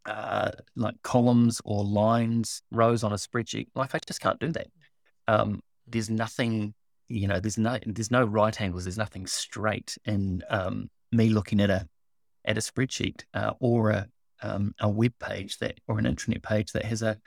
uh, 0.08 0.52
like 0.76 0.95
columns 1.04 1.62
or 1.63 1.84
lines, 1.84 2.63
rows 2.71 3.04
on 3.04 3.12
a 3.12 3.17
spreadsheet, 3.17 3.67
like 3.76 3.93
I 3.93 4.00
just 4.00 4.21
can't 4.21 4.39
do 4.39 4.52
that 4.54 4.67
um, 5.32 5.62
there's 5.88 6.10
nothing, 6.10 6.74
you 7.08 7.28
know, 7.28 7.39
there's 7.39 7.58
no 7.58 7.80
there's 7.86 8.12
no 8.12 8.26
right 8.26 8.60
angles, 8.60 8.84
there's 8.84 8.98
nothing 8.98 9.28
straight 9.28 9.98
in 10.06 10.44
um, 10.50 10.89
me 11.12 11.30
looking 11.30 11.62
at 11.62 11.70
a 11.70 11.88
at 12.44 12.58
a 12.58 12.62
spreadsheet 12.62 13.24
uh, 13.34 13.54
or 13.60 13.91
a 13.91 14.08
um, 14.41 14.74
a 14.82 14.89
web 14.89 15.13
page 15.20 15.58
that 15.60 15.80
or 15.88 16.00
an 16.00 16.06
internet 16.06 16.44
page 16.44 16.74
that 16.74 16.84
has 16.84 17.02
a 17.02 17.17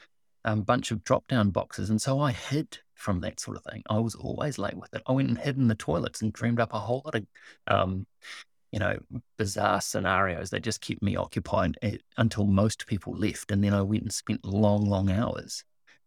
um, 0.45 0.61
bunch 0.62 0.90
of 0.90 1.03
drop 1.05 1.27
down 1.29 1.51
boxes, 1.51 1.88
and 1.88 2.01
so 2.01 2.21
I 2.21 2.33
hid 2.33 2.79
from 2.95 3.21
that 3.21 3.40
sort 3.40 3.57
of 3.57 3.64
thing. 3.64 3.83
I 3.88 3.99
was 3.99 4.14
always 4.14 4.59
late 4.59 4.77
with 4.77 4.93
it. 4.95 5.03
I 5.07 5.12
went 5.12 5.31
and 5.31 5.38
hid 5.38 5.57
in 5.57 5.69
the 5.69 5.75
toilets 5.75 6.21
and 6.21 6.33
dreamed 6.33 6.61
up 6.61 6.75
a 6.75 6.79
whole 6.79 7.03
lot 7.07 7.14
of 7.14 7.27
um, 7.67 8.07
you 8.71 8.81
know, 8.81 8.99
bizarre 9.38 9.81
scenarios 9.81 10.51
that 10.51 10.64
just 10.64 10.81
kept 10.81 11.01
me 11.01 11.14
occupied 11.14 11.79
until 12.17 12.45
most 12.45 12.88
people 12.88 13.17
left. 13.17 13.53
And 13.53 13.62
then 13.62 13.73
I 13.73 13.83
went 13.83 14.03
and 14.03 14.12
spent 14.12 14.45
long, 14.45 14.85
long 14.87 15.12
hours 15.12 15.64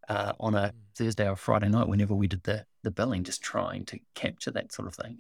uh, 0.08 0.34
on 0.40 0.56
a 0.56 0.70
hmm. 0.70 0.78
Thursday 0.96 1.28
or 1.28 1.36
Friday 1.36 1.70
night 1.70 1.88
whenever 1.88 2.16
we 2.16 2.28
did 2.28 2.44
the 2.44 2.66
the 2.84 2.92
billing, 2.92 3.24
just 3.24 3.42
trying 3.42 3.86
to 3.86 4.00
capture 4.16 4.52
that 4.52 4.72
sort 4.72 4.88
of 4.88 4.96
thing. 4.96 5.20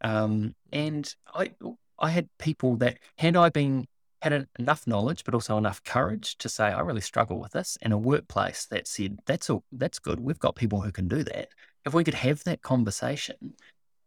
Um, 0.00 0.54
and 0.72 1.12
I 1.34 1.52
I 1.98 2.10
had 2.10 2.28
people 2.38 2.76
that 2.76 2.98
had 3.18 3.36
I 3.36 3.48
been 3.48 3.86
had 4.22 4.46
enough 4.58 4.86
knowledge, 4.86 5.22
but 5.24 5.34
also 5.34 5.58
enough 5.58 5.84
courage 5.84 6.38
to 6.38 6.48
say 6.48 6.64
I 6.64 6.80
really 6.80 7.00
struggle 7.00 7.38
with 7.38 7.52
this, 7.52 7.76
and 7.82 7.92
a 7.92 7.98
workplace 7.98 8.66
that 8.66 8.88
said 8.88 9.18
that's 9.26 9.50
all 9.50 9.64
that's 9.72 9.98
good. 9.98 10.20
We've 10.20 10.38
got 10.38 10.56
people 10.56 10.80
who 10.80 10.92
can 10.92 11.08
do 11.08 11.22
that. 11.24 11.48
If 11.84 11.94
we 11.94 12.04
could 12.04 12.14
have 12.14 12.42
that 12.44 12.62
conversation, 12.62 13.54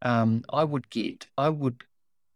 um, 0.01 0.43
I 0.49 0.63
would 0.63 0.89
get 0.89 1.27
I 1.37 1.49
would 1.49 1.83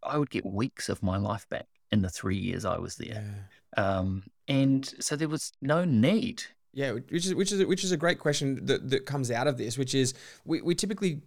I 0.04 0.18
would 0.18 0.30
get 0.30 0.46
weeks 0.46 0.90
of 0.90 1.04
my 1.04 1.18
life 1.18 1.48
back 1.50 1.68
in 1.92 2.02
the 2.02 2.10
three 2.10 2.38
years 2.38 2.66
I 2.66 2.78
was 2.78 2.96
there. 2.96 3.48
Yeah. 3.78 3.84
Um, 3.84 4.24
and 4.48 4.86
so 5.00 5.16
there 5.16 5.30
was 5.30 5.52
no 5.62 5.86
need 5.86 6.44
yeah, 6.74 6.92
which 6.92 7.26
is 7.26 7.36
which 7.36 7.52
is 7.52 7.66
which 7.66 7.84
is 7.84 7.92
a 7.92 7.98
great 7.98 8.20
question 8.20 8.66
that, 8.66 8.90
that 8.90 9.06
comes 9.06 9.30
out 9.30 9.48
of 9.48 9.58
this, 9.58 9.78
which 9.78 9.94
is 9.94 10.14
we, 10.46 10.62
we 10.62 10.76
typically 10.76 11.22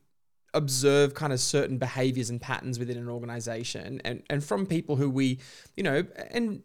observe 0.55 1.15
kind 1.15 1.33
of 1.33 1.41
certain 1.41 1.79
behaviors 1.79 2.31
and 2.31 2.41
patterns 2.41 2.79
within 2.79 2.97
an 2.97 3.09
organization 3.09 4.01
and 4.05 4.23
and 4.31 4.43
from 4.43 4.65
people 4.67 4.95
who 4.95 5.11
we 5.11 5.39
you 5.77 5.83
know 5.83 6.05
and 6.31 6.63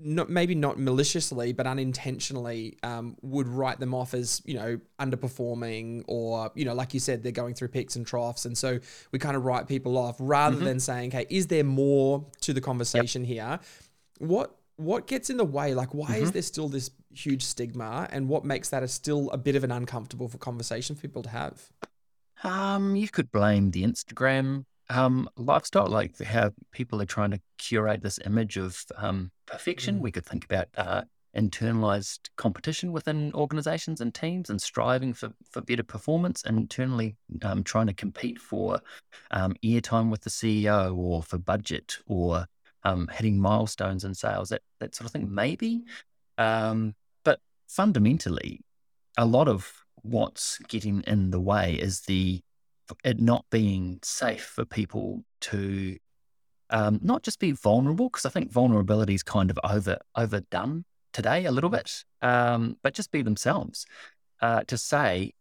not 0.00 0.30
maybe 0.30 0.54
not 0.54 0.78
maliciously 0.78 1.52
but 1.52 1.66
unintentionally 1.66 2.78
um, 2.82 3.16
would 3.20 3.46
write 3.46 3.78
them 3.80 3.92
off 3.92 4.14
as 4.14 4.40
you 4.46 4.54
know 4.54 4.80
underperforming 4.98 6.02
or 6.08 6.50
you 6.54 6.64
know 6.64 6.72
like 6.72 6.94
you 6.94 7.00
said 7.00 7.22
they're 7.22 7.30
going 7.30 7.52
through 7.52 7.68
peaks 7.68 7.96
and 7.96 8.06
troughs 8.06 8.46
and 8.46 8.56
so 8.56 8.78
we 9.12 9.18
kind 9.18 9.36
of 9.36 9.44
write 9.44 9.68
people 9.68 9.98
off 9.98 10.16
rather 10.18 10.56
mm-hmm. 10.56 10.64
than 10.64 10.80
saying 10.80 11.10
hey 11.10 11.26
is 11.28 11.48
there 11.48 11.64
more 11.64 12.24
to 12.40 12.54
the 12.54 12.62
conversation 12.62 13.26
yep. 13.26 13.28
here 13.28 13.60
what 14.20 14.58
what 14.78 15.08
gets 15.08 15.28
in 15.28 15.36
the 15.36 15.44
way? 15.44 15.74
Like, 15.74 15.92
why 15.92 16.06
mm-hmm. 16.06 16.22
is 16.22 16.32
there 16.32 16.42
still 16.42 16.68
this 16.68 16.90
huge 17.12 17.42
stigma, 17.44 18.08
and 18.10 18.28
what 18.28 18.44
makes 18.44 18.68
that 18.70 18.82
a 18.82 18.88
still 18.88 19.30
a 19.30 19.38
bit 19.38 19.56
of 19.56 19.64
an 19.64 19.70
uncomfortable 19.70 20.28
for 20.28 20.38
conversation 20.38 20.96
for 20.96 21.02
people 21.02 21.22
to 21.22 21.30
have? 21.30 21.70
Um, 22.44 22.94
you 22.94 23.08
could 23.08 23.30
blame 23.32 23.70
the 23.70 23.82
Instagram 23.82 24.64
um, 24.90 25.28
lifestyle, 25.36 25.88
like 25.88 26.18
how 26.22 26.52
people 26.72 27.02
are 27.02 27.06
trying 27.06 27.32
to 27.32 27.40
curate 27.58 28.02
this 28.02 28.18
image 28.24 28.56
of 28.56 28.82
um, 28.96 29.30
perfection. 29.46 29.98
Mm. 29.98 30.00
We 30.00 30.12
could 30.12 30.24
think 30.24 30.44
about 30.44 30.68
uh, 30.76 31.02
internalized 31.36 32.20
competition 32.36 32.92
within 32.92 33.32
organizations 33.34 34.00
and 34.00 34.14
teams 34.14 34.50
and 34.50 34.60
striving 34.60 35.12
for, 35.12 35.32
for 35.50 35.60
better 35.60 35.82
performance 35.82 36.42
and 36.44 36.58
internally 36.58 37.16
um, 37.42 37.62
trying 37.62 37.86
to 37.86 37.94
compete 37.94 38.38
for 38.40 38.80
um, 39.30 39.54
airtime 39.62 40.10
with 40.10 40.22
the 40.22 40.30
CEO 40.30 40.96
or 40.96 41.22
for 41.22 41.38
budget 41.38 41.98
or 42.06 42.46
um, 42.84 43.08
hitting 43.12 43.38
milestones 43.38 44.04
in 44.04 44.14
sales, 44.14 44.48
that, 44.48 44.62
that 44.80 44.94
sort 44.94 45.06
of 45.06 45.12
thing, 45.12 45.32
maybe. 45.32 45.82
Um, 46.38 46.94
but 47.24 47.40
fundamentally, 47.66 48.60
a 49.18 49.26
lot 49.26 49.48
of 49.48 49.70
what's 50.02 50.58
getting 50.68 51.02
in 51.02 51.30
the 51.30 51.40
way 51.40 51.74
is 51.74 52.02
the 52.02 52.40
it 53.04 53.20
not 53.20 53.44
being 53.50 53.98
safe 54.02 54.44
for 54.44 54.64
people 54.64 55.24
to 55.40 55.98
um, 56.70 57.00
not 57.02 57.22
just 57.22 57.38
be 57.38 57.52
vulnerable, 57.52 58.08
because 58.08 58.24
I 58.24 58.30
think 58.30 58.50
vulnerability 58.50 59.14
is 59.14 59.22
kind 59.22 59.50
of 59.50 59.58
over 59.62 59.98
overdone 60.14 60.84
today 61.12 61.44
a 61.44 61.50
little 61.50 61.70
bit, 61.70 62.04
um, 62.22 62.76
but 62.82 62.94
just 62.94 63.10
be 63.10 63.22
themselves. 63.22 63.84
Uh, 64.40 64.62
to 64.68 64.78
say, 64.78 65.32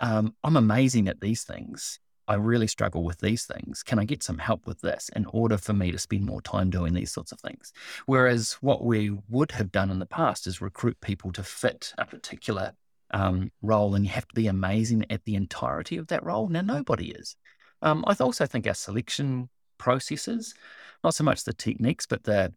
um, 0.00 0.34
I'm 0.42 0.56
amazing 0.56 1.06
at 1.08 1.20
these 1.20 1.44
things, 1.44 2.00
I 2.28 2.34
really 2.34 2.66
struggle 2.66 3.02
with 3.02 3.18
these 3.18 3.44
things. 3.44 3.82
Can 3.82 3.98
I 3.98 4.04
get 4.04 4.22
some 4.22 4.38
help 4.38 4.66
with 4.66 4.80
this 4.80 5.10
in 5.16 5.26
order 5.26 5.58
for 5.58 5.72
me 5.72 5.90
to 5.90 5.98
spend 5.98 6.24
more 6.24 6.40
time 6.40 6.70
doing 6.70 6.94
these 6.94 7.10
sorts 7.10 7.32
of 7.32 7.40
things? 7.40 7.72
Whereas 8.06 8.54
what 8.60 8.84
we 8.84 9.16
would 9.28 9.52
have 9.52 9.72
done 9.72 9.90
in 9.90 9.98
the 9.98 10.06
past 10.06 10.46
is 10.46 10.60
recruit 10.60 11.00
people 11.00 11.32
to 11.32 11.42
fit 11.42 11.92
a 11.98 12.04
particular 12.04 12.72
um, 13.12 13.50
role, 13.60 13.94
and 13.94 14.04
you 14.04 14.10
have 14.10 14.28
to 14.28 14.34
be 14.34 14.46
amazing 14.46 15.04
at 15.10 15.24
the 15.24 15.34
entirety 15.34 15.96
of 15.96 16.06
that 16.08 16.24
role. 16.24 16.48
Now, 16.48 16.62
nobody 16.62 17.10
is. 17.10 17.36
Um, 17.82 18.04
I 18.06 18.14
also 18.20 18.46
think 18.46 18.66
our 18.66 18.74
selection 18.74 19.48
processes, 19.78 20.54
not 21.02 21.14
so 21.14 21.24
much 21.24 21.44
the 21.44 21.52
techniques, 21.52 22.06
but 22.06 22.22
the 22.24 22.54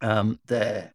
um, 0.00 0.38
the 0.46 0.90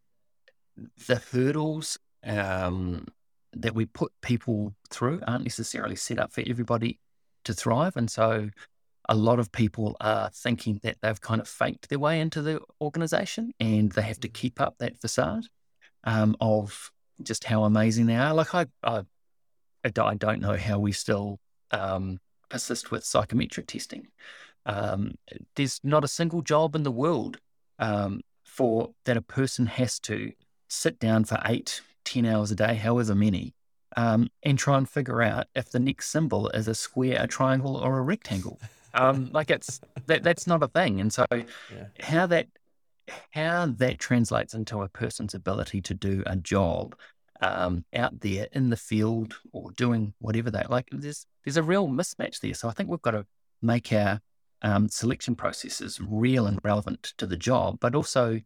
the 1.07 1.21
hurdles 1.31 1.99
um, 2.23 3.07
that 3.53 3.75
we 3.75 3.85
put 3.85 4.11
people 4.21 4.73
through 4.89 5.21
aren't 5.27 5.43
necessarily 5.43 5.95
set 5.95 6.19
up 6.19 6.33
for 6.33 6.43
everybody 6.47 6.99
to 7.45 7.53
thrive. 7.53 7.95
And 7.95 8.09
so 8.09 8.49
a 9.09 9.15
lot 9.15 9.39
of 9.39 9.51
people 9.51 9.97
are 9.99 10.29
thinking 10.33 10.79
that 10.83 10.97
they've 11.01 11.21
kind 11.21 11.41
of 11.41 11.47
faked 11.47 11.89
their 11.89 11.99
way 11.99 12.19
into 12.19 12.41
the 12.41 12.61
organization 12.79 13.51
and 13.59 13.91
they 13.91 14.01
have 14.03 14.19
to 14.21 14.29
keep 14.29 14.61
up 14.61 14.75
that 14.79 14.99
facade 15.01 15.43
um, 16.03 16.35
of 16.39 16.91
just 17.23 17.43
how 17.43 17.63
amazing 17.63 18.05
they 18.05 18.15
are. 18.15 18.33
Like 18.33 18.53
I, 18.53 18.65
I, 18.83 19.03
I 19.83 20.15
don't 20.15 20.41
know 20.41 20.55
how 20.57 20.79
we 20.79 20.91
still 20.91 21.39
um, 21.71 22.19
persist 22.49 22.91
with 22.91 23.03
psychometric 23.03 23.67
testing. 23.67 24.07
Um, 24.65 25.15
there's 25.55 25.79
not 25.83 26.03
a 26.03 26.09
single 26.09 26.41
job 26.41 26.75
in 26.75 26.83
the 26.83 26.91
world 26.91 27.37
um, 27.79 28.21
for 28.45 28.91
that 29.05 29.17
a 29.17 29.21
person 29.21 29.65
has 29.65 29.99
to 30.01 30.31
sit 30.69 30.99
down 30.99 31.25
for 31.25 31.39
eight, 31.45 31.81
ten 32.05 32.25
hours 32.25 32.51
a 32.51 32.55
day, 32.55 32.75
however 32.75 33.15
many, 33.15 33.55
um, 33.97 34.29
and 34.43 34.57
try 34.57 34.77
and 34.77 34.89
figure 34.89 35.21
out 35.21 35.47
if 35.55 35.71
the 35.71 35.79
next 35.79 36.09
symbol 36.09 36.49
is 36.49 36.67
a 36.67 36.75
square, 36.75 37.17
a 37.19 37.27
triangle, 37.27 37.77
or 37.77 37.97
a 37.97 38.01
rectangle. 38.01 38.59
Um, 38.93 39.29
like 39.33 39.49
it's 39.49 39.81
that 40.07 40.23
that's 40.23 40.47
not 40.47 40.63
a 40.63 40.67
thing. 40.67 41.01
And 41.01 41.11
so, 41.11 41.25
yeah. 41.31 41.45
how 41.99 42.25
that 42.27 42.47
how 43.31 43.67
that 43.77 43.99
translates 43.99 44.53
into 44.53 44.81
a 44.81 44.89
person's 44.89 45.33
ability 45.33 45.81
to 45.81 45.93
do 45.93 46.23
a 46.25 46.35
job 46.35 46.95
um, 47.41 47.83
out 47.93 48.19
there 48.19 48.47
in 48.51 48.69
the 48.69 48.77
field 48.77 49.35
or 49.51 49.71
doing 49.71 50.13
whatever 50.19 50.51
they 50.51 50.63
like, 50.69 50.87
there's 50.91 51.25
there's 51.43 51.57
a 51.57 51.63
real 51.63 51.87
mismatch 51.87 52.39
there. 52.39 52.53
So 52.53 52.69
I 52.69 52.71
think 52.71 52.89
we've 52.89 53.01
got 53.01 53.11
to 53.11 53.25
make 53.61 53.91
our 53.91 54.21
um, 54.61 54.87
selection 54.89 55.35
processes 55.35 55.99
real 56.01 56.45
and 56.45 56.59
relevant 56.63 57.13
to 57.17 57.25
the 57.25 57.37
job, 57.37 57.77
but 57.79 57.95
also 57.95 58.39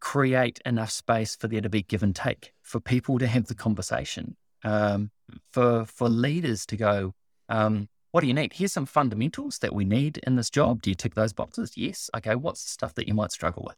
create 0.00 0.60
enough 0.66 0.90
space 0.90 1.36
for 1.36 1.48
there 1.48 1.60
to 1.60 1.68
be 1.68 1.82
give 1.82 2.02
and 2.02 2.14
take, 2.14 2.52
for 2.62 2.80
people 2.80 3.18
to 3.18 3.26
have 3.26 3.46
the 3.46 3.54
conversation, 3.54 4.36
um, 4.64 5.10
for 5.52 5.84
for 5.84 6.08
leaders 6.08 6.66
to 6.66 6.76
go, 6.76 7.14
um, 7.48 7.88
what 8.12 8.20
do 8.22 8.26
you 8.26 8.34
need? 8.34 8.52
Here's 8.52 8.72
some 8.72 8.86
fundamentals 8.86 9.58
that 9.58 9.74
we 9.74 9.84
need 9.84 10.18
in 10.26 10.36
this 10.36 10.50
job. 10.50 10.82
Do 10.82 10.90
you 10.90 10.94
tick 10.94 11.14
those 11.14 11.32
boxes? 11.32 11.76
Yes. 11.76 12.10
Okay. 12.16 12.34
What's 12.34 12.64
the 12.64 12.70
stuff 12.70 12.94
that 12.94 13.06
you 13.06 13.14
might 13.14 13.32
struggle 13.32 13.64
with? 13.66 13.76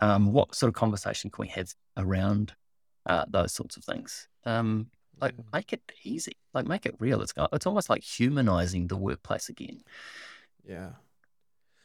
Um, 0.00 0.32
what 0.32 0.54
sort 0.54 0.68
of 0.68 0.74
conversation 0.74 1.30
can 1.30 1.42
we 1.42 1.48
have 1.48 1.74
around 1.96 2.54
uh, 3.06 3.24
those 3.28 3.52
sorts 3.52 3.76
of 3.76 3.84
things? 3.84 4.28
Um, 4.44 4.86
like 5.20 5.34
make 5.52 5.72
it 5.72 5.82
easy, 6.04 6.36
like 6.54 6.66
make 6.66 6.86
it 6.86 6.94
real. 6.98 7.20
It's 7.20 7.34
it's 7.52 7.66
almost 7.66 7.90
like 7.90 8.02
humanizing 8.02 8.86
the 8.86 8.96
workplace 8.96 9.48
again. 9.48 9.82
Yeah. 10.64 10.90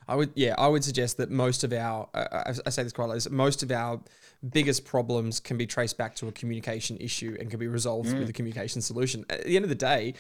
I 0.07 0.15
would, 0.15 0.31
yeah, 0.35 0.55
I 0.57 0.67
would 0.67 0.83
suggest 0.83 1.17
that 1.17 1.29
most 1.29 1.63
of 1.63 1.73
our, 1.73 2.09
uh, 2.13 2.53
I 2.65 2.69
say 2.69 2.83
this 2.83 2.93
quite 2.93 3.05
a 3.05 3.07
lot, 3.07 3.31
most 3.31 3.63
of 3.63 3.71
our 3.71 4.01
biggest 4.49 4.85
problems 4.85 5.39
can 5.39 5.57
be 5.57 5.65
traced 5.65 5.97
back 5.97 6.15
to 6.15 6.27
a 6.27 6.31
communication 6.31 6.97
issue 6.97 7.37
and 7.39 7.49
can 7.49 7.59
be 7.59 7.67
resolved 7.67 8.09
mm. 8.09 8.19
with 8.19 8.29
a 8.29 8.33
communication 8.33 8.81
solution. 8.81 9.25
At 9.29 9.45
the 9.45 9.55
end 9.55 9.63
of 9.63 9.69
the 9.69 9.75
day, 9.75 10.15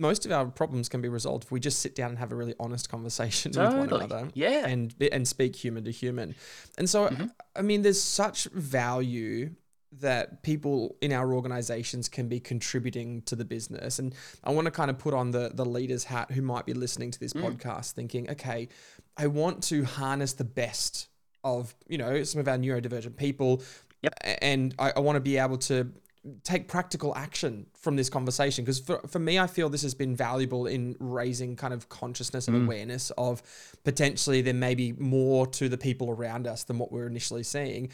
most 0.00 0.24
of 0.24 0.32
our 0.32 0.46
problems 0.46 0.88
can 0.88 1.02
be 1.02 1.08
resolved 1.08 1.44
if 1.44 1.52
we 1.52 1.60
just 1.60 1.80
sit 1.80 1.94
down 1.94 2.10
and 2.10 2.18
have 2.18 2.32
a 2.32 2.34
really 2.34 2.54
honest 2.58 2.88
conversation 2.88 3.52
totally. 3.52 3.80
with 3.82 3.90
one 3.92 4.02
another. 4.02 4.28
Yeah. 4.34 4.66
And 4.66 4.94
and 5.12 5.28
speak 5.28 5.54
human 5.54 5.84
to 5.84 5.90
human. 5.90 6.34
And 6.78 6.88
so 6.88 7.08
mm-hmm. 7.08 7.26
I 7.54 7.62
mean 7.62 7.82
there's 7.82 8.02
such 8.02 8.44
value 8.44 9.50
that 9.92 10.42
people 10.42 10.96
in 11.00 11.12
our 11.12 11.34
organizations 11.34 12.08
can 12.08 12.28
be 12.28 12.38
contributing 12.38 13.22
to 13.22 13.34
the 13.34 13.44
business. 13.44 13.98
And 13.98 14.14
I 14.44 14.52
want 14.52 14.66
to 14.66 14.70
kind 14.70 14.90
of 14.90 14.98
put 14.98 15.14
on 15.14 15.32
the 15.32 15.50
the 15.52 15.66
leader's 15.66 16.04
hat 16.04 16.30
who 16.30 16.42
might 16.42 16.64
be 16.64 16.72
listening 16.72 17.10
to 17.10 17.20
this 17.20 17.34
mm. 17.34 17.42
podcast 17.42 17.92
thinking, 17.92 18.30
okay, 18.30 18.68
I 19.20 19.26
want 19.26 19.62
to 19.64 19.84
harness 19.84 20.32
the 20.32 20.44
best 20.44 21.08
of, 21.44 21.74
you 21.86 21.98
know, 21.98 22.22
some 22.22 22.40
of 22.40 22.48
our 22.48 22.56
neurodivergent 22.56 23.16
people. 23.16 23.62
Yep. 24.00 24.14
And 24.40 24.74
I, 24.78 24.92
I 24.96 25.00
want 25.00 25.16
to 25.16 25.20
be 25.20 25.36
able 25.36 25.58
to 25.58 25.92
take 26.42 26.68
practical 26.68 27.14
action 27.16 27.66
from 27.74 27.96
this 27.96 28.08
conversation 28.10 28.62
because 28.62 28.78
for, 28.78 29.00
for 29.08 29.18
me 29.18 29.38
i 29.38 29.46
feel 29.46 29.70
this 29.70 29.80
has 29.80 29.94
been 29.94 30.14
valuable 30.14 30.66
in 30.66 30.94
raising 31.00 31.56
kind 31.56 31.72
of 31.72 31.88
consciousness 31.88 32.46
and 32.46 32.58
mm. 32.58 32.66
awareness 32.66 33.10
of 33.16 33.42
potentially 33.84 34.42
there 34.42 34.52
may 34.52 34.74
be 34.74 34.92
more 34.98 35.46
to 35.46 35.66
the 35.66 35.78
people 35.78 36.10
around 36.10 36.46
us 36.46 36.64
than 36.64 36.78
what 36.78 36.92
we're 36.92 37.06
initially 37.06 37.42
seeing 37.42 37.90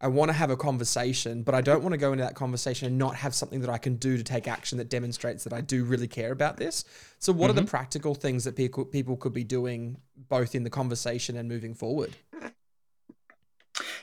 i 0.00 0.08
want 0.08 0.28
to 0.28 0.32
have 0.32 0.50
a 0.50 0.56
conversation 0.56 1.42
but 1.42 1.54
i 1.54 1.60
don't 1.60 1.82
want 1.82 1.92
to 1.92 1.98
go 1.98 2.12
into 2.12 2.24
that 2.24 2.34
conversation 2.34 2.86
and 2.86 2.98
not 2.98 3.14
have 3.14 3.34
something 3.34 3.60
that 3.60 3.70
i 3.70 3.78
can 3.78 3.96
do 3.96 4.16
to 4.16 4.24
take 4.24 4.48
action 4.48 4.78
that 4.78 4.88
demonstrates 4.88 5.44
that 5.44 5.52
i 5.52 5.60
do 5.60 5.84
really 5.84 6.08
care 6.08 6.32
about 6.32 6.56
this 6.56 6.84
so 7.18 7.32
what 7.32 7.44
mm-hmm. 7.44 7.50
are 7.50 7.52
the 7.54 7.60
mm-hmm. 7.62 7.68
practical 7.68 8.14
things 8.14 8.44
that 8.44 8.56
people 8.56 8.84
people 8.84 9.16
could 9.16 9.32
be 9.32 9.44
doing 9.44 9.96
both 10.28 10.54
in 10.54 10.64
the 10.64 10.70
conversation 10.70 11.36
and 11.36 11.48
moving 11.48 11.74
forward 11.74 12.16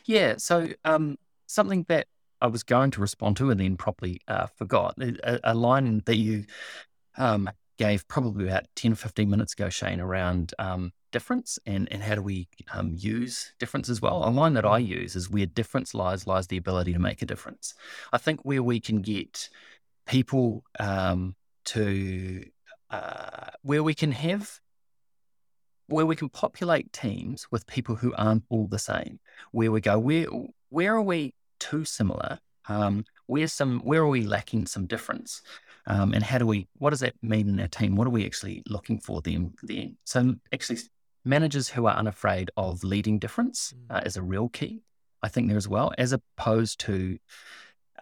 yeah 0.05 0.35
so 0.37 0.67
um 0.85 1.17
something 1.47 1.85
that 1.87 2.07
I 2.41 2.47
was 2.47 2.63
going 2.63 2.91
to 2.91 3.01
respond 3.01 3.37
to 3.37 3.49
and 3.49 3.59
then 3.59 3.77
probably 3.77 4.21
uh, 4.27 4.47
forgot. 4.55 4.95
A, 5.01 5.39
a, 5.43 5.55
line 5.55 6.03
that 6.05 6.17
you 6.17 6.45
um, 7.17 7.49
gave 7.77 8.07
probably 8.07 8.47
about 8.47 8.65
10 8.75 8.93
or 8.93 8.95
15 8.95 9.29
minutes 9.29 9.53
ago, 9.53 9.69
Shane, 9.69 9.99
around 9.99 10.53
um, 10.59 10.91
difference 11.11 11.59
and, 11.65 11.91
and 11.91 12.01
how 12.03 12.15
do 12.15 12.21
we 12.21 12.47
um, 12.73 12.93
use 12.95 13.53
difference 13.59 13.89
as 13.89 14.01
well. 14.01 14.27
A 14.27 14.29
line 14.29 14.53
that 14.53 14.65
I 14.65 14.77
use 14.77 15.15
is 15.15 15.29
where 15.29 15.45
difference 15.45 15.93
lies, 15.93 16.27
lies 16.27 16.47
the 16.47 16.57
ability 16.57 16.93
to 16.93 16.99
make 16.99 17.21
a 17.21 17.25
difference. 17.25 17.73
I 18.11 18.17
think 18.17 18.41
where 18.43 18.63
we 18.63 18.79
can 18.79 19.01
get 19.01 19.49
people 20.05 20.63
um, 20.79 21.35
to, 21.65 22.43
uh, 22.89 23.49
where 23.61 23.83
we 23.83 23.93
can 23.93 24.11
have 24.11 24.59
where 25.87 26.05
we 26.05 26.15
can 26.15 26.29
populate 26.29 26.91
teams 26.93 27.47
with 27.49 27.65
people 27.65 27.95
who 27.95 28.13
aren't 28.15 28.43
all 28.49 28.67
the 28.67 28.79
same, 28.79 29.19
where 29.51 29.71
we 29.71 29.81
go, 29.81 29.97
where 29.97 30.25
where 30.69 30.95
are 30.95 31.01
we 31.01 31.33
too 31.59 31.85
similar? 31.85 32.39
Um, 32.67 33.05
where's 33.25 33.53
some 33.53 33.79
where 33.79 34.01
are 34.01 34.07
we 34.07 34.23
lacking 34.23 34.65
some 34.67 34.85
difference? 34.85 35.41
Um, 35.87 36.13
and 36.13 36.23
how 36.23 36.37
do 36.37 36.45
we 36.45 36.67
what 36.77 36.89
does 36.89 36.99
that 36.99 37.15
mean 37.21 37.47
in 37.49 37.59
our 37.59 37.67
team? 37.67 37.95
What 37.95 38.07
are 38.07 38.11
we 38.11 38.25
actually 38.25 38.63
looking 38.67 38.99
for 38.99 39.21
them 39.21 39.53
then? 39.63 39.97
So 40.03 40.35
actually 40.53 40.79
managers 41.27 41.69
who 41.69 41.85
are 41.85 41.95
unafraid 41.95 42.49
of 42.57 42.83
leading 42.83 43.19
difference 43.19 43.73
mm. 43.75 43.95
uh, 43.95 44.01
is 44.05 44.17
a 44.17 44.21
real 44.21 44.49
key, 44.49 44.81
I 45.21 45.27
think 45.27 45.47
there 45.47 45.57
as 45.57 45.67
well, 45.67 45.91
as 45.97 46.13
opposed 46.13 46.79
to 46.81 47.19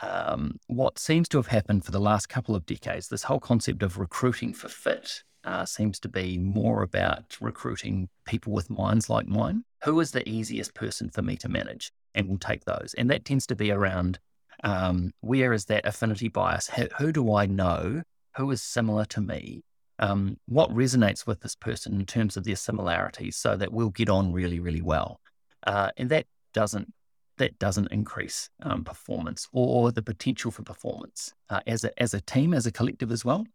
um, 0.01 0.59
what 0.67 0.99
seems 0.99 1.27
to 1.29 1.37
have 1.37 1.47
happened 1.47 1.85
for 1.85 1.91
the 1.91 1.99
last 1.99 2.27
couple 2.27 2.55
of 2.55 2.65
decades. 2.65 3.07
This 3.07 3.23
whole 3.23 3.39
concept 3.39 3.81
of 3.83 3.97
recruiting 3.97 4.53
for 4.53 4.67
fit 4.67 5.23
uh, 5.43 5.65
seems 5.65 5.99
to 6.01 6.09
be 6.09 6.37
more 6.37 6.81
about 6.81 7.37
recruiting 7.39 8.09
people 8.25 8.51
with 8.51 8.69
minds 8.69 9.09
like 9.09 9.27
mine. 9.27 9.63
Who 9.83 9.99
is 9.99 10.11
the 10.11 10.27
easiest 10.27 10.73
person 10.73 11.09
for 11.09 11.21
me 11.21 11.35
to 11.37 11.49
manage? 11.49 11.91
And 12.13 12.27
we'll 12.27 12.39
take 12.39 12.65
those. 12.65 12.95
And 12.97 13.09
that 13.09 13.25
tends 13.25 13.45
to 13.47 13.55
be 13.55 13.71
around 13.71 14.19
um, 14.63 15.11
where 15.21 15.53
is 15.53 15.65
that 15.65 15.85
affinity 15.85 16.29
bias? 16.29 16.69
Who, 16.97 17.11
do 17.11 17.33
I 17.33 17.45
know? 17.45 18.03
Who 18.37 18.51
is 18.51 18.61
similar 18.61 19.05
to 19.05 19.21
me? 19.21 19.61
Um, 19.99 20.37
what 20.47 20.69
resonates 20.71 21.25
with 21.25 21.39
this 21.39 21.55
person 21.55 21.99
in 21.99 22.05
terms 22.05 22.35
of 22.35 22.43
their 22.43 22.57
similarities 22.57 23.37
so 23.37 23.55
that 23.55 23.71
we'll 23.71 23.91
get 23.91 24.09
on 24.09 24.33
really, 24.33 24.59
really 24.59 24.81
well? 24.81 25.19
Uh, 25.65 25.91
and 25.97 26.09
that 26.09 26.25
doesn't 26.53 26.93
that 27.37 27.59
doesn't 27.59 27.91
increase 27.91 28.49
um, 28.63 28.83
performance 28.83 29.47
or 29.51 29.91
the 29.91 30.01
potential 30.01 30.51
for 30.51 30.63
performance 30.63 31.33
uh, 31.49 31.59
as 31.67 31.83
a 31.83 32.01
as 32.01 32.13
a 32.13 32.21
team, 32.21 32.53
as 32.53 32.65
a 32.65 32.71
collective 32.71 33.11
as 33.11 33.25
well. 33.25 33.45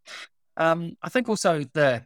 Um, 0.57 0.97
I 1.03 1.09
think 1.09 1.29
also 1.29 1.65
the 1.73 2.05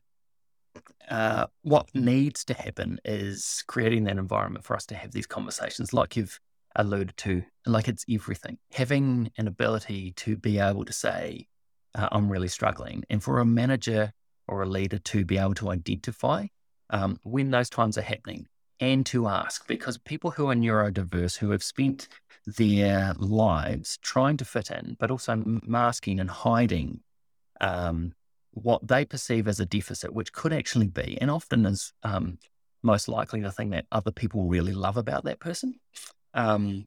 uh, 1.11 1.47
what 1.63 1.89
needs 1.95 2.45
to 2.45 2.55
happen 2.55 3.01
is 3.05 3.63
creating 3.67 4.05
that 4.05 4.19
environment 4.19 4.65
for 4.65 4.75
us 4.75 4.87
to 4.87 4.95
have 4.95 5.13
these 5.13 5.27
conversations, 5.27 5.93
like 5.93 6.17
you've 6.17 6.41
alluded 6.77 7.17
to, 7.17 7.43
like 7.67 7.89
it's 7.89 8.05
everything. 8.11 8.59
Having 8.73 9.31
an 9.39 9.47
ability 9.47 10.13
to 10.13 10.37
be 10.37 10.59
able 10.59 10.85
to 10.85 10.93
say, 10.93 11.47
uh, 11.95 12.09
"I'm 12.11 12.31
really 12.31 12.49
struggling," 12.49 13.05
and 13.11 13.23
for 13.23 13.41
a 13.41 13.45
manager 13.45 14.13
or 14.49 14.63
a 14.63 14.69
leader 14.69 14.99
to 14.99 15.25
be 15.25 15.39
able 15.39 15.55
to 15.55 15.71
identify 15.71 16.47
um, 16.91 17.19
when 17.23 17.51
those 17.51 17.71
times 17.71 17.99
are 17.99 18.03
happening 18.03 18.47
and 18.81 19.07
to 19.07 19.29
ask, 19.29 19.67
because 19.67 19.99
people 19.99 20.31
who 20.31 20.51
are 20.51 20.55
neurodiverse, 20.55 21.39
who 21.39 21.51
have 21.51 21.63
spent 21.63 22.09
their 22.47 23.15
lives 23.19 23.99
trying 24.03 24.37
to 24.37 24.45
fit 24.45 24.71
in, 24.71 24.97
but 24.99 25.11
also 25.11 25.43
masking 25.45 26.21
and 26.21 26.31
hiding 26.31 27.01
um, 27.61 28.13
what 28.51 28.87
they 28.87 29.05
perceive 29.05 29.49
as 29.49 29.61
a 29.61 29.67
deficit, 29.67 30.13
which 30.13 30.33
could 30.33 30.53
actually 30.53 30.89
be, 30.89 31.17
and 31.21 31.31
often 31.31 31.65
is 31.67 31.93
um, 32.03 32.39
most 32.83 33.09
likely 33.09 33.41
the 33.41 33.51
thing 33.51 33.71
that 33.71 33.87
other 33.91 34.11
people 34.11 34.45
really 34.45 34.73
love 34.73 34.97
about 34.97 35.25
that 35.25 35.41
person. 35.41 35.75
Um, 36.35 36.87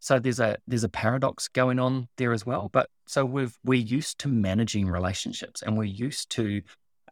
so 0.00 0.18
there's 0.18 0.40
a 0.40 0.58
there's 0.66 0.84
a 0.84 0.88
paradox 0.88 1.48
going 1.48 1.78
on 1.78 2.08
there 2.18 2.32
as 2.32 2.46
well. 2.46 2.68
But 2.72 2.88
so 3.06 3.24
we've 3.24 3.56
we're 3.64 3.80
used 3.80 4.18
to 4.20 4.28
managing 4.28 4.88
relationships, 4.88 5.62
and 5.62 5.76
we're 5.76 5.84
used 5.84 6.30
to 6.30 6.62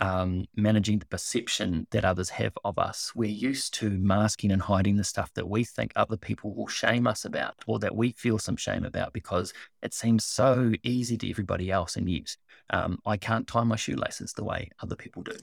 um, 0.01 0.45
managing 0.55 0.99
the 0.99 1.07
perception 1.07 1.87
that 1.91 2.05
others 2.05 2.29
have 2.31 2.53
of 2.65 2.79
us. 2.79 3.13
We're 3.15 3.31
used 3.31 3.75
to 3.75 3.91
masking 3.91 4.53
and 4.53 4.63
hiding 4.63 4.97
the 4.97 5.05
stuff 5.05 5.33
that 5.35 5.49
we 5.49 5.65
think 5.65 5.93
other 5.97 6.17
people 6.17 6.55
will 6.55 6.67
shame 6.67 7.07
us 7.07 7.25
about, 7.25 7.55
or 7.67 7.79
that 7.79 7.97
we 7.97 8.13
feel 8.13 8.39
some 8.39 8.57
shame 8.57 8.85
about, 8.85 9.13
because 9.13 9.53
it 9.83 9.95
seems 9.95 10.25
so 10.25 10.73
easy 10.83 11.17
to 11.19 11.31
everybody 11.31 11.71
else, 11.71 11.97
and 11.97 12.09
yet 12.09 12.37
um, 12.71 12.99
I 13.07 13.17
can't 13.17 13.47
tie 13.47 13.65
my 13.65 13.77
shoelaces 13.77 14.33
the 14.33 14.45
way 14.45 14.71
other 14.83 14.97
people 14.97 15.23
do. 15.23 15.37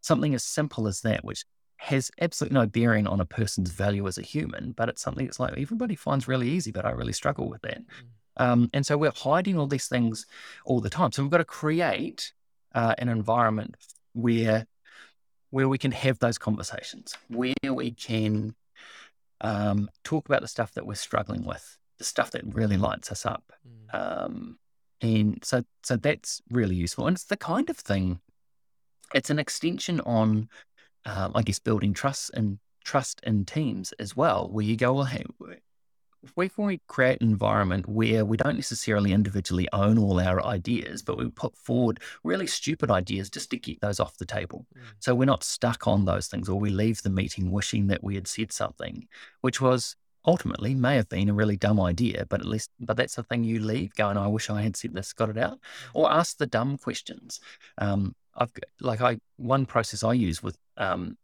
Something 0.00 0.34
as 0.34 0.44
simple 0.44 0.88
as 0.88 1.00
that, 1.02 1.24
which 1.24 1.44
has 1.76 2.10
absolutely 2.20 2.58
no 2.58 2.66
bearing 2.66 3.06
on 3.06 3.20
a 3.20 3.26
person's 3.26 3.70
value 3.70 4.06
as 4.06 4.18
a 4.18 4.22
human, 4.22 4.72
but 4.72 4.88
it's 4.88 5.00
something 5.00 5.24
that's 5.24 5.40
like 5.40 5.56
everybody 5.56 5.94
finds 5.94 6.28
really 6.28 6.48
easy, 6.48 6.70
but 6.70 6.84
I 6.84 6.90
really 6.90 7.12
struggle 7.12 7.48
with 7.48 7.62
that. 7.62 7.78
Mm. 7.78 8.06
Um, 8.36 8.70
and 8.72 8.84
so 8.84 8.98
we're 8.98 9.12
hiding 9.14 9.58
all 9.58 9.66
these 9.66 9.88
things 9.88 10.26
all 10.64 10.80
the 10.80 10.90
time. 10.90 11.12
So 11.12 11.22
we've 11.22 11.30
got 11.30 11.38
to 11.38 11.44
create 11.44 12.32
uh, 12.74 12.94
an 12.98 13.08
environment 13.08 13.76
where 14.12 14.66
where 15.50 15.68
we 15.68 15.78
can 15.78 15.90
have 15.90 16.18
those 16.20 16.38
conversations, 16.38 17.16
where 17.28 17.74
we 17.74 17.90
can 17.90 18.54
um, 19.40 19.90
talk 20.04 20.26
about 20.26 20.42
the 20.42 20.48
stuff 20.48 20.72
that 20.74 20.86
we're 20.86 20.94
struggling 20.94 21.44
with, 21.44 21.76
the 21.98 22.04
stuff 22.04 22.30
that 22.30 22.42
really 22.54 22.76
lights 22.76 23.10
us 23.10 23.26
up. 23.26 23.52
Um, 23.92 24.58
and 25.00 25.40
so, 25.42 25.64
so 25.82 25.96
that's 25.96 26.40
really 26.50 26.76
useful. 26.76 27.06
And 27.08 27.16
it's 27.16 27.24
the 27.24 27.36
kind 27.36 27.68
of 27.68 27.76
thing, 27.76 28.20
it's 29.12 29.30
an 29.30 29.40
extension 29.40 30.00
on, 30.02 30.48
um, 31.04 31.32
I 31.34 31.42
guess, 31.42 31.58
building 31.58 31.94
trust 31.94 32.30
and 32.34 32.60
trust 32.84 33.20
in 33.24 33.44
teams 33.44 33.92
as 33.98 34.14
well, 34.14 34.48
where 34.48 34.64
you 34.64 34.76
go, 34.76 34.92
well, 34.92 35.04
hey, 35.04 35.24
if 36.22 36.36
we, 36.36 36.50
we 36.56 36.80
create 36.86 37.20
an 37.20 37.28
environment 37.28 37.88
where 37.88 38.24
we 38.24 38.36
don't 38.36 38.56
necessarily 38.56 39.12
individually 39.12 39.68
own 39.72 39.98
all 39.98 40.20
our 40.20 40.44
ideas, 40.44 41.02
but 41.02 41.18
we 41.18 41.30
put 41.30 41.56
forward 41.56 42.00
really 42.24 42.46
stupid 42.46 42.90
ideas 42.90 43.30
just 43.30 43.50
to 43.50 43.56
get 43.58 43.80
those 43.80 44.00
off 44.00 44.18
the 44.18 44.26
table. 44.26 44.66
So 44.98 45.14
we're 45.14 45.24
not 45.24 45.44
stuck 45.44 45.86
on 45.86 46.04
those 46.04 46.28
things, 46.28 46.48
or 46.48 46.58
we 46.58 46.70
leave 46.70 47.02
the 47.02 47.10
meeting 47.10 47.50
wishing 47.50 47.86
that 47.88 48.04
we 48.04 48.14
had 48.14 48.28
said 48.28 48.52
something, 48.52 49.06
which 49.40 49.60
was 49.60 49.96
ultimately 50.26 50.74
may 50.74 50.96
have 50.96 51.08
been 51.08 51.30
a 51.30 51.34
really 51.34 51.56
dumb 51.56 51.80
idea, 51.80 52.26
but 52.28 52.40
at 52.40 52.46
least, 52.46 52.70
but 52.78 52.96
that's 52.96 53.14
the 53.14 53.22
thing 53.22 53.42
you 53.42 53.60
leave 53.60 53.94
going, 53.94 54.18
I 54.18 54.26
wish 54.26 54.50
I 54.50 54.62
had 54.62 54.76
said 54.76 54.94
this, 54.94 55.12
got 55.14 55.30
it 55.30 55.38
out, 55.38 55.58
or 55.94 56.12
ask 56.12 56.36
the 56.36 56.46
dumb 56.46 56.76
questions. 56.76 57.40
Um, 57.78 58.14
I've 58.36 58.52
got, 58.52 58.64
like 58.80 59.00
I 59.00 59.18
one 59.36 59.66
process 59.66 60.04
I 60.04 60.12
use 60.12 60.42
with 60.42 60.58
um, 60.76 61.16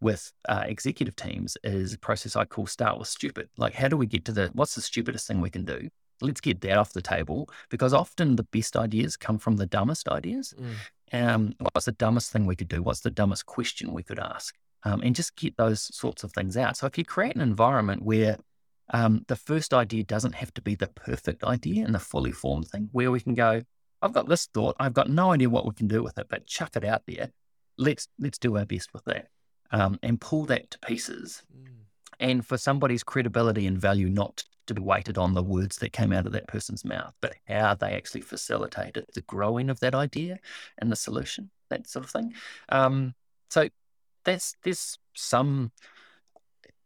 with 0.00 0.32
uh, 0.48 0.64
executive 0.66 1.16
teams 1.16 1.56
is 1.64 1.92
a 1.92 1.98
process 1.98 2.36
I 2.36 2.44
call 2.44 2.66
start 2.66 2.98
with 2.98 3.08
stupid. 3.08 3.48
Like, 3.56 3.74
how 3.74 3.88
do 3.88 3.96
we 3.96 4.06
get 4.06 4.24
to 4.26 4.32
the 4.32 4.50
what's 4.52 4.74
the 4.74 4.80
stupidest 4.80 5.26
thing 5.26 5.40
we 5.40 5.50
can 5.50 5.64
do? 5.64 5.88
Let's 6.20 6.40
get 6.40 6.60
that 6.62 6.78
off 6.78 6.92
the 6.92 7.02
table 7.02 7.48
because 7.70 7.94
often 7.94 8.36
the 8.36 8.42
best 8.44 8.76
ideas 8.76 9.16
come 9.16 9.38
from 9.38 9.56
the 9.56 9.66
dumbest 9.66 10.08
ideas. 10.08 10.54
Um, 11.12 11.54
what's 11.72 11.86
the 11.86 11.92
dumbest 11.92 12.32
thing 12.32 12.46
we 12.46 12.56
could 12.56 12.68
do? 12.68 12.82
What's 12.82 13.00
the 13.00 13.10
dumbest 13.10 13.46
question 13.46 13.92
we 13.92 14.02
could 14.02 14.18
ask? 14.18 14.54
Um, 14.84 15.00
and 15.00 15.14
just 15.14 15.36
get 15.36 15.56
those 15.56 15.94
sorts 15.94 16.24
of 16.24 16.32
things 16.32 16.56
out. 16.56 16.76
So 16.76 16.86
if 16.86 16.98
you 16.98 17.04
create 17.04 17.34
an 17.34 17.40
environment 17.40 18.02
where 18.02 18.38
um, 18.92 19.24
the 19.28 19.36
first 19.36 19.74
idea 19.74 20.04
doesn't 20.04 20.34
have 20.34 20.52
to 20.54 20.62
be 20.62 20.74
the 20.74 20.88
perfect 20.88 21.44
idea 21.44 21.84
and 21.84 21.94
the 21.94 21.98
fully 22.00 22.32
formed 22.32 22.68
thing, 22.68 22.88
where 22.92 23.10
we 23.10 23.20
can 23.20 23.34
go, 23.34 23.62
I've 24.02 24.12
got 24.12 24.28
this 24.28 24.46
thought, 24.46 24.76
I've 24.78 24.94
got 24.94 25.10
no 25.10 25.32
idea 25.32 25.50
what 25.50 25.66
we 25.66 25.74
can 25.74 25.88
do 25.88 26.02
with 26.02 26.18
it, 26.18 26.26
but 26.28 26.46
chuck 26.46 26.76
it 26.76 26.84
out 26.84 27.02
there. 27.06 27.30
Let's 27.76 28.08
let's 28.18 28.38
do 28.38 28.56
our 28.56 28.64
best 28.64 28.92
with 28.92 29.04
that 29.04 29.28
um, 29.70 29.98
and 30.02 30.20
pull 30.20 30.44
that 30.46 30.70
to 30.72 30.78
pieces. 30.80 31.42
And 32.20 32.44
for 32.44 32.58
somebody's 32.58 33.04
credibility 33.04 33.66
and 33.66 33.78
value 33.78 34.08
not 34.08 34.44
to 34.66 34.74
be 34.74 34.82
weighted 34.82 35.18
on 35.18 35.34
the 35.34 35.42
words 35.42 35.78
that 35.78 35.92
came 35.92 36.12
out 36.12 36.26
of 36.26 36.32
that 36.32 36.48
person's 36.48 36.84
mouth, 36.84 37.14
but 37.20 37.34
how 37.46 37.74
they 37.74 37.92
actually 37.92 38.20
facilitated 38.20 39.06
the 39.14 39.22
growing 39.22 39.70
of 39.70 39.80
that 39.80 39.94
idea 39.94 40.38
and 40.78 40.90
the 40.90 40.96
solution, 40.96 41.50
that 41.70 41.88
sort 41.88 42.04
of 42.04 42.10
thing. 42.10 42.34
Um, 42.68 43.14
so 43.50 43.68
that's 44.24 44.54
there's 44.62 44.98
some, 45.14 45.72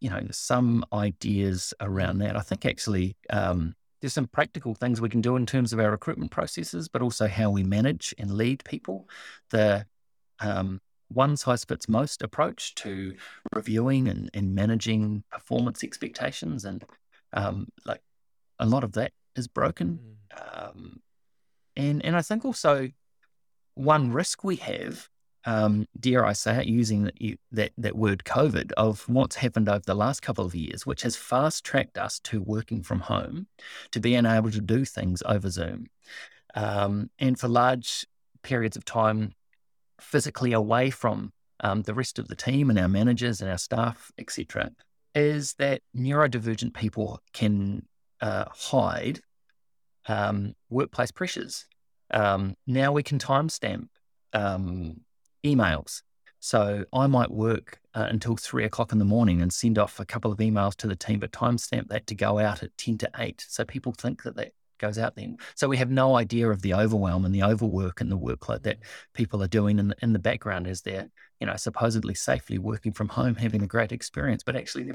you 0.00 0.10
know, 0.10 0.26
some 0.30 0.84
ideas 0.92 1.74
around 1.80 2.18
that. 2.18 2.36
I 2.36 2.40
think 2.40 2.64
actually 2.66 3.16
um, 3.30 3.74
there's 4.00 4.12
some 4.12 4.28
practical 4.28 4.74
things 4.74 5.00
we 5.00 5.08
can 5.08 5.20
do 5.20 5.36
in 5.36 5.46
terms 5.46 5.72
of 5.72 5.80
our 5.80 5.90
recruitment 5.90 6.30
processes, 6.30 6.88
but 6.88 7.02
also 7.02 7.26
how 7.26 7.50
we 7.50 7.62
manage 7.62 8.14
and 8.18 8.32
lead 8.32 8.64
people. 8.64 9.08
The 9.50 9.86
um, 10.40 10.80
one 11.14 11.36
size 11.36 11.64
fits 11.64 11.88
most 11.88 12.22
approach 12.22 12.74
to 12.76 13.14
reviewing 13.54 14.08
and, 14.08 14.30
and 14.34 14.54
managing 14.54 15.24
performance 15.30 15.84
expectations 15.84 16.64
and 16.64 16.84
um, 17.32 17.68
like 17.84 18.00
a 18.58 18.66
lot 18.66 18.84
of 18.84 18.92
that 18.92 19.12
is 19.36 19.48
broken. 19.48 19.98
Um, 20.36 21.00
and 21.76 22.04
and 22.04 22.16
I 22.16 22.22
think 22.22 22.44
also 22.44 22.90
one 23.74 24.12
risk 24.12 24.44
we 24.44 24.56
have 24.56 25.08
um, 25.44 25.86
dare 25.98 26.24
I 26.24 26.34
say 26.34 26.60
it 26.60 26.66
using 26.66 27.04
that, 27.04 27.38
that 27.50 27.72
that 27.78 27.96
word 27.96 28.24
COVID 28.24 28.72
of 28.72 29.08
what's 29.08 29.36
happened 29.36 29.68
over 29.68 29.82
the 29.84 29.94
last 29.94 30.22
couple 30.22 30.44
of 30.44 30.54
years 30.54 30.86
which 30.86 31.02
has 31.02 31.16
fast 31.16 31.64
tracked 31.64 31.98
us 31.98 32.20
to 32.20 32.40
working 32.40 32.82
from 32.82 33.00
home 33.00 33.46
to 33.90 34.00
being 34.00 34.26
able 34.26 34.50
to 34.50 34.60
do 34.60 34.84
things 34.84 35.22
over 35.26 35.50
Zoom. 35.50 35.86
Um, 36.54 37.10
and 37.18 37.38
for 37.38 37.48
large 37.48 38.06
periods 38.42 38.76
of 38.76 38.84
time 38.84 39.32
physically 40.00 40.52
away 40.52 40.90
from 40.90 41.32
um, 41.60 41.82
the 41.82 41.94
rest 41.94 42.18
of 42.18 42.28
the 42.28 42.36
team 42.36 42.70
and 42.70 42.78
our 42.78 42.88
managers 42.88 43.40
and 43.40 43.50
our 43.50 43.58
staff, 43.58 44.10
etc., 44.18 44.70
is 45.14 45.54
that 45.54 45.82
neurodivergent 45.96 46.74
people 46.74 47.20
can 47.32 47.86
uh, 48.20 48.44
hide 48.50 49.20
um, 50.08 50.54
workplace 50.70 51.10
pressures. 51.10 51.66
Um, 52.12 52.54
now 52.66 52.92
we 52.92 53.02
can 53.02 53.18
timestamp 53.18 53.88
um, 54.32 55.00
emails. 55.44 56.02
So 56.40 56.84
I 56.92 57.06
might 57.06 57.30
work 57.30 57.78
uh, 57.94 58.06
until 58.10 58.36
three 58.36 58.64
o'clock 58.64 58.90
in 58.90 58.98
the 58.98 59.04
morning 59.04 59.42
and 59.42 59.52
send 59.52 59.78
off 59.78 60.00
a 60.00 60.04
couple 60.04 60.32
of 60.32 60.38
emails 60.38 60.74
to 60.76 60.88
the 60.88 60.96
team, 60.96 61.20
but 61.20 61.30
timestamp 61.30 61.88
that 61.88 62.06
to 62.08 62.14
go 62.14 62.38
out 62.38 62.62
at 62.62 62.76
10 62.78 62.98
to 62.98 63.10
8. 63.16 63.44
So 63.48 63.64
people 63.64 63.92
think 63.92 64.24
that 64.24 64.34
that 64.36 64.52
goes 64.82 64.98
out 64.98 65.16
then. 65.16 65.38
So 65.54 65.68
we 65.68 65.78
have 65.78 65.90
no 65.90 66.16
idea 66.16 66.50
of 66.50 66.60
the 66.60 66.74
overwhelm 66.74 67.24
and 67.24 67.34
the 67.34 67.44
overwork 67.44 68.02
and 68.02 68.12
the 68.12 68.18
workload 68.18 68.64
that 68.64 68.78
people 69.14 69.42
are 69.42 69.48
doing 69.48 69.78
in 69.78 69.88
the, 69.88 69.96
in 70.02 70.12
the 70.12 70.18
background 70.18 70.66
as 70.66 70.82
they're, 70.82 71.08
you 71.40 71.46
know, 71.46 71.56
supposedly 71.56 72.14
safely 72.14 72.58
working 72.58 72.92
from 72.92 73.08
home, 73.08 73.36
having 73.36 73.62
a 73.62 73.66
great 73.66 73.92
experience, 73.92 74.42
but 74.42 74.56
actually 74.56 74.84
they're 74.84 74.94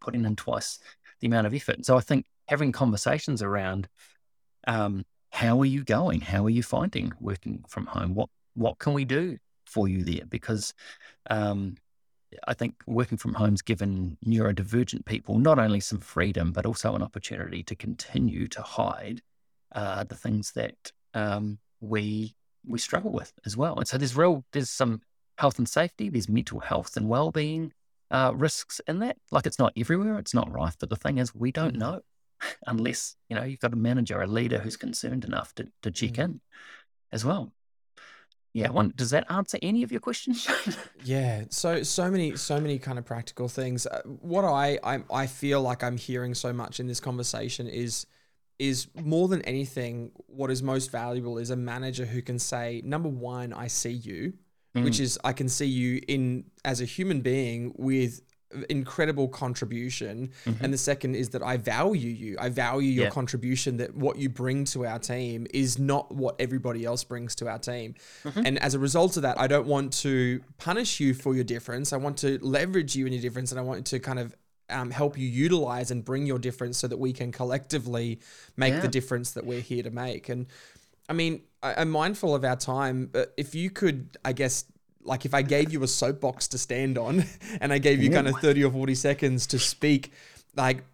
putting 0.00 0.24
in 0.24 0.36
twice 0.36 0.78
the 1.20 1.26
amount 1.26 1.46
of 1.46 1.52
effort. 1.52 1.84
So 1.84 1.98
I 1.98 2.00
think 2.00 2.24
having 2.48 2.72
conversations 2.72 3.42
around 3.42 3.88
um, 4.66 5.04
how 5.30 5.60
are 5.60 5.66
you 5.66 5.84
going? 5.84 6.20
How 6.20 6.46
are 6.46 6.50
you 6.50 6.62
finding 6.62 7.12
working 7.20 7.64
from 7.68 7.86
home? 7.86 8.14
What 8.14 8.30
what 8.54 8.78
can 8.78 8.92
we 8.94 9.04
do 9.04 9.38
for 9.66 9.88
you 9.88 10.04
there? 10.04 10.26
Because 10.28 10.74
um, 11.28 11.76
I 12.46 12.54
think 12.54 12.76
working 12.86 13.18
from 13.18 13.34
home's 13.34 13.62
given 13.62 14.16
neurodivergent 14.24 15.04
people 15.04 15.38
not 15.38 15.58
only 15.58 15.80
some 15.80 15.98
freedom, 15.98 16.52
but 16.52 16.66
also 16.66 16.94
an 16.94 17.02
opportunity 17.02 17.62
to 17.64 17.74
continue 17.74 18.46
to 18.48 18.62
hide 18.62 19.22
uh, 19.72 20.04
the 20.04 20.14
things 20.14 20.52
that 20.52 20.92
um, 21.14 21.58
we 21.80 22.34
we 22.66 22.78
struggle 22.78 23.12
with 23.12 23.32
as 23.46 23.56
well. 23.56 23.78
And 23.78 23.88
so 23.88 23.98
there's 23.98 24.16
real 24.16 24.44
there's 24.52 24.70
some 24.70 25.00
health 25.38 25.58
and 25.58 25.68
safety, 25.68 26.08
there's 26.08 26.28
mental 26.28 26.60
health 26.60 26.96
and 26.96 27.08
well 27.08 27.30
being 27.30 27.72
uh, 28.10 28.32
risks 28.34 28.80
in 28.86 28.98
that. 29.00 29.16
Like 29.30 29.46
it's 29.46 29.58
not 29.58 29.72
everywhere, 29.76 30.18
it's 30.18 30.34
not 30.34 30.52
rife, 30.52 30.76
but 30.78 30.90
the 30.90 30.96
thing 30.96 31.18
is 31.18 31.34
we 31.34 31.52
don't 31.52 31.76
know 31.76 32.02
unless 32.66 33.16
you 33.28 33.36
know 33.36 33.44
you've 33.44 33.60
got 33.60 33.72
a 33.72 33.76
manager, 33.76 34.20
a 34.20 34.26
leader 34.26 34.58
who's 34.58 34.76
concerned 34.76 35.24
enough 35.24 35.54
to 35.56 35.68
to 35.82 35.90
check 35.90 36.18
in 36.18 36.40
as 37.12 37.24
well. 37.24 37.52
Yeah, 38.52 38.70
one, 38.70 38.92
does 38.96 39.10
that 39.10 39.30
answer 39.30 39.58
any 39.62 39.82
of 39.82 39.92
your 39.92 40.00
questions? 40.00 40.48
Yeah, 41.04 41.44
so 41.50 41.82
so 41.82 42.10
many 42.10 42.36
so 42.36 42.60
many 42.60 42.78
kind 42.78 42.98
of 42.98 43.04
practical 43.06 43.48
things. 43.48 43.86
Uh, 43.86 44.02
What 44.20 44.44
I, 44.44 44.78
I 44.82 45.02
I 45.10 45.26
feel 45.26 45.62
like 45.62 45.82
I'm 45.82 45.96
hearing 45.96 46.34
so 46.34 46.52
much 46.52 46.78
in 46.80 46.86
this 46.86 47.00
conversation 47.00 47.66
is 47.68 48.06
is 48.58 48.88
more 48.94 49.26
than 49.28 49.40
anything 49.42 50.10
what 50.26 50.50
is 50.50 50.62
most 50.62 50.90
valuable 50.90 51.38
is 51.38 51.48
a 51.50 51.56
manager 51.56 52.04
who 52.04 52.20
can 52.20 52.38
say 52.38 52.82
number 52.84 53.08
1 53.08 53.54
I 53.54 53.68
see 53.68 53.90
you, 53.92 54.34
which 54.74 55.00
is 55.00 55.18
I 55.24 55.32
can 55.32 55.48
see 55.48 55.66
you 55.66 56.02
in 56.08 56.44
as 56.64 56.80
a 56.82 56.84
human 56.84 57.22
being 57.22 57.72
with 57.78 58.20
incredible 58.68 59.28
contribution 59.28 60.30
and 60.60 60.72
the 60.72 60.78
second 60.78 61.14
is 61.14 61.30
that 61.30 61.42
I 61.42 61.56
value 61.56 62.08
you. 62.10 62.36
I 62.40 62.48
value 62.48 62.90
your 62.90 63.04
Yeah. 63.04 63.10
contribution 63.10 63.76
that 63.78 63.94
what 63.94 64.18
you 64.18 64.28
bring 64.28 64.64
to 64.66 64.86
our 64.86 64.98
team 64.98 65.46
is 65.54 65.78
not 65.78 66.12
what 66.14 66.36
everybody 66.40 66.84
else 66.84 67.04
brings 67.04 67.34
to 67.36 67.48
our 67.48 67.58
team. 67.58 67.94
And 68.34 68.58
as 68.58 68.74
a 68.74 68.78
result 68.78 69.16
of 69.16 69.22
that, 69.22 69.38
I 69.38 69.46
don't 69.46 69.66
want 69.66 69.92
to 70.02 70.42
punish 70.58 71.00
you 71.00 71.14
for 71.14 71.34
your 71.34 71.44
difference. 71.44 71.92
I 71.92 71.96
want 71.96 72.16
to 72.18 72.38
leverage 72.42 72.96
you 72.96 73.06
in 73.06 73.12
your 73.12 73.22
difference 73.22 73.52
and 73.52 73.60
I 73.60 73.62
want 73.62 73.86
to 73.86 73.98
kind 73.98 74.18
of 74.18 74.34
um, 74.68 74.90
help 74.90 75.18
you 75.18 75.26
utilize 75.28 75.90
and 75.90 76.04
bring 76.04 76.26
your 76.26 76.38
difference 76.38 76.78
so 76.78 76.86
that 76.86 76.96
we 76.98 77.12
can 77.12 77.32
collectively 77.32 78.20
make 78.56 78.74
Yeah. 78.74 78.80
the 78.80 78.88
difference 78.88 79.32
that 79.32 79.44
we're 79.44 79.60
here 79.60 79.82
to 79.82 79.90
make. 79.90 80.28
And 80.28 80.46
I 81.08 81.12
mean, 81.12 81.42
I, 81.62 81.74
I'm 81.74 81.90
mindful 81.90 82.34
of 82.36 82.44
our 82.44 82.54
time, 82.56 83.08
but 83.10 83.34
if 83.36 83.54
you 83.54 83.70
could, 83.70 84.16
I 84.24 84.32
guess, 84.32 84.64
like 85.02 85.24
if 85.24 85.34
I 85.34 85.42
gave 85.42 85.72
you 85.72 85.82
a 85.82 85.88
soapbox 85.88 86.48
to 86.48 86.58
stand 86.58 86.98
on 86.98 87.24
and 87.60 87.72
I 87.72 87.78
gave 87.78 88.02
you 88.02 88.10
kind 88.10 88.28
of 88.28 88.36
30 88.36 88.64
or 88.64 88.70
40 88.70 88.94
seconds 88.94 89.46
to 89.48 89.58
speak, 89.58 90.12
like, 90.56 90.84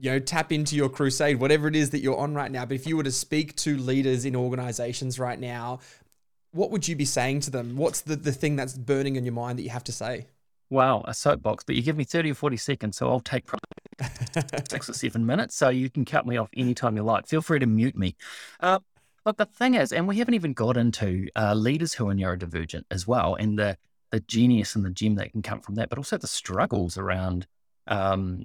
you 0.00 0.10
know, 0.10 0.18
tap 0.18 0.52
into 0.52 0.74
your 0.74 0.88
crusade, 0.88 1.38
whatever 1.38 1.68
it 1.68 1.76
is 1.76 1.90
that 1.90 2.00
you're 2.00 2.18
on 2.18 2.34
right 2.34 2.50
now. 2.50 2.64
But 2.64 2.74
if 2.74 2.86
you 2.86 2.96
were 2.96 3.04
to 3.04 3.12
speak 3.12 3.54
to 3.56 3.76
leaders 3.76 4.24
in 4.24 4.34
organizations 4.34 5.18
right 5.18 5.38
now, 5.38 5.80
what 6.50 6.70
would 6.70 6.88
you 6.88 6.96
be 6.96 7.04
saying 7.04 7.40
to 7.40 7.50
them? 7.50 7.76
What's 7.76 8.00
the, 8.00 8.16
the 8.16 8.32
thing 8.32 8.56
that's 8.56 8.76
burning 8.76 9.16
in 9.16 9.24
your 9.24 9.34
mind 9.34 9.58
that 9.58 9.62
you 9.62 9.70
have 9.70 9.84
to 9.84 9.92
say? 9.92 10.26
wow, 10.72 11.04
a 11.04 11.12
soapbox, 11.12 11.64
but 11.64 11.76
you 11.76 11.82
give 11.82 11.96
me 11.96 12.04
30 12.04 12.30
or 12.30 12.34
40 12.34 12.56
seconds, 12.56 12.96
so 12.96 13.08
I'll 13.08 13.20
take 13.20 13.44
probably 13.44 14.62
six 14.70 14.88
or 14.88 14.94
seven 14.94 15.24
minutes. 15.26 15.54
So 15.54 15.68
you 15.68 15.90
can 15.90 16.04
cut 16.04 16.26
me 16.26 16.38
off 16.38 16.48
anytime 16.56 16.96
you 16.96 17.02
like. 17.02 17.28
Feel 17.28 17.42
free 17.42 17.58
to 17.58 17.66
mute 17.66 17.96
me. 17.96 18.16
Uh, 18.58 18.78
look, 19.24 19.36
the 19.36 19.46
thing 19.46 19.74
is, 19.74 19.92
and 19.92 20.08
we 20.08 20.18
haven't 20.18 20.34
even 20.34 20.52
got 20.52 20.76
into 20.76 21.28
uh, 21.36 21.54
leaders 21.54 21.94
who 21.94 22.08
are 22.08 22.14
neurodivergent 22.14 22.84
as 22.90 23.06
well, 23.06 23.34
and 23.34 23.58
the, 23.58 23.76
the 24.10 24.20
genius 24.20 24.74
and 24.74 24.84
the 24.84 24.90
gem 24.90 25.14
that 25.16 25.32
can 25.32 25.42
come 25.42 25.60
from 25.60 25.74
that, 25.76 25.88
but 25.88 25.98
also 25.98 26.16
the 26.18 26.26
struggles 26.26 26.98
around 26.98 27.46
um, 27.86 28.44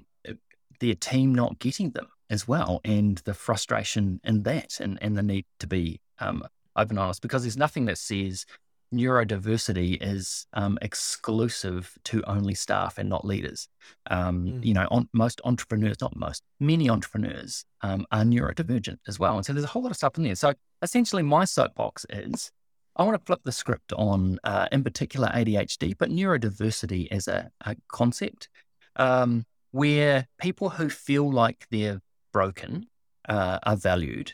their 0.80 0.94
team 0.94 1.34
not 1.34 1.58
getting 1.58 1.90
them 1.90 2.06
as 2.30 2.46
well, 2.46 2.80
and 2.84 3.18
the 3.18 3.34
frustration 3.34 4.20
in 4.24 4.42
that, 4.44 4.80
and, 4.80 4.98
and 5.02 5.16
the 5.16 5.22
need 5.22 5.46
to 5.58 5.66
be 5.66 6.00
um, 6.18 6.42
open 6.76 6.96
and 6.96 7.04
honest, 7.04 7.22
because 7.22 7.42
there's 7.42 7.56
nothing 7.56 7.86
that 7.86 7.98
says 7.98 8.46
neurodiversity 8.94 9.98
is 10.00 10.46
um, 10.54 10.78
exclusive 10.80 11.98
to 12.04 12.22
only 12.24 12.54
staff 12.54 12.96
and 12.96 13.08
not 13.08 13.24
leaders. 13.24 13.68
Um, 14.10 14.46
Mm. 14.46 14.64
You 14.64 14.74
know, 14.74 14.88
on, 14.90 15.08
most 15.12 15.40
entrepreneurs, 15.44 16.00
not 16.00 16.16
most, 16.16 16.42
many 16.58 16.88
entrepreneurs 16.88 17.64
um, 17.82 18.06
are 18.10 18.22
neurodivergent 18.22 18.98
as 19.06 19.18
well. 19.18 19.36
And 19.36 19.44
so 19.44 19.52
there's 19.52 19.64
a 19.64 19.68
whole 19.68 19.82
lot 19.82 19.90
of 19.90 19.96
stuff 19.96 20.16
in 20.16 20.22
there. 20.22 20.34
So 20.34 20.54
essentially, 20.82 21.22
my 21.22 21.44
soapbox 21.44 22.06
is 22.10 22.50
I 22.96 23.04
want 23.04 23.16
to 23.18 23.24
flip 23.24 23.40
the 23.44 23.52
script 23.52 23.92
on, 23.92 24.38
uh, 24.42 24.66
in 24.72 24.82
particular, 24.82 25.28
ADHD, 25.28 25.96
but 25.96 26.10
neurodiversity 26.10 27.06
as 27.12 27.28
a, 27.28 27.50
a 27.60 27.76
concept 27.86 28.48
um, 28.96 29.44
where 29.70 30.26
people 30.40 30.68
who 30.68 30.88
feel 30.88 31.30
like 31.30 31.66
they're 31.70 32.00
broken 32.32 32.86
uh, 33.28 33.58
are 33.62 33.76
valued 33.76 34.32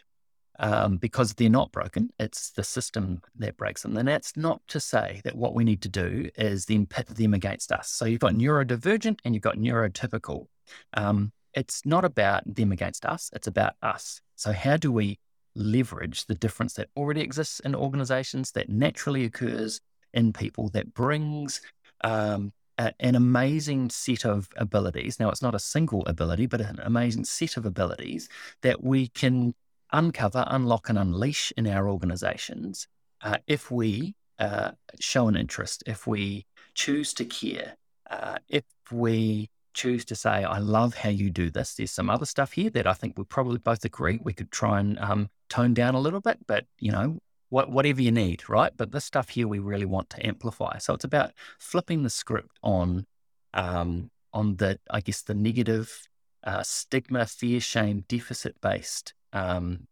um, 0.59 0.97
because 0.97 1.35
they're 1.35 1.51
not 1.51 1.73
broken. 1.73 2.11
It's 2.19 2.53
the 2.53 2.65
system 2.65 3.21
that 3.37 3.57
breaks 3.57 3.83
them. 3.83 3.97
And 3.97 4.09
that's 4.09 4.37
not 4.37 4.63
to 4.69 4.81
say 4.81 5.21
that 5.25 5.37
what 5.37 5.55
we 5.55 5.65
need 5.65 5.83
to 5.83 5.89
do 5.89 6.31
is 6.37 6.65
then 6.65 6.87
pit 6.87 7.09
them 7.09 7.35
against 7.35 7.71
us. 7.71 7.91
So 7.91 8.07
you've 8.07 8.21
got 8.21 8.35
neurodivergent 8.35 9.19
and 9.25 9.35
you've 9.35 9.43
got 9.43 9.57
neurotypical. 9.57 10.47
Um, 10.95 11.33
it's 11.53 11.85
not 11.85 12.05
about 12.05 12.43
them 12.47 12.73
against 12.73 13.05
us, 13.05 13.31
it's 13.33 13.47
about 13.47 13.75
us. 13.83 14.21
So, 14.35 14.53
how 14.53 14.77
do 14.77 14.91
we 14.91 15.19
leverage 15.55 16.27
the 16.27 16.35
difference 16.35 16.75
that 16.75 16.89
already 16.97 17.21
exists 17.21 17.61
in 17.61 17.75
organizations, 17.75 18.53
that 18.53 18.69
naturally 18.69 19.25
occurs 19.25 19.81
in 20.13 20.33
people, 20.33 20.69
that 20.71 20.95
brings 20.95 21.61
um, 22.03 22.53
a, 22.79 22.93
an 23.01 23.15
amazing 23.15 23.91
set 23.91 24.25
of 24.25 24.49
abilities? 24.57 25.19
Now, 25.19 25.31
it's 25.31 25.43
not 25.43 25.55
a 25.55 25.61
single 25.61 26.05
ability, 26.07 26.47
but 26.47 26.61
an 26.61 26.81
amazing 26.83 27.25
set 27.25 27.57
of 27.57 27.67
abilities 27.67 28.29
that 28.63 28.83
we 28.83 29.09
can 29.09 29.55
uncover, 29.93 30.45
unlock, 30.49 30.89
and 30.89 30.99
unleash 30.99 31.53
in 31.57 31.67
our 31.67 31.89
organizations 31.89 32.89
uh, 33.23 33.39
if 33.47 33.71
we 33.71 34.15
uh, 34.39 34.73
show 35.01 35.29
an 35.29 35.37
interest, 35.37 35.83
if 35.87 36.07
we 36.07 36.47
choose 36.75 37.15
to 37.15 37.25
care, 37.25 37.77
uh, 38.11 38.39
if 38.49 38.65
we 38.93 39.49
choose 39.75 40.05
to 40.07 40.15
say, 40.15 40.45
I 40.45 40.59
love 40.59 40.95
how 40.95 41.11
you 41.11 41.31
do 41.31 41.51
this. 41.51 41.75
There's 41.75 41.91
some 41.91 42.09
other 42.09 42.27
stuff 42.27 42.53
here 42.53 42.71
that 42.71 42.87
I 42.87 42.93
think 42.93 43.19
we 43.19 43.25
probably 43.25 43.59
both 43.59 43.85
agree 43.85 44.21
we 44.23 44.33
could 44.33 44.51
try 44.51 44.81
and 44.81 44.99
um, 44.99 45.29
tone 45.49 45.75
down 45.75 45.95
a 45.95 46.01
little 46.01 46.21
bit, 46.21 46.39
but 46.47 46.65
you 46.79 46.93
know, 46.93 47.19
what, 47.51 47.71
whatever 47.71 48.03
you 48.03 48.11
need, 48.11 48.49
right? 48.49 48.73
But 48.77 48.93
this 48.93 49.05
stuff 49.05 49.29
here 49.29 49.47
we 49.47 49.59
really 49.59 49.85
want 49.85 50.11
to 50.11 50.27
amplify. 50.27 50.79
So 50.79 50.95
it's 50.95 51.05
about 51.05 51.33
flipping 51.59 52.03
the 52.03 52.11
script 52.11 52.59
on, 52.63 53.07
um, 53.53 54.11
on 54.33 54.57
the, 54.57 54.79
I 54.91 55.01
guess, 55.01 55.23
the 55.23 55.35
negative 55.35 56.09
uh, 56.45 56.63
stigma, 56.63 57.27
fear, 57.27 57.61
shame, 57.61 58.05
deficit 58.09 58.61
based 58.61 59.15
um, 59.33 59.87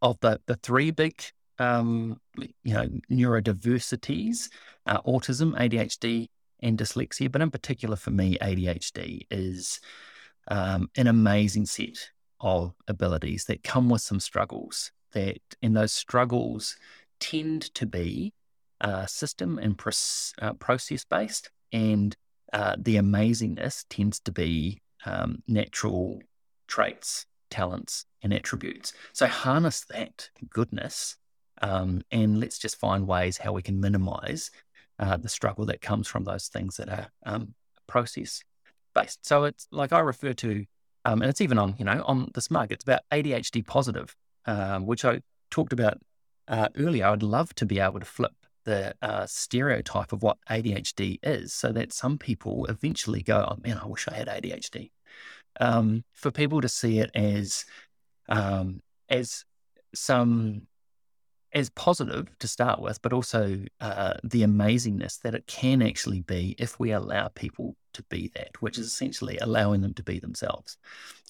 of 0.00 0.18
the 0.20 0.40
the 0.46 0.56
three 0.56 0.90
big 0.90 1.22
um, 1.58 2.20
you 2.36 2.74
know 2.74 2.88
neurodiversities: 3.10 4.48
uh, 4.86 5.00
autism, 5.02 5.56
ADHD, 5.58 6.28
and 6.62 6.78
dyslexia. 6.78 7.30
But 7.30 7.42
in 7.42 7.50
particular, 7.50 7.96
for 7.96 8.10
me, 8.10 8.38
ADHD 8.40 9.26
is 9.30 9.80
um, 10.48 10.90
an 10.96 11.06
amazing 11.06 11.66
set 11.66 12.10
of 12.40 12.74
abilities 12.88 13.44
that 13.46 13.62
come 13.62 13.88
with 13.88 14.02
some 14.02 14.20
struggles. 14.20 14.92
That 15.12 15.40
and 15.60 15.76
those 15.76 15.92
struggles 15.92 16.76
tend 17.20 17.74
to 17.74 17.86
be 17.86 18.32
uh, 18.80 19.06
system 19.06 19.58
and 19.58 19.76
pros- 19.76 20.32
uh, 20.40 20.54
process 20.54 21.04
based, 21.04 21.50
and 21.72 22.16
uh, 22.52 22.76
the 22.78 22.96
amazingness 22.96 23.84
tends 23.88 24.20
to 24.20 24.32
be 24.32 24.80
um, 25.04 25.42
natural 25.46 26.20
traits, 26.66 27.26
talents, 27.50 28.06
and 28.22 28.32
attributes. 28.32 28.92
So 29.12 29.26
harness 29.26 29.84
that 29.90 30.30
goodness, 30.50 31.16
um, 31.60 32.02
and 32.10 32.40
let's 32.40 32.58
just 32.58 32.76
find 32.76 33.06
ways 33.06 33.38
how 33.38 33.52
we 33.52 33.62
can 33.62 33.80
minimize 33.80 34.50
uh, 35.02 35.16
the 35.16 35.28
struggle 35.28 35.66
that 35.66 35.80
comes 35.80 36.06
from 36.06 36.22
those 36.22 36.46
things 36.46 36.76
that 36.76 36.88
are 36.88 37.08
um, 37.26 37.54
process 37.88 38.40
based. 38.94 39.26
So 39.26 39.44
it's 39.44 39.66
like 39.72 39.92
I 39.92 39.98
refer 39.98 40.32
to, 40.34 40.64
um, 41.04 41.22
and 41.22 41.28
it's 41.28 41.40
even 41.40 41.58
on 41.58 41.74
you 41.76 41.84
know 41.84 42.04
on 42.06 42.30
this 42.34 42.52
mug. 42.52 42.70
It's 42.70 42.84
about 42.84 43.00
ADHD 43.10 43.66
positive, 43.66 44.14
um, 44.46 44.86
which 44.86 45.04
I 45.04 45.20
talked 45.50 45.72
about 45.72 45.98
uh, 46.46 46.68
earlier. 46.78 47.06
I'd 47.06 47.24
love 47.24 47.52
to 47.56 47.66
be 47.66 47.80
able 47.80 47.98
to 47.98 48.06
flip 48.06 48.32
the 48.64 48.94
uh, 49.02 49.26
stereotype 49.26 50.12
of 50.12 50.22
what 50.22 50.38
ADHD 50.48 51.18
is, 51.20 51.52
so 51.52 51.72
that 51.72 51.92
some 51.92 52.16
people 52.16 52.66
eventually 52.66 53.24
go, 53.24 53.44
"Oh 53.50 53.58
man, 53.60 53.80
I 53.82 53.86
wish 53.86 54.06
I 54.06 54.14
had 54.14 54.28
ADHD." 54.28 54.92
Um, 55.60 56.04
for 56.12 56.30
people 56.30 56.60
to 56.60 56.68
see 56.68 57.00
it 57.00 57.10
as 57.16 57.64
um, 58.28 58.82
as 59.08 59.44
some 59.96 60.68
as 61.54 61.70
positive 61.70 62.28
to 62.38 62.48
start 62.48 62.80
with, 62.80 63.00
but 63.02 63.12
also 63.12 63.64
uh, 63.80 64.14
the 64.24 64.42
amazingness 64.42 65.20
that 65.20 65.34
it 65.34 65.46
can 65.46 65.82
actually 65.82 66.22
be 66.22 66.54
if 66.58 66.78
we 66.80 66.92
allow 66.92 67.28
people 67.28 67.76
to 67.92 68.02
be 68.04 68.30
that, 68.34 68.60
which 68.60 68.78
is 68.78 68.86
essentially 68.86 69.38
allowing 69.38 69.82
them 69.82 69.92
to 69.94 70.02
be 70.02 70.18
themselves. 70.18 70.78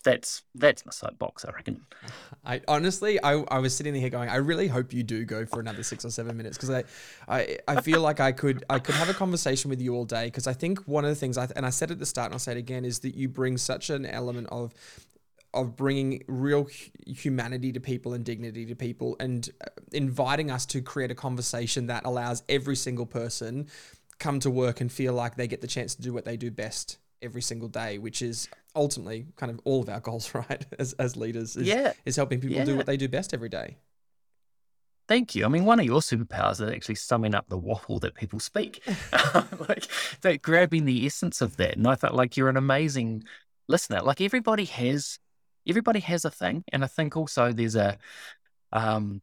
That's 0.04 0.42
that's 0.54 0.84
my 0.84 0.90
soapbox, 0.90 1.44
I 1.44 1.52
reckon. 1.52 1.82
I 2.44 2.60
honestly, 2.66 3.22
I, 3.22 3.34
I 3.50 3.58
was 3.58 3.76
sitting 3.76 3.94
here 3.94 4.10
going, 4.10 4.28
I 4.28 4.36
really 4.36 4.68
hope 4.68 4.92
you 4.92 5.02
do 5.02 5.24
go 5.24 5.46
for 5.46 5.60
another 5.60 5.82
six 5.82 6.04
or 6.04 6.10
seven 6.10 6.36
minutes 6.36 6.56
because 6.56 6.70
I, 6.70 6.84
I, 7.28 7.58
I 7.68 7.80
feel 7.80 8.00
like 8.00 8.18
I 8.18 8.32
could, 8.32 8.64
I 8.68 8.80
could 8.80 8.96
have 8.96 9.08
a 9.08 9.14
conversation 9.14 9.70
with 9.70 9.80
you 9.80 9.94
all 9.94 10.04
day 10.04 10.24
because 10.24 10.48
I 10.48 10.54
think 10.54 10.80
one 10.86 11.04
of 11.04 11.10
the 11.10 11.14
things 11.14 11.38
I, 11.38 11.48
and 11.54 11.64
I 11.64 11.70
said 11.70 11.92
at 11.92 12.00
the 12.00 12.06
start 12.06 12.26
and 12.26 12.34
I'll 12.34 12.40
say 12.40 12.52
it 12.52 12.58
again 12.58 12.84
is 12.84 13.00
that 13.00 13.14
you 13.14 13.28
bring 13.28 13.56
such 13.56 13.90
an 13.90 14.04
element 14.04 14.48
of, 14.50 14.74
of 15.54 15.76
bringing 15.76 16.22
real 16.28 16.66
humanity 17.06 17.72
to 17.72 17.80
people 17.80 18.14
and 18.14 18.24
dignity 18.24 18.64
to 18.66 18.74
people 18.74 19.16
and 19.20 19.50
uh, 19.64 19.68
inviting 19.92 20.50
us 20.50 20.64
to 20.66 20.80
create 20.80 21.10
a 21.10 21.14
conversation 21.14 21.86
that 21.88 22.04
allows 22.04 22.42
every 22.48 22.76
single 22.76 23.06
person 23.06 23.68
come 24.18 24.40
to 24.40 24.50
work 24.50 24.80
and 24.80 24.90
feel 24.90 25.12
like 25.12 25.36
they 25.36 25.46
get 25.46 25.60
the 25.60 25.66
chance 25.66 25.94
to 25.94 26.02
do 26.02 26.12
what 26.12 26.24
they 26.24 26.36
do 26.36 26.50
best 26.50 26.98
every 27.20 27.42
single 27.42 27.68
day, 27.68 27.98
which 27.98 28.22
is 28.22 28.48
ultimately 28.74 29.26
kind 29.36 29.50
of 29.50 29.60
all 29.64 29.82
of 29.82 29.88
our 29.88 30.00
goals, 30.00 30.34
right? 30.34 30.64
As, 30.78 30.92
as 30.94 31.16
leaders, 31.16 31.56
is, 31.56 31.66
Yeah. 31.68 31.92
is 32.04 32.16
helping 32.16 32.40
people 32.40 32.64
do 32.64 32.76
what 32.76 32.86
they 32.86 32.96
do 32.96 33.08
best 33.08 33.34
every 33.34 33.48
day. 33.48 33.76
Thank 35.08 35.34
you. 35.34 35.44
I 35.44 35.48
mean, 35.48 35.64
one 35.64 35.80
of 35.80 35.84
your 35.84 36.00
superpowers 36.00 36.52
is 36.52 36.70
actually 36.72 36.94
summing 36.94 37.34
up 37.34 37.48
the 37.48 37.58
waffle 37.58 37.98
that 37.98 38.14
people 38.14 38.40
speak, 38.40 38.82
like 39.68 39.86
that, 40.22 40.40
grabbing 40.42 40.84
the 40.84 41.04
essence 41.04 41.40
of 41.40 41.56
that. 41.56 41.76
And 41.76 41.86
I 41.86 41.96
thought, 41.96 42.14
like, 42.14 42.36
you're 42.36 42.48
an 42.48 42.56
amazing 42.56 43.24
listener. 43.68 44.00
Like, 44.00 44.20
everybody 44.20 44.64
has, 44.66 45.18
everybody 45.66 46.00
has 46.00 46.24
a 46.24 46.30
thing, 46.30 46.64
and 46.72 46.84
I 46.84 46.86
think 46.86 47.16
also 47.16 47.52
there's 47.52 47.76
a, 47.76 47.98
um, 48.72 49.22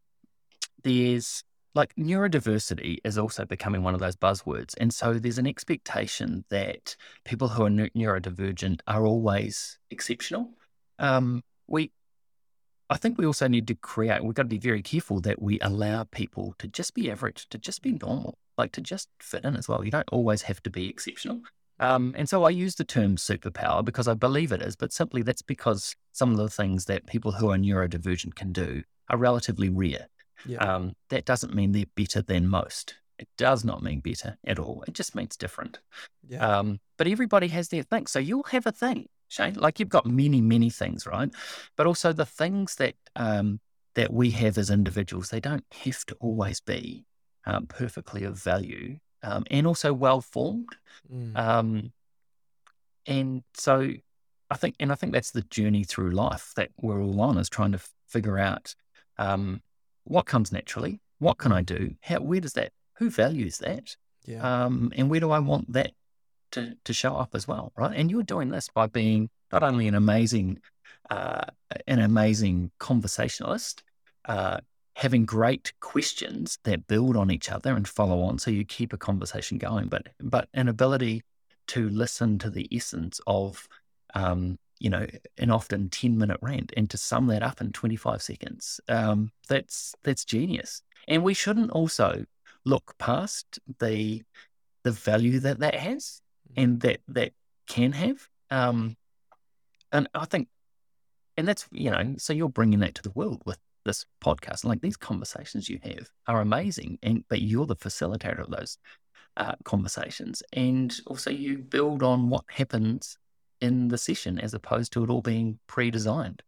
there's 0.84 1.44
like 1.76 1.94
neurodiversity 1.96 2.98
is 3.04 3.18
also 3.18 3.46
becoming 3.46 3.84
one 3.84 3.94
of 3.94 4.00
those 4.00 4.16
buzzwords, 4.16 4.76
and 4.80 4.94
so 4.94 5.14
there's 5.14 5.38
an 5.38 5.48
expectation 5.48 6.46
that 6.50 6.96
people 7.26 7.48
who 7.48 7.64
are 7.64 7.70
neu- 7.70 7.90
neurodivergent 7.96 8.82
are 8.88 9.06
always 9.06 9.78
exceptional. 9.92 10.52
Um, 10.98 11.44
we 11.68 11.92
I 12.90 12.98
think 12.98 13.18
we 13.18 13.26
also 13.26 13.48
need 13.48 13.68
to 13.68 13.76
create, 13.76 14.24
we've 14.24 14.34
got 14.34 14.44
to 14.44 14.50
be 14.50 14.58
very 14.58 14.82
careful 14.82 15.22
that 15.22 15.40
we 15.40 15.60
allow 15.60 16.06
people 16.06 16.56
to 16.58 16.68
just 16.68 16.96
be 16.96 17.12
average, 17.12 17.48
to 17.50 17.60
just 17.60 17.84
be 17.84 17.92
normal, 17.92 18.40
like 18.58 18.72
to 18.74 18.82
just 18.82 19.10
fit 19.20 19.46
in 19.46 19.56
as 19.56 19.70
well. 19.70 19.86
You 19.86 19.92
don't 19.92 20.10
always 20.12 20.42
have 20.44 20.64
to 20.64 20.72
be 20.72 20.90
exceptional. 20.90 21.42
Um, 21.80 22.14
and 22.18 22.28
so 22.28 22.44
I 22.44 22.50
use 22.50 22.76
the 22.76 22.84
term 22.84 23.16
superpower 23.16 23.84
because 23.84 24.08
I 24.08 24.14
believe 24.14 24.52
it 24.52 24.62
is, 24.62 24.76
but 24.76 24.92
simply 24.92 25.22
that's 25.22 25.42
because 25.42 25.96
some 26.12 26.32
of 26.32 26.38
the 26.38 26.50
things 26.50 26.86
that 26.86 27.08
people 27.08 27.32
who 27.32 27.50
are 27.52 27.58
neurodivergent 27.58 28.36
can 28.36 28.52
do 28.52 28.84
are 29.10 29.18
relatively 29.18 29.70
rare. 29.70 30.08
Yeah. 30.46 30.58
Um, 30.58 30.94
that 31.10 31.26
doesn't 31.26 31.54
mean 31.54 31.72
they're 31.72 31.86
better 31.96 32.22
than 32.22 32.48
most. 32.48 32.96
It 33.18 33.28
does 33.38 33.66
not 33.66 33.84
mean 33.84 34.00
better 34.00 34.38
at 34.46 34.60
all. 34.60 34.84
It 34.88 34.94
just 34.94 35.16
means 35.16 35.36
different. 35.36 35.80
yeah. 36.28 36.60
Um, 36.60 36.80
but 36.98 37.08
everybody 37.08 37.48
has 37.50 37.70
their 37.70 37.84
thing. 37.84 38.08
So 38.08 38.20
you'll 38.20 38.44
have 38.44 38.66
a 38.66 38.72
thing, 38.72 39.08
Shane. 39.28 39.56
Like 39.56 39.80
you've 39.80 39.90
got 39.90 40.06
many, 40.06 40.42
many 40.42 40.70
things, 40.70 41.06
right? 41.06 41.30
But 41.76 41.88
also 41.88 42.14
the 42.14 42.26
things 42.26 42.76
that 42.76 42.96
um, 43.16 43.60
that 43.96 44.14
we 44.14 44.32
have 44.32 44.58
as 44.58 44.70
individuals, 44.70 45.30
they 45.30 45.42
don't 45.42 45.66
have 45.84 46.06
to 46.06 46.16
always 46.22 46.62
be 46.62 47.06
um, 47.46 47.66
perfectly 47.66 48.24
of 48.24 48.42
value 48.42 48.98
um, 49.24 49.44
and 49.50 49.68
also 49.68 49.94
well 49.94 50.22
formed. 50.22 50.76
Mm. 51.14 51.38
Um, 51.38 51.92
and 53.06 53.44
so 53.54 53.92
I 54.50 54.56
think, 54.56 54.76
and 54.80 54.92
I 54.92 54.96
think 54.96 55.14
that's 55.14 55.32
the 55.32 55.42
journey 55.44 55.84
through 55.84 56.12
life 56.12 56.54
that 56.56 56.70
we're 56.82 57.02
all 57.02 57.22
on 57.22 57.38
is 57.38 57.50
trying 57.50 57.72
to 57.72 57.80
figure 58.08 58.38
out 58.38 58.76
um, 59.18 59.62
what 60.04 60.26
comes 60.26 60.52
naturally, 60.52 61.00
what 61.20 61.38
can 61.38 61.52
I 61.52 61.62
do, 61.62 61.96
how, 62.02 62.20
where 62.20 62.40
does 62.40 62.54
that, 62.54 62.72
who 62.98 63.10
values 63.10 63.60
that, 63.60 63.96
yeah. 64.26 64.66
um, 64.66 64.92
and 64.96 65.10
where 65.10 65.20
do 65.20 65.32
I 65.32 65.40
want 65.40 65.72
that 65.74 65.92
to, 66.52 66.76
to 66.84 66.94
show 66.94 67.16
up 67.16 67.36
as 67.36 67.48
well, 67.48 67.72
right? 67.78 67.96
And 67.96 68.10
you're 68.10 68.24
doing 68.24 68.50
this 68.50 68.70
by 68.74 68.88
being 68.88 69.30
not 69.52 69.64
only 69.64 69.88
an 69.88 69.96
amazing, 69.96 70.60
uh, 71.10 71.46
an 71.88 72.00
amazing 72.00 72.72
conversationalist, 72.80 73.84
uh, 74.26 74.60
having 75.00 75.26
great 75.26 75.72
questions 75.80 76.60
that 76.66 76.86
build 76.88 77.16
on 77.16 77.32
each 77.32 77.50
other 77.50 77.74
and 77.74 77.88
follow 77.88 78.20
on, 78.22 78.38
so 78.38 78.52
you 78.52 78.66
keep 78.66 78.92
a 78.92 78.98
conversation 78.98 79.58
going, 79.58 79.88
but 79.88 80.08
but 80.20 80.50
an 80.54 80.68
ability 80.68 81.24
to 81.68 81.88
listen 81.90 82.38
to 82.38 82.50
the 82.50 82.68
essence 82.70 83.22
of, 83.26 83.66
um, 84.14 84.60
you 84.78 84.90
know, 84.90 85.08
an 85.38 85.52
often 85.52 85.88
ten 85.90 86.18
minute 86.18 86.38
rant 86.42 86.74
and 86.76 86.90
to 86.90 86.98
sum 86.98 87.28
that 87.28 87.42
up 87.42 87.62
in 87.62 87.72
twenty 87.72 87.96
five 87.96 88.22
seconds. 88.22 88.82
Um, 88.90 89.32
that's 89.48 89.96
that's 90.04 90.26
genius, 90.26 90.82
and 91.08 91.24
we 91.24 91.34
shouldn't 91.34 91.72
also 91.72 92.26
look 92.66 92.94
past 92.98 93.58
the 93.80 94.22
the 94.84 94.92
value 94.92 95.40
that 95.40 95.60
that 95.60 95.76
has 95.76 96.22
and 96.58 96.82
that 96.82 97.00
that 97.08 97.32
can 97.68 97.94
have. 97.94 98.28
Um, 98.52 98.98
and 99.94 100.10
I 100.14 100.26
think, 100.26 100.50
and 101.38 101.48
that's 101.48 101.66
you 101.72 101.90
know, 101.90 102.16
so 102.18 102.34
you're 102.34 102.50
bringing 102.50 102.80
that 102.80 102.96
to 102.96 103.02
the 103.02 103.12
world 103.12 103.42
with 103.46 103.60
this 103.86 104.06
podcast. 104.24 104.64
Like 104.66 104.82
these 104.82 104.98
conversations 104.98 105.70
you 105.70 105.80
have 105.84 106.10
are 106.28 106.42
amazing, 106.42 107.00
and 107.04 107.24
but 107.30 107.42
you're 107.42 107.66
the 107.66 107.76
facilitator 107.76 108.40
of 108.40 108.50
those 108.52 108.78
uh, 109.38 109.56
conversations, 109.64 110.44
and 110.54 111.00
also 111.08 111.30
you 111.30 111.58
build 111.58 112.04
on 112.04 112.30
what 112.30 112.44
happens 112.50 113.18
in 113.62 113.88
the 113.90 113.98
session 113.98 114.40
as 114.40 114.54
opposed 114.54 114.94
to 114.94 115.04
it 115.04 115.10
all 115.10 115.22
being 115.22 115.60
pre-designed. 115.68 116.42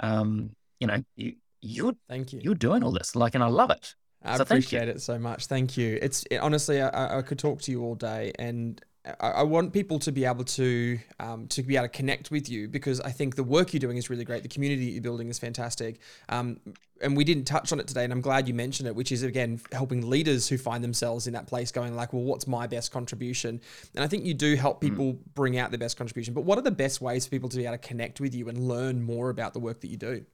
Um, 0.00 0.50
you 0.80 0.86
know, 0.86 1.02
you 1.16 1.34
you're 1.60 1.94
Thank 2.08 2.32
you. 2.32 2.40
you're 2.42 2.54
doing 2.54 2.82
all 2.82 2.92
this, 2.92 3.14
like, 3.16 3.34
and 3.34 3.42
I 3.44 3.48
love 3.48 3.70
it. 3.70 3.94
I 4.22 4.36
So 4.36 4.42
appreciate 4.42 4.88
it 4.88 5.00
so 5.02 5.18
much. 5.18 5.46
Thank 5.46 5.76
you. 5.76 5.98
It's 6.00 6.24
it, 6.30 6.36
honestly, 6.38 6.80
I- 6.80 6.88
I, 6.88 7.18
I 7.18 7.22
could 7.22 7.38
talk 7.38 7.60
to 7.62 7.70
you 7.70 7.82
all 7.82 7.94
day, 7.94 8.32
and 8.38 8.80
I, 9.20 9.30
I 9.30 9.42
want 9.42 9.72
people 9.72 9.98
to 10.00 10.12
be 10.12 10.24
able 10.24 10.44
to 10.44 10.98
um, 11.20 11.46
to 11.48 11.62
be 11.62 11.76
able 11.76 11.86
to 11.86 11.88
connect 11.90 12.30
with 12.30 12.48
you 12.48 12.68
because 12.68 13.00
I 13.00 13.10
think 13.10 13.36
the 13.36 13.44
work 13.44 13.72
you're 13.72 13.80
doing 13.80 13.96
is 13.96 14.08
really 14.08 14.24
great. 14.24 14.42
The 14.42 14.48
community 14.48 14.86
you're 14.86 15.02
building 15.02 15.28
is 15.28 15.38
fantastic. 15.38 16.00
Um, 16.28 16.60
and 17.02 17.16
we 17.16 17.24
didn't 17.24 17.44
touch 17.44 17.72
on 17.72 17.80
it 17.80 17.86
today, 17.86 18.04
and 18.04 18.12
I'm 18.12 18.20
glad 18.20 18.48
you 18.48 18.54
mentioned 18.54 18.88
it, 18.88 18.94
which 18.94 19.12
is 19.12 19.22
again 19.22 19.60
helping 19.72 20.08
leaders 20.08 20.48
who 20.48 20.56
find 20.56 20.82
themselves 20.82 21.26
in 21.26 21.34
that 21.34 21.46
place, 21.46 21.70
going 21.70 21.94
like, 21.94 22.12
"Well, 22.12 22.22
what's 22.22 22.46
my 22.46 22.66
best 22.66 22.92
contribution?" 22.92 23.60
And 23.94 24.02
I 24.02 24.06
think 24.06 24.24
you 24.24 24.32
do 24.32 24.54
help 24.56 24.80
people 24.80 25.18
bring 25.34 25.58
out 25.58 25.70
their 25.70 25.78
best 25.78 25.98
contribution. 25.98 26.32
But 26.32 26.44
what 26.44 26.56
are 26.56 26.62
the 26.62 26.70
best 26.70 27.00
ways 27.00 27.26
for 27.26 27.30
people 27.30 27.48
to 27.50 27.56
be 27.56 27.64
able 27.64 27.74
to 27.74 27.78
connect 27.78 28.20
with 28.20 28.34
you 28.34 28.48
and 28.48 28.68
learn 28.68 29.02
more 29.02 29.28
about 29.28 29.52
the 29.52 29.60
work 29.60 29.80
that 29.82 29.88
you 29.88 29.96
do? 29.96 30.24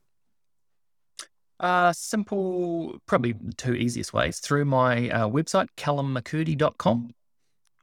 Uh, 1.58 1.92
simple, 1.92 2.98
probably 3.04 3.32
the 3.32 3.52
two 3.52 3.74
easiest 3.74 4.14
ways 4.14 4.38
through 4.38 4.64
my 4.64 5.10
uh, 5.10 5.28
website, 5.28 5.66
callummccurdy.com. 5.76 7.10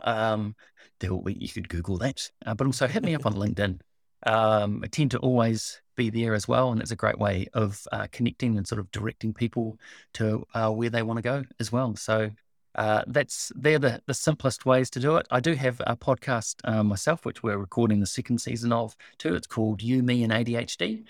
Um, 0.01 0.55
there 0.99 1.13
will 1.13 1.21
be, 1.21 1.33
you 1.33 1.49
could 1.49 1.69
Google 1.69 1.97
that, 1.97 2.29
uh, 2.45 2.53
but 2.53 2.67
also 2.67 2.87
hit 2.87 3.03
me 3.03 3.15
up 3.15 3.25
on 3.25 3.33
LinkedIn. 3.35 3.79
Um, 4.25 4.81
I 4.83 4.87
tend 4.87 5.11
to 5.11 5.19
always 5.19 5.81
be 5.95 6.09
there 6.09 6.33
as 6.33 6.47
well, 6.47 6.71
and 6.71 6.81
it's 6.81 6.91
a 6.91 6.95
great 6.95 7.19
way 7.19 7.47
of 7.53 7.81
uh, 7.91 8.07
connecting 8.11 8.57
and 8.57 8.67
sort 8.67 8.79
of 8.79 8.91
directing 8.91 9.33
people 9.33 9.77
to 10.13 10.45
uh, 10.53 10.69
where 10.69 10.89
they 10.89 11.03
want 11.03 11.17
to 11.17 11.23
go 11.23 11.43
as 11.59 11.71
well. 11.71 11.95
So 11.95 12.31
uh, 12.77 13.01
that's 13.07 13.51
they're 13.55 13.79
the, 13.79 14.01
the 14.05 14.13
simplest 14.13 14.65
ways 14.65 14.89
to 14.91 14.99
do 14.99 15.17
it. 15.17 15.27
I 15.31 15.39
do 15.39 15.53
have 15.53 15.81
a 15.87 15.97
podcast 15.97 16.57
uh, 16.63 16.83
myself, 16.83 17.25
which 17.25 17.41
we're 17.41 17.57
recording 17.57 17.99
the 17.99 18.05
second 18.05 18.37
season 18.39 18.71
of 18.71 18.95
too. 19.17 19.35
It's 19.35 19.47
called 19.47 19.81
You, 19.81 20.03
Me, 20.03 20.23
and 20.23 20.31
ADHD, 20.31 21.03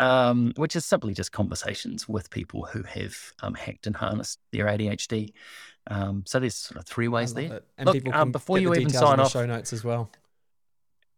um, 0.00 0.52
which 0.56 0.74
is 0.74 0.84
simply 0.84 1.14
just 1.14 1.30
conversations 1.30 2.08
with 2.08 2.28
people 2.30 2.64
who 2.64 2.82
have 2.82 3.16
um, 3.40 3.54
hacked 3.54 3.86
and 3.86 3.94
harnessed 3.94 4.40
their 4.50 4.66
ADHD. 4.66 5.32
Um, 5.88 6.24
so 6.26 6.38
there's 6.38 6.54
sort 6.54 6.78
of 6.78 6.86
three 6.86 7.08
ways 7.08 7.34
there. 7.34 7.56
it. 7.56 7.64
And 7.76 7.86
Look, 7.86 7.94
people 7.94 8.14
um, 8.14 8.32
before 8.32 8.58
you 8.58 8.72
the 8.72 8.80
even 8.80 8.92
sign 8.92 9.20
off, 9.20 9.32
show 9.32 9.46
notes 9.46 9.72
as 9.72 9.82
well. 9.82 10.10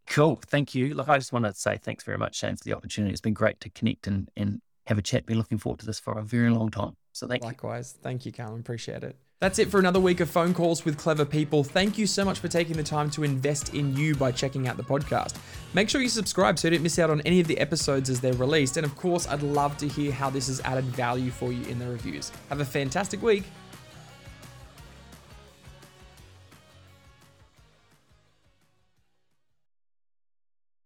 Cool. 0.07 0.39
Thank 0.47 0.75
you. 0.75 0.95
Look, 0.95 1.09
I 1.09 1.19
just 1.19 1.33
want 1.33 1.45
to 1.45 1.55
say 1.55 1.79
thanks 1.79 2.05
very 2.05 2.19
much, 2.19 2.37
Shane, 2.37 2.57
for 2.57 2.65
the 2.65 2.75
opportunity. 2.75 3.13
It's 3.13 3.21
been 3.21 3.35
great 3.35 3.61
to 3.61 3.71
connect 3.71 4.07
and, 4.07 4.29
and 4.37 4.61
have 4.87 4.99
a 4.99 5.03
chat. 5.03 5.27
Been 5.27 5.39
looking 5.39 5.59
forward 5.59 5.81
to 5.81 5.87
this 5.87 5.99
for 5.99 6.19
a 6.19 6.23
very 6.23 6.51
long 6.51 6.71
time. 6.71 6.97
So 7.13 7.27
thank 7.27 7.43
you. 7.43 7.49
Likewise. 7.49 7.95
Thank 8.03 8.27
you, 8.27 8.33
Callum. 8.33 8.61
Appreciate 8.61 9.03
it. 9.03 9.17
That's 9.41 9.59
it 9.59 9.69
for 9.69 9.79
another 9.79 10.01
week 10.01 10.21
of 10.21 10.31
phone 10.31 10.55
calls 10.55 10.85
with 10.85 10.97
clever 10.97 11.25
people. 11.25 11.65
Thank 11.65 11.99
you 11.99 12.07
so 12.07 12.25
much 12.25 12.39
for 12.39 12.49
taking 12.49 12.77
the 12.77 12.83
time 12.83 13.11
to 13.11 13.25
invest 13.25 13.75
in 13.75 13.95
you 13.95 14.15
by 14.15 14.33
checking 14.33 14.69
out 14.69 14.77
the 14.77 14.83
podcast. 14.83 15.37
Make 15.75 15.91
sure 15.91 16.01
you 16.01 16.09
subscribe 16.09 16.59
so 16.59 16.69
you 16.69 16.77
don't 16.77 16.83
miss 16.83 16.99
out 16.99 17.11
on 17.11 17.21
any 17.23 17.41
of 17.41 17.47
the 17.47 17.59
episodes 17.59 18.09
as 18.09 18.21
they're 18.21 18.33
released. 18.35 18.77
And 18.77 18.87
of 18.87 18.97
course, 18.97 19.29
I'd 19.29 19.43
love 19.43 19.77
to 19.79 19.89
hear 19.89 20.13
how 20.13 20.31
this 20.31 20.47
has 20.47 20.61
added 20.61 20.85
value 20.85 21.31
for 21.31 21.53
you 21.53 21.67
in 21.67 21.79
the 21.79 21.87
reviews. 21.87 22.33
Have 22.49 22.61
a 22.61 22.65
fantastic 22.65 23.23
week. 23.23 23.45